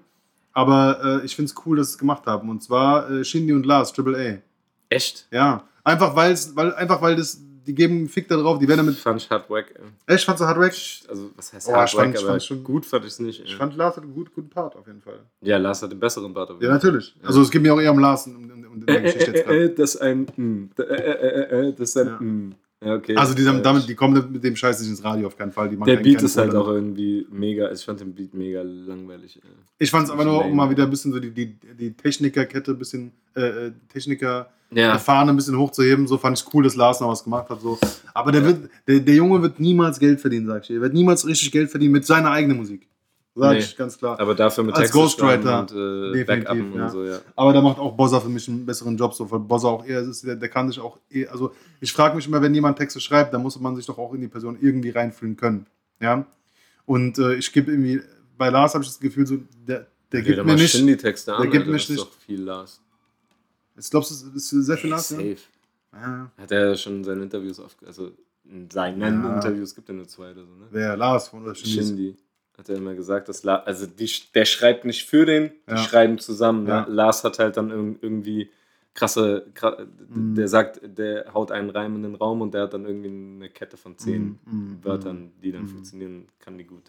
Aber 0.52 1.22
äh, 1.22 1.26
ich 1.26 1.36
finde 1.36 1.52
es 1.52 1.66
cool, 1.66 1.78
dass 1.78 1.88
sie 1.88 1.94
es 1.94 1.98
gemacht 1.98 2.26
haben. 2.26 2.50
Und 2.50 2.62
zwar 2.62 3.10
äh, 3.10 3.24
Shindy 3.24 3.54
und 3.54 3.66
Lars, 3.66 3.94
Triple 3.94 4.18
A. 4.18 4.94
Echt? 4.94 5.28
Ja, 5.32 5.68
einfach 5.84 6.16
weil's, 6.16 6.56
weil 6.56 6.74
einfach 6.76 7.02
weil 7.02 7.16
das, 7.16 7.42
die 7.66 7.74
geben 7.76 7.96
einen 7.98 8.10
Fick 8.10 8.28
da 8.28 8.36
drauf, 8.38 8.60
die 8.60 8.68
werden 8.68 8.86
damit. 8.86 8.96
Fand 8.96 9.22
ich 9.22 9.30
hard 9.30 9.50
wack. 9.50 9.74
ey. 10.08 10.16
Echt, 10.16 10.26
fandst 10.26 10.42
du 10.42 10.46
Hard 10.46 10.58
Wack? 10.60 10.74
Also, 11.10 11.32
was 11.36 11.54
heißt 11.54 11.70
Oh, 11.70 11.74
hard 11.74 11.90
ich 11.90 11.96
fand- 11.96 12.14
wack, 12.16 12.22
aber 12.22 12.32
fand 12.32 12.44
schon- 12.44 12.64
gut 12.64 12.86
fand 12.86 13.06
ich 13.06 13.12
es 13.12 13.20
nicht. 13.20 13.40
ey. 13.42 13.46
Ich 13.46 13.56
fand 13.56 13.76
Lars 13.76 13.96
hat 13.98 14.04
einen 14.04 14.14
gut, 14.14 14.34
guten 14.34 14.50
Part 14.50 14.76
auf 14.76 14.86
jeden 14.88 15.02
Fall. 15.02 15.20
ja, 15.42 15.58
Lars 15.58 15.82
hat 15.82 15.92
den 15.92 16.00
besseren 16.00 16.34
Bart. 16.34 16.50
auf 16.52 16.62
jeden 16.62 16.72
Ja, 16.74 16.80
Fall. 16.80 16.90
natürlich. 16.92 17.16
Also 17.24 17.42
es 17.42 17.50
geht 17.52 17.62
mir 17.62 17.74
auch 17.74 17.80
eher 17.82 17.92
um 17.92 18.00
Lars 18.00 18.28
und 18.28 18.36
um, 18.36 18.44
um, 18.44 18.66
um 18.82 18.84
Äh, 18.88 18.94
äh, 18.98 19.04
jetzt 19.04 19.28
äh, 19.28 19.74
das 19.74 19.96
ist 19.96 20.02
ein 20.02 20.22
mm. 20.36 20.70
Das 20.76 21.90
ist 21.90 21.98
ein 21.98 22.08
Ja. 22.08 22.20
mm. 22.20 22.56
Ja, 22.86 22.96
okay. 22.96 23.16
Also 23.16 23.34
die, 23.34 23.46
damit, 23.46 23.88
die 23.88 23.96
kommen 23.96 24.30
mit 24.34 24.44
dem 24.44 24.58
Scheiß 24.58 24.82
nicht 24.82 24.90
ins 24.90 25.02
Radio 25.06 25.28
auf 25.28 25.38
keinen 25.38 25.54
Fall. 25.54 25.70
Der 25.70 25.96
Beat 25.96 26.22
ist 26.22 26.36
halt 26.36 26.54
auch 26.54 26.68
irgendwie 26.68 27.26
mega. 27.32 27.72
Ich 27.72 27.86
fand 27.86 28.02
den 28.02 28.14
Beat 28.14 28.34
mega 28.34 28.62
langweilig. 28.62 29.40
Ich 29.80 29.90
fand 29.90 30.08
es 30.08 30.12
aber 30.12 30.26
nur, 30.26 30.44
um 30.44 30.54
mal 30.54 30.70
wieder 30.70 30.84
ein 30.84 30.90
bisschen 30.90 31.14
so 31.14 31.20
die, 31.22 31.32
die, 31.32 31.56
die 31.80 31.94
Technikerkette 31.94 32.72
ein 32.72 32.78
bisschen, 32.78 33.14
äh, 33.38 33.68
äh, 33.68 33.72
Techniker 33.88 34.50
Ja. 34.76 34.98
Fahne 34.98 35.32
ein 35.32 35.36
bisschen 35.36 35.58
hochzuheben. 35.58 36.08
So 36.08 36.18
fand 36.18 36.38
ich 36.40 36.54
cool, 36.54 36.64
dass 36.64 36.76
Lars 36.76 37.00
noch 37.00 37.10
was 37.10 37.24
gemacht 37.24 37.50
hat. 37.50 37.62
So. 37.62 37.78
Aber 38.14 38.32
der, 38.32 38.44
wird, 38.46 38.70
der, 38.88 39.00
der 39.00 39.16
Junge 39.16 39.42
wird 39.42 39.60
niemals 39.60 40.00
Geld 40.00 40.20
verdienen, 40.22 40.48
sag 40.48 40.62
ich 40.62 40.68
dir. 40.68 40.76
Er 40.76 40.82
wird 40.82 40.94
niemals 40.94 41.26
richtig 41.26 41.52
Geld 41.52 41.70
verdienen 41.72 41.94
mit 41.94 42.06
seiner 42.06 42.32
eigenen 42.32 42.58
Musik. 42.58 42.88
Sag 43.36 43.54
Nee. 43.54 43.60
ich 43.60 43.76
ganz 43.76 43.98
klar. 43.98 44.20
Aber 44.20 44.36
dafür 44.36 44.64
mit 44.64 44.76
Als 44.76 44.90
schreiben 44.92 45.02
Ghostwriter. 45.02 45.60
und 45.62 45.72
äh, 45.72 46.14
Definitiv, 46.20 46.28
Backuppen 46.28 46.76
ja. 46.76 46.84
und 46.86 46.92
so, 46.92 47.04
ja. 47.04 47.18
Aber 47.36 47.52
da 47.52 47.62
macht 47.62 47.80
auch 47.80 47.94
Bozza 47.96 48.20
für 48.20 48.30
mich 48.30 48.48
einen 48.48 48.64
besseren 48.64 48.96
Job, 48.96 49.14
so, 49.16 49.30
weil 49.32 49.40
Bozza 49.40 49.70
auch 49.70 49.84
eher 49.86 50.02
ist, 50.02 50.24
der, 50.24 50.36
der 50.36 50.50
kann 50.50 50.68
sich 50.70 50.80
auch 50.80 51.00
eher, 51.10 51.32
also 51.32 51.52
ich 51.82 51.92
frage 51.92 52.16
mich 52.16 52.28
immer, 52.28 52.42
wenn 52.44 52.54
jemand 52.54 52.78
Texte 52.78 53.00
schreibt, 53.00 53.34
dann 53.34 53.42
muss 53.42 53.60
man 53.60 53.76
sich 53.76 53.88
doch 53.88 53.98
auch 53.98 54.14
in 54.14 54.22
die 54.22 54.28
Person 54.28 54.56
irgendwie 54.62 54.92
reinfühlen 54.92 55.36
können. 55.36 55.66
Ja. 56.00 56.28
Und 56.86 57.18
äh, 57.18 57.34
ich 57.34 57.52
gebe 57.52 57.72
irgendwie, 57.72 58.02
bei 58.38 58.50
Lars 58.50 58.76
habe 58.76 58.84
ich 58.84 58.90
das 58.92 59.00
Gefühl, 59.00 59.26
so, 59.26 59.38
der, 59.68 59.88
der 60.12 60.22
gibt 60.22 60.46
mir 60.46 60.54
nicht. 60.54 60.74
Der 60.76 60.82
gibt 61.50 61.66
mir 61.68 61.74
nicht- 61.74 62.08
viel 62.28 62.42
Lars. 62.44 62.82
Ich 63.78 63.90
glaube, 63.90 64.06
es 64.06 64.22
ist 64.22 64.50
sehr 64.50 64.78
viel 64.78 64.90
Lars, 64.92 65.10
ja? 65.12 65.18
Safe. 65.18 65.38
ja. 65.94 66.32
Hat 66.38 66.52
er 66.52 66.76
schon 66.76 66.98
in 66.98 67.04
seinen 67.04 67.24
Interviews 67.24 67.60
oft, 67.60 67.84
also 67.86 68.12
in 68.46 68.70
seinen 68.70 69.02
Ja. 69.02 69.36
Interviews 69.36 69.74
gibt 69.74 69.90
er 69.90 69.96
nur 69.96 70.08
zwei 70.08 70.32
oder 70.32 70.46
so, 70.46 70.54
ne? 70.56 70.68
Wer? 70.72 70.96
Lars 70.98 71.30
von 71.30 71.44
oder 71.44 71.56
Shindy? 71.56 72.18
Hat 72.58 72.70
er 72.70 72.76
immer 72.76 72.94
gesagt, 72.94 73.30
dass 73.30 73.44
La 73.44 73.56
also 73.64 73.88
die, 73.88 74.10
der 74.36 74.46
schreibt 74.46 74.86
nicht 74.86 75.08
für 75.08 75.26
den, 75.26 75.52
die 75.68 75.72
Ja. 75.72 75.78
schreiben 75.78 76.20
zusammen. 76.20 76.66
Ne? 76.66 76.86
Lars 76.88 77.24
hat 77.24 77.40
halt 77.40 77.58
dann 77.58 77.72
irg- 77.72 77.98
irgendwie 78.02 78.52
krasse, 78.94 79.48
kra 79.56 79.76
Mhm. 80.10 80.36
der 80.36 80.48
sagt, 80.48 80.80
der 80.84 81.34
haut 81.34 81.52
einen 81.52 81.72
Reim 81.72 81.96
in 81.96 82.04
den 82.04 82.14
Raum 82.16 82.42
und 82.42 82.54
der 82.54 82.64
hat 82.64 82.74
dann 82.76 82.86
irgendwie 82.86 83.08
eine 83.10 83.50
Kette 83.50 83.76
von 83.76 83.98
zehn 83.98 84.38
mhm, 84.46 84.78
Wörtern, 84.84 85.32
die 85.42 85.52
dann 85.52 85.64
mhm. 85.64 85.70
funktionieren, 85.70 86.28
kann 86.40 86.60
die 86.60 86.66
gut. 86.66 86.84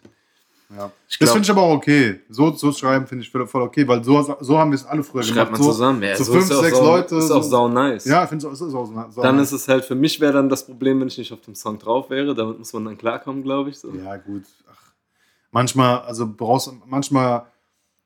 Ja. 0.75 0.91
Ich 1.07 1.19
Das 1.19 1.31
finde 1.31 1.45
ich 1.45 1.51
aber 1.51 1.61
auch 1.61 1.75
okay. 1.75 2.21
So 2.29 2.51
zu 2.51 2.71
schreiben 2.71 3.05
finde 3.05 3.23
ich 3.23 3.29
voll 3.29 3.61
okay, 3.61 3.87
weil 3.87 4.03
so, 4.03 4.35
so 4.39 4.57
haben 4.57 4.71
wir 4.71 4.75
es 4.75 4.85
alle 4.85 5.03
früher 5.03 5.23
Schreibt 5.23 5.51
man 5.51 5.61
so, 5.61 5.71
zusammen. 5.71 6.01
Ja, 6.01 6.15
so 6.15 6.23
so 6.23 6.33
fünf, 6.33 6.47
sechs 6.47 6.77
sau, 6.77 6.85
Leute, 6.85 7.15
Ist 7.17 7.31
auch 7.31 7.43
so- 7.43 7.49
sau 7.49 7.67
nice. 7.67 8.05
Ja, 8.05 8.23
ich 8.23 8.29
finde 8.29 8.47
es 8.47 8.53
auch 8.53 8.55
so. 8.55 8.85
so 9.11 9.21
Dann 9.21 9.37
ist 9.39 9.51
es 9.51 9.67
halt, 9.67 9.85
für 9.85 9.95
mich 9.95 10.19
wäre 10.19 10.33
dann 10.33 10.49
das 10.49 10.65
Problem, 10.65 10.99
wenn 11.01 11.07
ich 11.07 11.17
nicht 11.17 11.31
auf 11.31 11.41
dem 11.41 11.55
Song 11.55 11.77
drauf 11.77 12.09
wäre. 12.09 12.33
Damit 12.33 12.57
muss 12.57 12.73
man 12.73 12.85
dann 12.85 12.97
klarkommen, 12.97 13.43
glaube 13.43 13.69
ich. 13.69 13.77
So. 13.79 13.93
Ja, 13.93 14.17
gut. 14.17 14.43
Ach, 14.71 14.91
manchmal, 15.51 15.99
also 15.99 16.27
brauchst 16.27 16.67
du 16.67 16.73
manchmal, 16.87 17.45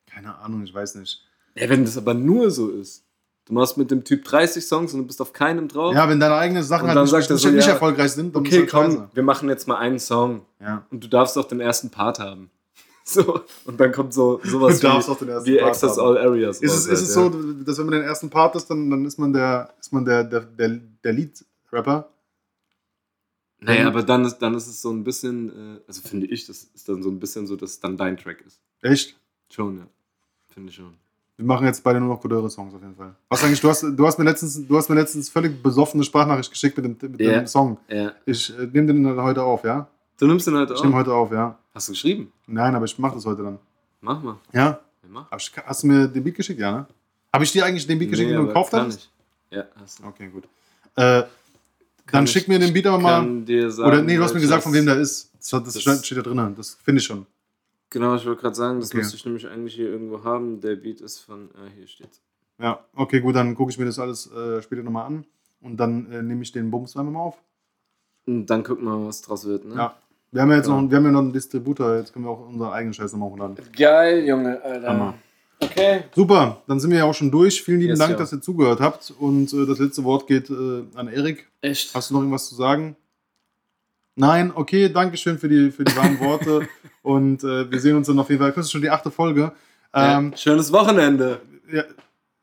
keine 0.06 0.38
Ahnung, 0.40 0.64
ich 0.64 0.74
weiß 0.74 0.96
nicht. 0.96 1.22
Ja, 1.56 1.70
wenn 1.70 1.86
das 1.86 1.98
aber 1.98 2.14
nur 2.14 2.52
so 2.52 2.70
ist. 2.70 3.04
Du 3.50 3.56
machst 3.56 3.78
mit 3.78 3.90
dem 3.90 4.04
Typ 4.04 4.26
30 4.26 4.64
Songs 4.64 4.94
und 4.94 5.00
du 5.00 5.08
bist 5.08 5.20
auf 5.22 5.34
keinem 5.34 5.68
drauf. 5.68 5.96
Ja, 5.96 6.08
wenn 6.08 6.20
deine 6.20 6.36
eigenen 6.36 6.62
Sachen 6.62 6.88
halt 6.88 6.96
dann 6.96 7.06
nicht, 7.06 7.12
sagt 7.12 7.32
nicht, 7.32 7.42
so, 7.42 7.50
nicht 7.50 7.66
ja, 7.66 7.74
erfolgreich 7.74 8.12
sind, 8.12 8.36
dann 8.36 8.46
okay, 8.46 8.60
halt 8.60 8.70
komm, 8.70 8.92
scheiße. 8.92 9.10
wir 9.12 9.24
machen 9.24 9.50
jetzt 9.50 9.68
mal 9.68 9.78
einen 9.78 9.98
Song. 9.98 10.46
Ja. 10.62 10.86
Und 10.92 11.04
du 11.04 11.08
darfst 11.08 11.36
auch 11.36 11.48
den 11.48 11.60
ersten 11.60 11.90
Part 11.90 12.20
haben. 12.20 12.52
So, 13.06 13.42
und 13.66 13.80
dann 13.80 13.92
kommt 13.92 14.14
so 14.14 14.40
sowas 14.44 14.80
Du 14.80 14.86
darfst 14.86 15.08
wie, 15.08 15.12
auch 15.12 15.18
den 15.18 15.30
ersten 15.30 15.50
wie 15.50 15.60
Access 15.60 15.98
haben. 15.98 16.10
All 16.10 16.18
Areas. 16.20 16.62
Ist 16.62 16.74
es, 16.74 16.86
ist 16.86 16.90
halt, 16.90 17.00
es 17.00 17.08
ja. 17.08 17.14
so, 17.16 17.54
dass 17.64 17.78
wenn 17.80 17.86
man 17.88 17.94
den 17.94 18.04
ersten 18.04 18.30
Part 18.30 18.56
ist, 18.56 18.70
dann, 18.70 18.88
dann 18.92 19.04
ist 19.04 19.18
man 19.18 19.34
der, 19.34 19.74
ist 19.80 19.92
man 19.92 20.06
der, 20.06 20.24
der, 20.24 20.42
der, 20.42 20.80
der 21.04 21.14
Lead-Rapper? 21.14 22.08
Naja, 23.62 23.88
aber 23.88 24.04
dann 24.04 24.26
ist, 24.26 24.38
dann 24.38 24.54
ist 24.54 24.68
es 24.68 24.84
so 24.84 24.92
ein 24.92 25.04
bisschen, 25.04 25.50
äh, 25.50 25.82
also 25.88 26.04
finde 26.08 26.28
ich, 26.28 26.46
das 26.46 26.66
ist 26.66 26.88
dann 26.88 27.02
so 27.02 27.10
ein 27.10 27.20
bisschen 27.20 27.48
so, 27.48 27.56
dass 27.56 27.72
es 27.72 27.80
dann 27.80 27.98
dein 27.98 28.16
Track 28.16 28.44
ist. 28.46 28.62
Echt? 28.84 29.20
Schon, 29.50 29.80
ja. 29.80 29.88
Finde 30.54 30.70
ich 30.70 30.76
schon. 30.76 30.94
Wir 31.40 31.46
machen 31.46 31.66
jetzt 31.68 31.82
beide 31.86 32.02
nur 32.02 32.10
noch 32.10 32.20
Codeure-Songs 32.20 32.74
auf 32.74 32.82
jeden 32.82 32.96
Fall. 32.98 33.16
Was 33.30 33.42
eigentlich, 33.46 33.62
du 33.62 33.70
hast, 33.70 33.82
du 33.82 34.06
hast 34.06 34.20
mir 34.20 34.26
letztens, 34.26 34.68
du 34.68 34.76
hast 34.78 34.90
mir 34.90 34.96
letztens 34.96 35.30
völlig 35.30 35.64
besoffene 35.64 36.04
Sprachnachricht 36.04 36.52
geschickt 36.52 36.76
mit 36.78 37.02
dem, 37.02 37.12
mit 37.12 37.22
Ja. 37.22 37.32
dem 37.40 37.48
Song. 37.48 37.78
Ja. 37.88 38.12
Ich 38.26 38.50
äh, 38.60 38.64
nehme 38.74 38.88
den 38.94 39.06
dann 39.06 39.22
heute 39.22 39.42
auf, 39.42 39.64
ja? 39.64 39.88
Du 40.18 40.28
nimmst 40.28 40.48
den 40.48 40.56
halt 40.56 40.70
Ich 40.70 40.76
auch. 40.78 40.84
nehme 40.84 40.98
heute 40.98 41.14
auf, 41.14 41.32
ja. 41.32 41.58
Hast 41.74 41.88
du 41.88 41.94
geschrieben? 41.94 42.30
Nein, 42.46 42.76
aber 42.76 42.84
ich 42.84 43.00
mache 43.00 43.16
das 43.16 43.26
heute 43.26 43.42
dann. 43.44 43.58
Mach 44.02 44.22
mal. 44.22 44.36
Ja? 44.52 44.66
Ja, 44.66 44.80
mach. 45.08 45.28
Ich, 45.38 45.50
hast 45.66 45.84
du 45.84 45.88
mir 45.88 46.10
den 46.10 46.22
Beat 46.26 46.36
geschickt, 46.36 46.60
ja, 46.60 46.72
ne? 46.74 46.86
Habe 47.32 47.46
ich 47.46 47.54
dir 47.54 47.64
eigentlich 47.64 47.88
den 47.88 47.98
Beat 48.00 48.10
geschickt, 48.10 48.32
den 48.32 48.38
du 48.38 48.48
gekauft 48.48 48.74
hast? 48.74 48.98
ich. 49.00 49.10
Ja, 49.58 49.64
hast 49.82 50.00
du. 50.00 50.08
Okay, 50.08 50.28
gut. 50.28 50.44
Äh, 50.98 51.24
dann 52.12 52.26
ich- 52.26 52.32
schick 52.32 52.50
mir 52.50 52.60
den 52.60 52.74
Beat 52.74 52.86
aber 52.86 53.00
mal. 53.00 53.22
Sagen, 53.22 53.46
Oder 53.88 54.02
nee, 54.02 54.18
du 54.18 54.24
hast 54.24 54.34
mir 54.34 54.42
gesagt, 54.42 54.64
von 54.64 54.74
wem 54.74 54.86
der 54.86 54.98
ist. 54.98 55.32
Das, 55.40 55.50
das, 55.52 55.64
Das- 55.64 55.82
steht- 55.82 56.06
steht 56.06 56.18
da 56.18 56.22
drin. 56.24 56.54
Das 56.58 56.78
finde 56.84 57.00
ich 57.00 57.06
schon. 57.06 57.26
Genau, 57.92 58.16
ich 58.16 58.26
wollte 58.26 58.42
gerade 58.42 58.56
sagen, 58.56 58.80
das 58.80 58.90
Okay. 58.90 58.98
müsste 58.98 59.16
ich 59.16 59.26
nämlich 59.26 59.48
eigentlich 59.48 59.74
hier 59.76 59.90
irgendwo 59.90 60.24
haben. 60.24 60.62
Der 60.62 60.76
Beat 60.76 61.02
ist 61.02 61.20
von, 61.20 61.46
äh, 61.56 61.70
hier 61.76 61.88
steht's. 61.88 62.22
Ja, 62.60 62.84
okay, 62.96 63.20
gut, 63.22 63.36
dann 63.36 63.56
gucke 63.56 63.72
ich 63.72 63.78
mir 63.78 63.86
das 63.86 63.98
alles 64.00 64.32
äh, 64.32 64.62
später 64.62 64.84
nochmal 64.84 65.06
an. 65.06 65.26
Und 65.62 65.78
dann 65.78 66.12
äh, 66.12 66.22
nehme 66.22 66.42
ich 66.44 66.52
den 66.52 66.70
Bums 66.72 66.96
einfach 66.96 67.12
mal 67.12 67.20
auf. 67.22 67.38
Und 68.28 68.46
dann 68.46 68.64
gucken 68.64 68.86
wir 68.86 68.96
mal, 68.98 69.08
was 69.08 69.22
draus 69.22 69.46
wird, 69.46 69.66
ne? 69.66 69.76
Ja. 69.76 69.96
Wir 70.32 70.42
haben 70.44 70.50
ja 70.52 70.58
jetzt 70.58 70.66
Genau. 70.68 70.82
noch, 70.82 70.90
wir 70.92 70.98
haben 70.98 71.06
ja 71.06 71.12
noch 71.12 71.20
einen 71.22 71.34
Distributor, 71.34 71.96
jetzt 71.96 72.14
können 72.14 72.26
wir 72.26 72.30
auch 72.30 72.48
unseren 72.48 72.72
eigenen 72.72 72.94
Scheiß 72.94 73.14
nochmal 73.14 73.30
hochladen. 73.32 73.56
Geil, 73.76 74.28
Junge, 74.28 74.62
Alter. 74.62 74.88
Hammer. 74.88 75.14
Okay. 75.62 76.04
Super, 76.16 76.62
dann 76.68 76.80
sind 76.80 76.92
wir 76.92 77.00
ja 77.00 77.06
auch 77.06 77.14
schon 77.16 77.32
durch. 77.32 77.62
Vielen 77.64 77.80
lieben 77.80 77.90
Yes, 77.92 78.00
Dank, 78.00 78.12
ja. 78.12 78.18
dass 78.18 78.32
ihr 78.32 78.40
zugehört 78.42 78.80
habt. 78.80 79.12
Und 79.20 79.52
äh, 79.52 79.66
das 79.66 79.80
letzte 79.80 80.04
Wort 80.04 80.28
geht 80.28 80.50
äh, 80.52 80.84
an 80.96 81.08
Erik. 81.08 81.50
Echt? 81.62 81.94
Hast 81.96 82.10
du 82.12 82.14
noch 82.14 82.22
irgendwas 82.22 82.48
zu 82.48 82.56
sagen? 82.56 82.96
Nein, 84.16 84.52
okay, 84.54 84.90
danke 84.90 85.18
schön 85.18 85.38
für 85.40 85.48
die, 85.50 85.72
für 85.72 85.84
die 85.84 85.96
warmen 85.96 86.20
Worte. 86.20 86.68
Und 87.10 87.44
äh, 87.44 87.72
wir 87.72 87.80
sehen 87.80 87.96
uns 87.98 88.06
dann 88.08 88.20
auf 88.20 88.30
jeden 88.30 88.40
Fall. 88.42 88.52
Das 88.52 88.66
ist 88.66 88.72
schon 88.72 88.84
die 88.84 88.90
achte 88.90 89.10
Folge. 89.10 89.52
Ähm, 89.94 90.30
ja. 90.32 90.38
Schönes 90.38 90.72
Wochenende. 90.72 91.42
ja. 91.72 91.84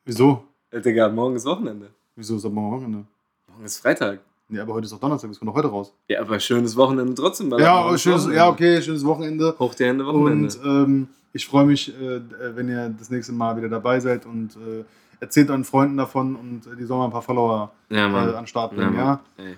Wieso? 0.05 0.43
Äh, 0.71 0.81
Digga, 0.81 1.09
morgen 1.09 1.37
ist 1.37 1.45
Wochenende. 1.45 1.91
Wieso 2.17 2.37
ist 2.37 2.45
aber 2.45 2.55
morgen 2.55 2.77
Wochenende? 2.77 3.05
Morgen 3.49 3.65
ist 3.65 3.79
Freitag. 3.79 4.19
Ja, 4.49 4.63
aber 4.63 4.75
heute 4.75 4.85
ist 4.87 4.93
doch 4.93 4.99
Donnerstag, 4.99 5.31
wir 5.31 5.37
kommen 5.37 5.51
doch 5.51 5.57
heute 5.57 5.69
raus. 5.69 5.93
Ja, 6.09 6.21
aber 6.21 6.39
schönes 6.41 6.77
Wochenende 6.77 7.15
trotzdem. 7.15 7.51
Ja, 7.59 7.97
schönes, 7.99 8.23
Wochenende. 8.23 8.37
ja, 8.37 8.49
okay, 8.49 8.83
schönes 8.83 9.05
Wochenende. 9.05 9.55
Hoch 9.59 9.75
die 9.75 9.85
Hände 9.85 10.05
Wochenende. 10.07 10.59
Und 10.59 10.65
ähm, 10.65 11.09
ich 11.33 11.47
freue 11.47 11.67
mich, 11.67 11.89
äh, 12.01 12.21
wenn 12.57 12.69
ihr 12.69 12.89
das 12.99 13.11
nächste 13.11 13.33
Mal 13.33 13.57
wieder 13.57 13.69
dabei 13.69 14.01
seid 14.01 14.27
und 14.27 14.57
äh, 14.57 14.85
erzählt 15.21 15.49
euren 15.51 15.65
Freunden 15.65 15.97
davon 15.97 16.35
und 16.35 16.67
äh, 16.67 16.77
die 16.77 16.85
sollen 16.85 17.01
mal 17.01 17.05
ein 17.07 17.13
paar 17.13 17.23
Follower 17.23 17.73
ja, 17.91 18.07
äh, 18.09 18.35
an 18.35 18.47
Start 18.49 18.73
Ja, 18.73 18.79
bringen, 18.79 18.97
ja? 18.97 19.21
Ey. 19.37 19.57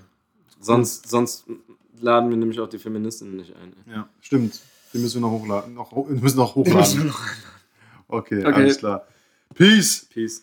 Sonst, 0.61 1.09
sonst 1.09 1.47
laden 2.01 2.29
wir 2.31 2.37
nämlich 2.37 2.61
auch 2.61 2.69
die 2.69 2.79
Feministinnen 2.79 3.37
nicht 3.37 3.55
ein. 3.57 3.73
ey. 3.87 3.95
Ja, 3.95 4.09
stimmt. 4.21 4.61
Die 4.93 4.99
müssen 4.99 5.21
wir 5.21 5.29
noch 5.29 5.31
hochladen. 5.39 5.75
Noch, 5.75 5.93
ho- 5.93 6.07
müssen 6.09 6.37
noch 6.39 6.55
hochladen. 6.55 7.13
Okay, 8.09 8.41
Okay. 8.45 8.53
alles 8.55 8.79
klar. 8.79 9.07
Peace. 9.55 10.07
Peace. 10.13 10.43